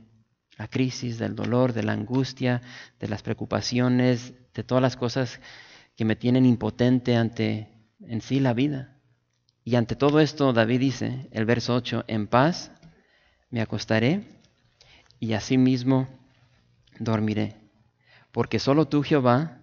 la 0.58 0.68
crisis, 0.68 1.18
del 1.18 1.36
dolor, 1.36 1.74
de 1.74 1.84
la 1.84 1.94
angustia, 1.94 2.62
de 3.00 3.08
las 3.08 3.22
preocupaciones, 3.22 4.34
de 4.54 4.64
todas 4.64 4.82
las 4.82 4.96
cosas 4.96 5.42
que 5.96 6.06
me 6.06 6.16
tienen 6.16 6.46
impotente 6.46 7.16
ante 7.16 7.70
en 8.02 8.22
sí 8.22 8.40
la 8.40 8.54
vida. 8.54 8.98
Y 9.64 9.76
ante 9.76 9.96
todo 9.96 10.20
esto, 10.20 10.54
David 10.54 10.80
dice, 10.80 11.28
el 11.32 11.46
verso 11.46 11.76
8, 11.76 12.06
en 12.08 12.28
paz 12.28 12.72
me 13.50 13.62
acostaré 13.62 14.24
y 15.20 15.34
asimismo 15.34 16.08
dormiré, 17.00 17.56
porque 18.32 18.60
solo 18.60 18.88
tú, 18.88 19.02
Jehová, 19.02 19.60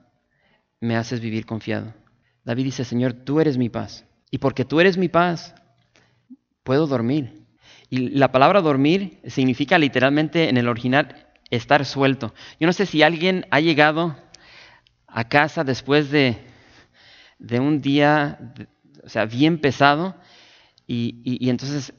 me 0.81 0.97
haces 0.97 1.21
vivir 1.21 1.47
confiado. 1.47 1.95
David 2.45 2.65
dice, 2.65 2.85
Señor, 2.85 3.13
tú 3.13 3.41
eres 3.41 3.57
mi 3.59 3.69
paz, 3.69 4.05
y 4.31 4.39
porque 4.39 4.65
tú 4.65 4.81
eres 4.81 4.97
mi 4.97 5.09
paz, 5.09 5.55
puedo 6.63 6.87
dormir. 6.87 7.47
Y 7.91 8.09
la 8.11 8.33
palabra 8.33 8.61
dormir 8.61 9.21
significa 9.27 9.79
literalmente 9.79 10.49
en 10.49 10.57
el 10.57 10.69
original 10.69 11.29
estar 11.51 11.85
suelto. 11.85 12.35
Yo 12.59 12.67
no 12.67 12.73
sé 12.73 12.87
si 12.87 13.03
alguien 13.03 13.47
ha 13.51 13.61
llegado 13.61 14.17
a 15.07 15.29
casa 15.29 15.63
después 15.63 16.11
de, 16.11 16.39
de 17.39 17.61
un 17.61 17.83
día, 17.83 18.55
o 19.05 19.09
sea, 19.09 19.27
bien 19.27 19.59
pesado, 19.59 20.17
y, 20.87 21.49
entonces 21.49 21.95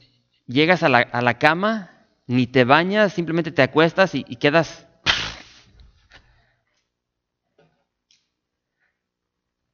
llegas 0.46 0.82
a 0.82 0.88
la, 0.88 1.38
cama, 1.38 2.06
ni 2.26 2.46
te 2.46 2.64
bañas, 2.64 3.12
simplemente 3.12 3.50
te 3.50 3.62
acuestas 3.62 4.14
y, 4.14 4.24
y 4.28 4.36
quedas... 4.36 4.86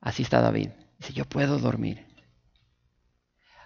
Así 0.01 0.23
está 0.23 0.41
David. 0.41 0.71
Dice, 0.99 1.13
yo 1.13 1.25
puedo 1.25 1.59
dormir. 1.59 2.07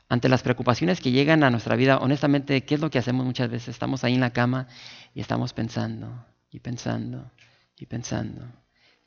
Ante 0.09 0.29
las 0.29 0.43
preocupaciones 0.43 1.01
que 1.01 1.11
llegan 1.11 1.43
a 1.45 1.51
nuestra 1.51 1.77
vida, 1.77 1.99
honestamente, 1.99 2.65
¿qué 2.65 2.75
es 2.75 2.81
lo 2.81 2.91
que 2.91 2.99
hacemos 2.99 3.25
muchas 3.25 3.51
veces? 3.51 3.69
Estamos 3.69 4.05
ahí 4.05 4.15
en 4.15 4.21
la 4.21 4.33
cama 4.33 4.69
y 5.15 5.21
estamos 5.21 5.53
pensando 5.53 6.27
y 6.51 6.61
pensando 6.61 7.33
y 7.77 7.87
pensando. 7.87 8.47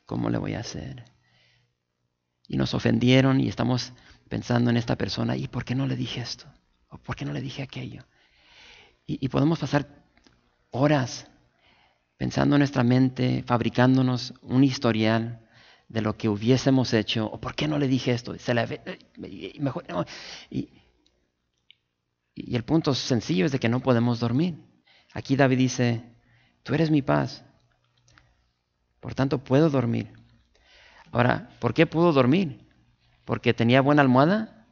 ¿Cómo 0.06 0.28
le 0.30 0.38
voy 0.38 0.54
a 0.54 0.60
hacer? 0.60 1.04
Y 2.48 2.56
nos 2.56 2.74
ofendieron 2.74 3.40
y 3.40 3.48
estamos 3.48 3.92
pensando 4.28 4.70
en 4.70 4.76
esta 4.76 4.96
persona, 4.96 5.36
¿y 5.36 5.48
por 5.48 5.64
qué 5.64 5.74
no 5.74 5.86
le 5.86 5.96
dije 5.96 6.20
esto? 6.20 6.46
¿O 6.88 6.98
por 6.98 7.16
qué 7.16 7.24
no 7.24 7.32
le 7.32 7.40
dije 7.40 7.62
aquello? 7.62 8.04
Y, 9.06 9.28
podemos 9.28 9.58
pasar 9.58 9.88
horas 10.70 11.26
pensando 12.18 12.56
en 12.56 12.60
nuestra 12.60 12.84
mente, 12.84 13.42
fabricándonos 13.46 14.34
un 14.42 14.64
historial 14.64 15.47
de 15.88 16.02
lo 16.02 16.16
que 16.16 16.28
hubiésemos 16.28 16.92
hecho, 16.92 17.26
o 17.26 17.40
por 17.40 17.54
qué 17.54 17.66
no 17.66 17.78
le 17.78 17.88
dije 17.88 18.12
esto, 18.12 18.38
Se 18.38 18.54
mejor, 19.58 19.84
y, 20.50 20.68
y, 22.34 22.56
el 22.56 22.64
punto 22.64 22.94
sencillo 22.94 23.46
es 23.46 23.52
de 23.52 23.58
que 23.58 23.68
no 23.68 23.80
podemos 23.80 24.20
dormir. 24.20 24.56
Aquí 25.14 25.34
David 25.34 25.58
dice, 25.58 26.04
tú 26.62 26.74
eres 26.74 26.90
mi 26.90 27.00
paz, 27.00 27.44
por 29.00 29.14
tanto, 29.14 29.38
puedo 29.38 29.70
dormir. 29.70 30.12
Ahora, 31.12 31.50
¿por 31.60 31.72
qué 31.72 31.86
pudo 31.86 32.12
dormir? 32.12 32.66
¿Porque 33.24 33.54
tenía 33.54 33.80
buena 33.80 34.02
almohada? 34.02 34.66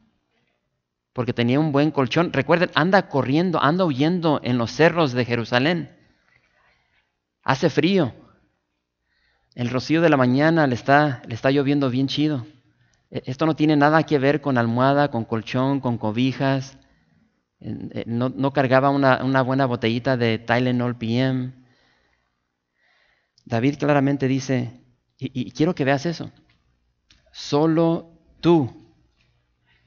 ¿Porque 1.13 1.33
tenía 1.33 1.61
un 1.61 1.73
buen 1.73 1.91
colchón? 1.91 2.33
Recuerden, 2.33 2.71
anda 2.75 3.09
corriendo, 3.09 3.63
anda 3.63 3.85
huyendo 3.85 4.41
en 4.43 4.59
los 4.59 4.73
cerros 4.73 5.13
de 5.13 5.25
Jerusalén. 5.25 5.97
Hace 7.43 7.71
frío. 7.71 8.15
El 9.57 9.71
rocío 9.71 10.03
de 10.03 10.11
la 10.11 10.19
mañana 10.19 10.67
le 10.67 10.75
está, 10.75 11.23
le 11.27 11.35
está 11.35 11.51
lloviendo 11.51 11.89
bien 11.89 12.09
chido. 12.09 12.47
E, 13.11 13.23
esto 13.25 13.47
no 13.47 13.57
tiene 13.57 13.75
nada 13.75 14.03
que 14.03 14.19
ver 14.19 14.43
con 14.43 14.59
almohada, 14.59 15.11
con 15.11 15.25
colchón, 15.25 15.81
con 15.81 15.97
cobijas. 15.97 16.79
No, 17.59 18.53
cargaba 18.53 18.91
una, 18.91 19.25
una, 19.25 19.41
buena 19.41 19.65
botellita 19.65 20.19
de 20.19 20.39
Tylenol 20.39 20.99
PM. 20.99 21.55
David 23.47 23.79
claramente 23.79 24.29
dice, 24.29 24.83
y, 25.19 25.51
quiero 25.53 25.75
que 25.75 25.87
veas 25.87 26.05
eso, 26.05 26.31
solo 27.33 28.13
tú, 28.43 28.93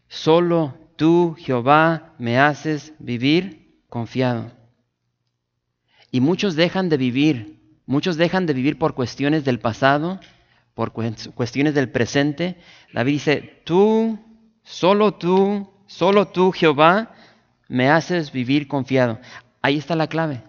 solo 0.08 0.74
tú, 0.96 1.36
Jehová, 1.38 2.16
me 2.18 2.40
haces 2.40 2.94
vivir 2.98 3.84
confiado. 3.88 4.52
Y 6.10 6.22
muchos 6.22 6.56
dejan 6.56 6.90
de 6.90 6.98
vivir, 6.98 7.59
muchos 7.90 8.18
dejan 8.18 8.46
de 8.46 8.54
vivir 8.54 8.78
por 8.78 8.94
cuestiones 8.94 9.44
del 9.44 9.58
pasado, 9.60 10.20
por 10.76 10.94
cuestiones 10.94 11.74
del 11.74 11.90
presente. 11.90 12.56
David 12.94 13.14
dice, 13.14 13.62
tú, 13.66 14.20
solo 14.62 15.16
tú, 15.16 15.68
solo 15.88 16.28
tú, 16.28 16.52
Jehová, 16.52 17.16
me 17.68 17.90
haces 17.90 18.32
vivir 18.32 18.68
confiado. 18.68 19.20
Ahí 19.64 19.80
está 19.80 19.96
la 19.96 20.06
clave, 20.06 20.44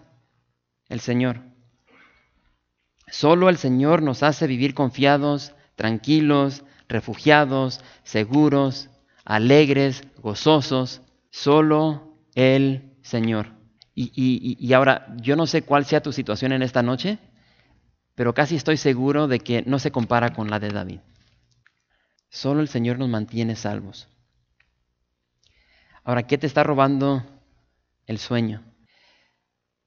el 0.87 0.99
Señor. 0.99 1.39
Solo 3.07 3.49
el 3.49 3.57
Señor 3.57 4.03
nos 4.03 4.21
hace 4.21 4.45
vivir 4.45 4.75
confiados, 4.75 5.55
tranquilos, 5.75 6.63
refugiados, 6.87 7.81
seguros, 8.03 8.91
alegres, 9.25 10.03
gozosos. 10.21 11.01
Solo 11.31 12.17
el 12.35 12.93
Señor. 13.01 13.47
Y, 13.95 14.73
ahora, 14.73 15.07
yo 15.17 15.35
no 15.35 15.47
sé 15.47 15.63
cuál 15.63 15.85
sea 15.85 16.03
tu 16.03 16.13
situación 16.13 16.51
en 16.51 16.61
esta 16.61 16.83
noche, 16.83 17.17
pero 18.21 18.35
casi 18.35 18.55
estoy 18.55 18.77
seguro 18.77 19.27
de 19.27 19.39
que 19.39 19.63
no 19.63 19.79
se 19.79 19.91
compara 19.91 20.31
con 20.31 20.51
la 20.51 20.59
de 20.59 20.69
David. 20.69 20.99
Solo 22.29 22.61
el 22.61 22.67
Señor 22.67 22.99
nos 22.99 23.09
mantiene 23.09 23.55
salvos. 23.55 24.09
Ahora, 26.03 26.27
¿qué 26.27 26.37
te 26.37 26.45
está 26.45 26.61
robando 26.61 27.25
el 28.05 28.19
sueño? 28.19 28.61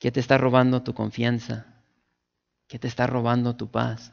¿Qué 0.01 0.11
te 0.11 0.19
está 0.19 0.37
robando 0.37 0.83
tu 0.83 0.95
confianza? 0.95 1.77
¿Qué 2.67 2.81
te 2.81 2.89
está 2.89 3.07
robando 3.07 3.55
tu 3.55 3.71
paz? 3.71 4.13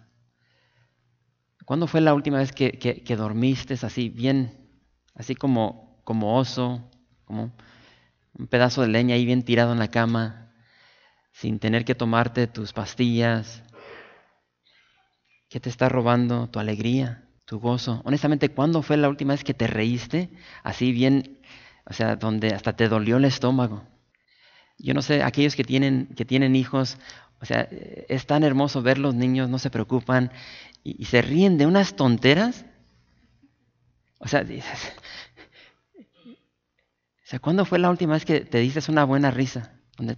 ¿Cuándo 1.66 1.88
fue 1.88 2.00
la 2.00 2.14
última 2.14 2.38
vez 2.38 2.52
que, 2.52 3.16
dormiste 3.18 3.74
así, 3.74 4.10
bien, 4.10 4.70
así 5.16 5.34
como, 5.34 6.00
como 6.04 6.38
oso, 6.38 6.88
como 7.26 7.52
un 8.38 8.46
pedazo 8.46 8.84
de 8.84 8.90
leña 8.90 9.16
ahí 9.16 9.26
bien 9.26 9.42
tirado 9.42 9.72
en 9.72 9.80
la 9.80 9.90
cama, 9.90 10.54
sin 11.32 11.58
tener 11.58 11.86
que 11.86 11.96
tomarte 11.96 12.46
tus 12.46 12.72
pastillas? 12.72 13.64
¿Qué 15.52 15.60
te 15.60 15.68
está 15.68 15.90
robando 15.90 16.48
tu 16.48 16.60
alegría, 16.60 17.26
tu 17.44 17.60
gozo? 17.60 18.02
Honestamente, 18.06 18.48
¿cuándo 18.48 18.82
fue 18.82 18.96
la 18.96 19.10
última 19.10 19.34
vez 19.34 19.44
que 19.44 19.54
te 19.54 19.68
reíste 19.68 20.30
así 20.64 20.94
bien, 20.94 21.42
o 21.84 21.92
sea, 21.92 22.16
donde 22.16 22.54
hasta 22.54 22.78
te 22.78 22.88
dolió 22.88 23.18
el 23.18 23.26
estómago? 23.26 23.84
Yo 24.78 24.94
no 24.94 25.02
sé, 25.02 25.24
aquellos 25.24 25.58
que 25.58 25.66
tienen, 25.66 26.08
que 26.16 26.24
tienen 26.24 26.56
hijos, 26.56 26.98
o 27.42 27.46
sea, 27.46 27.68
es 27.70 28.26
tan 28.26 28.46
hermoso 28.46 28.82
ver 28.82 28.98
los 28.98 29.14
niños, 29.14 29.50
no 29.50 29.60
se 29.60 29.70
preocupan 29.70 30.32
y, 30.86 31.04
se 31.04 31.22
ríen 31.22 31.58
de 31.58 31.66
unas 31.66 31.98
tonteras. 31.98 32.64
O 34.20 34.30
sea, 34.30 34.46
o 36.00 36.06
sea, 37.26 37.40
¿cuándo 37.40 37.66
fue 37.66 37.78
la 37.78 37.90
última 37.90 38.14
vez 38.14 38.24
que 38.24 38.40
te 38.40 38.60
dices 38.60 38.88
una 38.88 39.04
buena 39.04 39.32
risa? 39.32 39.74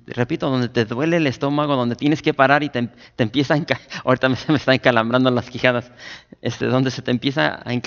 Repito, 0.08 0.50
donde 0.50 0.70
te 0.70 0.86
duele 0.86 1.18
el 1.18 1.28
estómago, 1.28 1.76
donde 1.76 1.96
tienes 1.96 2.22
que 2.22 2.34
parar 2.34 2.64
y 2.64 2.70
te, 2.70 2.88
te 3.16 3.24
empieza 3.24 3.54
a... 3.56 3.58
Ahorita 4.06 4.30
me, 4.30 4.36
se 4.36 4.52
me 4.52 4.58
están 4.58 4.76
encalambrando 4.76 5.30
las 5.32 5.50
quijadas. 5.50 5.92
Este, 6.42 6.66
donde 6.66 6.92
se 6.92 7.02
te 7.02 7.12
empieza 7.12 7.56
a... 7.56 7.64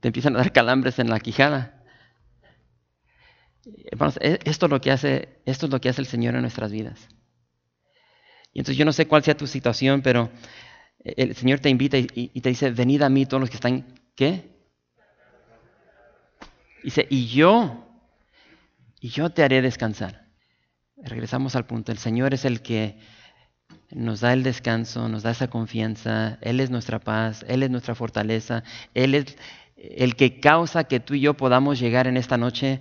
te 0.00 0.08
empiezan 0.08 0.34
a 0.36 0.38
dar 0.38 0.52
calambres 0.52 0.98
en 0.98 1.10
la 1.10 1.20
quijada. 1.20 1.84
E, 4.20 4.38
esto 4.44 4.66
es 4.66 4.70
lo 4.70 4.80
que 4.80 4.90
hace, 4.90 5.40
esto 5.46 5.66
es 5.66 5.72
lo 5.72 5.80
que 5.80 5.88
hace 5.88 6.00
el 6.00 6.06
Señor 6.06 6.34
en 6.34 6.42
nuestras 6.42 6.72
vidas. 6.72 7.08
Y 8.52 8.60
entonces 8.60 8.76
yo 8.76 8.84
no 8.84 8.92
sé 8.92 9.06
cuál 9.06 9.22
sea 9.22 9.36
tu 9.36 9.46
situación, 9.46 10.02
pero 10.02 10.30
el 11.04 11.34
Señor 11.34 11.60
te 11.60 11.68
invita 11.68 11.96
y, 11.98 12.40
te 12.40 12.48
dice, 12.48 12.70
venid 12.72 13.02
a 13.02 13.08
mí 13.08 13.26
todos 13.26 13.40
los 13.40 13.50
que 13.50 13.56
están, 13.56 13.94
¿qué? 14.14 14.50
Dice, 16.82 17.06
y 17.10 17.26
yo, 17.26 17.89
y 19.00 19.08
yo 19.08 19.30
te 19.30 19.42
haré 19.42 19.62
descansar. 19.62 20.26
Regresamos 20.96 21.56
al 21.56 21.66
punto, 21.66 21.90
el 21.90 21.98
Señor 21.98 22.34
es 22.34 22.44
el 22.44 22.60
que 22.60 22.98
nos 23.90 24.20
da 24.20 24.32
el 24.32 24.42
descanso, 24.42 25.08
nos 25.08 25.22
da 25.22 25.30
esa 25.30 25.48
confianza, 25.48 26.38
Él 26.42 26.60
es 26.60 26.70
nuestra 26.70 27.00
paz, 27.00 27.44
Él 27.48 27.62
es 27.62 27.70
nuestra 27.70 27.94
fortaleza, 27.94 28.62
Él 28.94 29.14
es 29.14 29.36
el 29.76 30.14
que 30.14 30.40
causa 30.40 30.84
que 30.84 31.00
tú 31.00 31.14
y 31.14 31.20
yo 31.20 31.34
podamos 31.34 31.80
llegar 31.80 32.06
en 32.06 32.16
esta 32.16 32.36
noche 32.36 32.80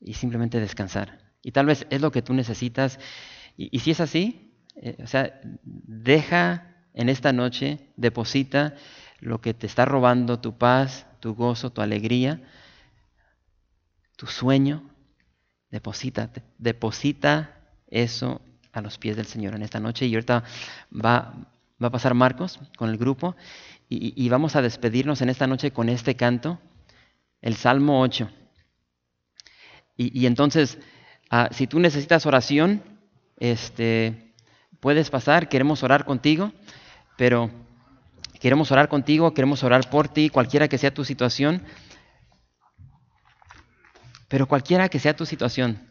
y 0.00 0.14
simplemente 0.14 0.60
descansar. 0.60 1.18
Y 1.42 1.52
tal 1.52 1.66
vez 1.66 1.86
es 1.90 2.00
lo 2.00 2.12
que 2.12 2.22
tú 2.22 2.34
necesitas. 2.34 2.98
Y, 3.56 3.78
si 3.78 3.90
es 3.90 4.00
así, 4.00 4.54
eh, 4.76 4.96
o 5.02 5.06
sea, 5.06 5.40
deja 5.62 6.74
en 6.92 7.08
esta 7.08 7.32
noche, 7.32 7.92
deposita 7.96 8.74
lo 9.20 9.40
que 9.40 9.54
te 9.54 9.66
está 9.66 9.84
robando 9.84 10.40
tu 10.40 10.58
paz, 10.58 11.06
tu 11.20 11.34
gozo, 11.34 11.70
tu 11.70 11.80
alegría, 11.80 12.42
tu 14.16 14.26
sueño. 14.26 14.93
Deposita, 15.74 16.30
deposita 16.56 17.58
eso 17.88 18.40
a 18.72 18.80
los 18.80 18.96
pies 18.96 19.16
del 19.16 19.26
Señor 19.26 19.56
en 19.56 19.62
esta 19.62 19.80
noche. 19.80 20.06
Y 20.06 20.14
ahorita 20.14 20.44
va, 20.94 21.34
va 21.82 21.88
a 21.88 21.90
pasar 21.90 22.14
Marcos 22.14 22.60
con 22.76 22.90
el 22.90 22.96
grupo 22.96 23.34
y, 23.88 24.28
vamos 24.28 24.54
a 24.54 24.62
despedirnos 24.62 25.20
en 25.20 25.30
esta 25.30 25.48
noche 25.48 25.72
con 25.72 25.88
este 25.88 26.14
canto, 26.14 26.60
el 27.42 27.56
Salmo 27.56 28.02
8. 28.02 28.30
Y, 29.96 30.26
entonces, 30.26 30.78
ah, 31.28 31.48
si 31.50 31.66
tú 31.66 31.80
necesitas 31.80 32.24
oración, 32.24 32.80
este, 33.40 34.32
puedes 34.78 35.10
pasar, 35.10 35.48
queremos 35.48 35.82
orar 35.82 36.04
contigo, 36.04 36.52
pero 37.16 37.50
queremos 38.38 38.70
orar 38.70 38.88
contigo, 38.88 39.34
queremos 39.34 39.64
orar 39.64 39.90
por 39.90 40.06
ti, 40.06 40.28
cualquiera 40.28 40.68
que 40.68 40.78
sea 40.78 40.94
tu 40.94 41.04
situación. 41.04 41.64
Pero 44.28 44.46
cualquiera 44.46 44.88
que 44.88 44.98
sea 44.98 45.16
tu 45.16 45.26
situación, 45.26 45.90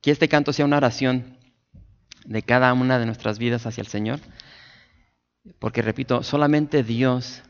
que 0.00 0.10
este 0.10 0.28
canto 0.28 0.52
sea 0.52 0.64
una 0.64 0.76
oración 0.76 1.36
de 2.26 2.42
cada 2.42 2.72
una 2.72 2.98
de 2.98 3.06
nuestras 3.06 3.38
vidas 3.38 3.66
hacia 3.66 3.80
el 3.80 3.86
Señor. 3.86 4.20
Porque 5.58 5.82
repito, 5.82 6.22
solamente 6.22 6.82
Dios 6.82 7.42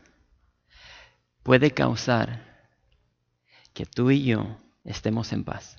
puede 1.43 1.71
causar 1.71 2.69
que 3.73 3.85
tú 3.85 4.11
y 4.11 4.23
yo 4.23 4.57
estemos 4.85 5.33
en 5.33 5.43
paz. 5.43 5.77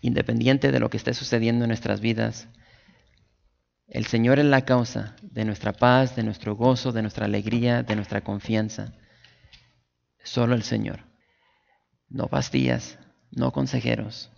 Independiente 0.00 0.72
de 0.72 0.80
lo 0.80 0.90
que 0.90 0.98
esté 0.98 1.14
sucediendo 1.14 1.64
en 1.64 1.68
nuestras 1.68 2.00
vidas, 2.00 2.48
el 3.86 4.06
Señor 4.06 4.38
es 4.38 4.44
la 4.44 4.64
causa 4.64 5.16
de 5.22 5.44
nuestra 5.44 5.72
paz, 5.72 6.16
de 6.16 6.22
nuestro 6.22 6.54
gozo, 6.56 6.92
de 6.92 7.02
nuestra 7.02 7.26
alegría, 7.26 7.82
de 7.82 7.96
nuestra 7.96 8.22
confianza. 8.22 8.94
Solo 10.24 10.54
el 10.54 10.62
Señor. 10.62 11.04
No 12.08 12.28
pastillas, 12.28 12.98
no 13.30 13.52
consejeros, 13.52 14.30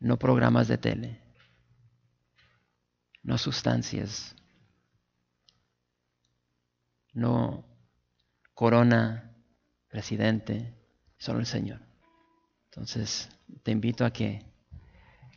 no 0.00 0.18
programas 0.18 0.68
de 0.68 0.78
tele, 0.78 1.20
no 3.22 3.36
sustancias, 3.36 4.34
no 7.12 7.64
corona, 8.54 9.34
presidente, 9.88 10.74
solo 11.18 11.40
el 11.40 11.46
Señor. 11.46 11.80
Entonces, 12.66 13.28
te 13.62 13.72
invito 13.72 14.04
a 14.04 14.12
que 14.12 14.46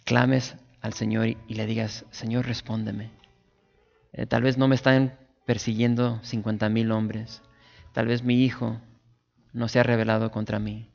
clames 0.05 0.55
al 0.81 0.93
Señor 0.93 1.27
y 1.27 1.53
le 1.53 1.65
digas, 1.65 2.05
Señor, 2.11 2.45
respóndeme. 2.45 3.11
Eh, 4.13 4.25
tal 4.25 4.43
vez 4.43 4.57
no 4.57 4.67
me 4.67 4.75
están 4.75 5.17
persiguiendo 5.45 6.19
50 6.23 6.69
mil 6.69 6.91
hombres. 6.91 7.41
Tal 7.93 8.07
vez 8.07 8.23
mi 8.23 8.43
hijo 8.43 8.79
no 9.51 9.67
se 9.67 9.79
ha 9.79 9.83
revelado 9.83 10.31
contra 10.31 10.59
mí. 10.59 10.89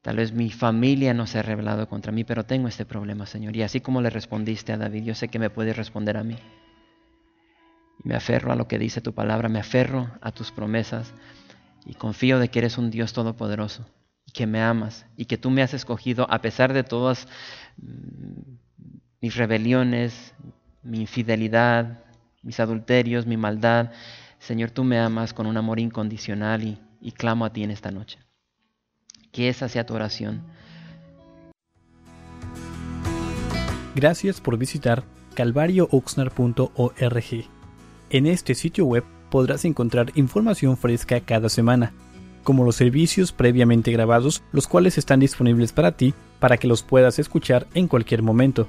Tal 0.00 0.16
vez 0.16 0.32
mi 0.32 0.50
familia 0.50 1.14
no 1.14 1.26
se 1.26 1.38
ha 1.38 1.42
revelado 1.42 1.88
contra 1.88 2.10
mí, 2.10 2.24
pero 2.24 2.44
tengo 2.44 2.66
este 2.66 2.84
problema, 2.84 3.26
Señor. 3.26 3.56
Y 3.56 3.62
así 3.62 3.80
como 3.80 4.00
le 4.00 4.10
respondiste 4.10 4.72
a 4.72 4.78
David, 4.78 5.04
yo 5.04 5.14
sé 5.14 5.28
que 5.28 5.38
me 5.38 5.50
puedes 5.50 5.76
responder 5.76 6.16
a 6.16 6.24
mí. 6.24 6.36
Y 8.02 8.08
me 8.08 8.16
aferro 8.16 8.52
a 8.52 8.56
lo 8.56 8.66
que 8.66 8.78
dice 8.78 9.00
tu 9.00 9.12
palabra, 9.12 9.48
me 9.48 9.60
aferro 9.60 10.10
a 10.20 10.32
tus 10.32 10.50
promesas 10.50 11.14
y 11.86 11.94
confío 11.94 12.38
de 12.38 12.48
que 12.48 12.60
eres 12.60 12.78
un 12.78 12.90
Dios 12.90 13.12
todopoderoso, 13.12 13.86
y 14.26 14.32
que 14.32 14.46
me 14.46 14.60
amas 14.60 15.06
y 15.16 15.26
que 15.26 15.38
tú 15.38 15.50
me 15.50 15.62
has 15.62 15.74
escogido 15.74 16.26
a 16.30 16.40
pesar 16.40 16.72
de 16.72 16.84
todas 16.84 17.28
mm, 17.76 18.56
mis 19.20 19.36
rebeliones, 19.36 20.34
mi 20.82 21.00
infidelidad, 21.00 22.04
mis 22.42 22.60
adulterios, 22.60 23.26
mi 23.26 23.36
maldad. 23.36 23.90
Señor, 24.38 24.70
tú 24.70 24.84
me 24.84 24.98
amas 24.98 25.32
con 25.34 25.46
un 25.46 25.56
amor 25.56 25.78
incondicional 25.78 26.64
y, 26.64 26.78
y 27.00 27.12
clamo 27.12 27.44
a 27.44 27.52
ti 27.52 27.62
en 27.62 27.70
esta 27.70 27.90
noche 27.90 28.18
que 29.32 29.48
esa 29.48 29.68
sea 29.68 29.84
tu 29.84 29.94
oración. 29.94 30.42
Gracias 33.94 34.40
por 34.40 34.56
visitar 34.56 35.02
calvariooxnar.org. 35.34 37.24
En 38.10 38.26
este 38.26 38.54
sitio 38.54 38.84
web 38.84 39.04
podrás 39.30 39.64
encontrar 39.64 40.12
información 40.14 40.76
fresca 40.76 41.20
cada 41.20 41.48
semana, 41.48 41.94
como 42.42 42.64
los 42.64 42.76
servicios 42.76 43.32
previamente 43.32 43.90
grabados, 43.90 44.42
los 44.52 44.68
cuales 44.68 44.98
están 44.98 45.20
disponibles 45.20 45.72
para 45.72 45.92
ti 45.92 46.12
para 46.38 46.58
que 46.58 46.68
los 46.68 46.82
puedas 46.82 47.18
escuchar 47.18 47.66
en 47.74 47.88
cualquier 47.88 48.22
momento. 48.22 48.68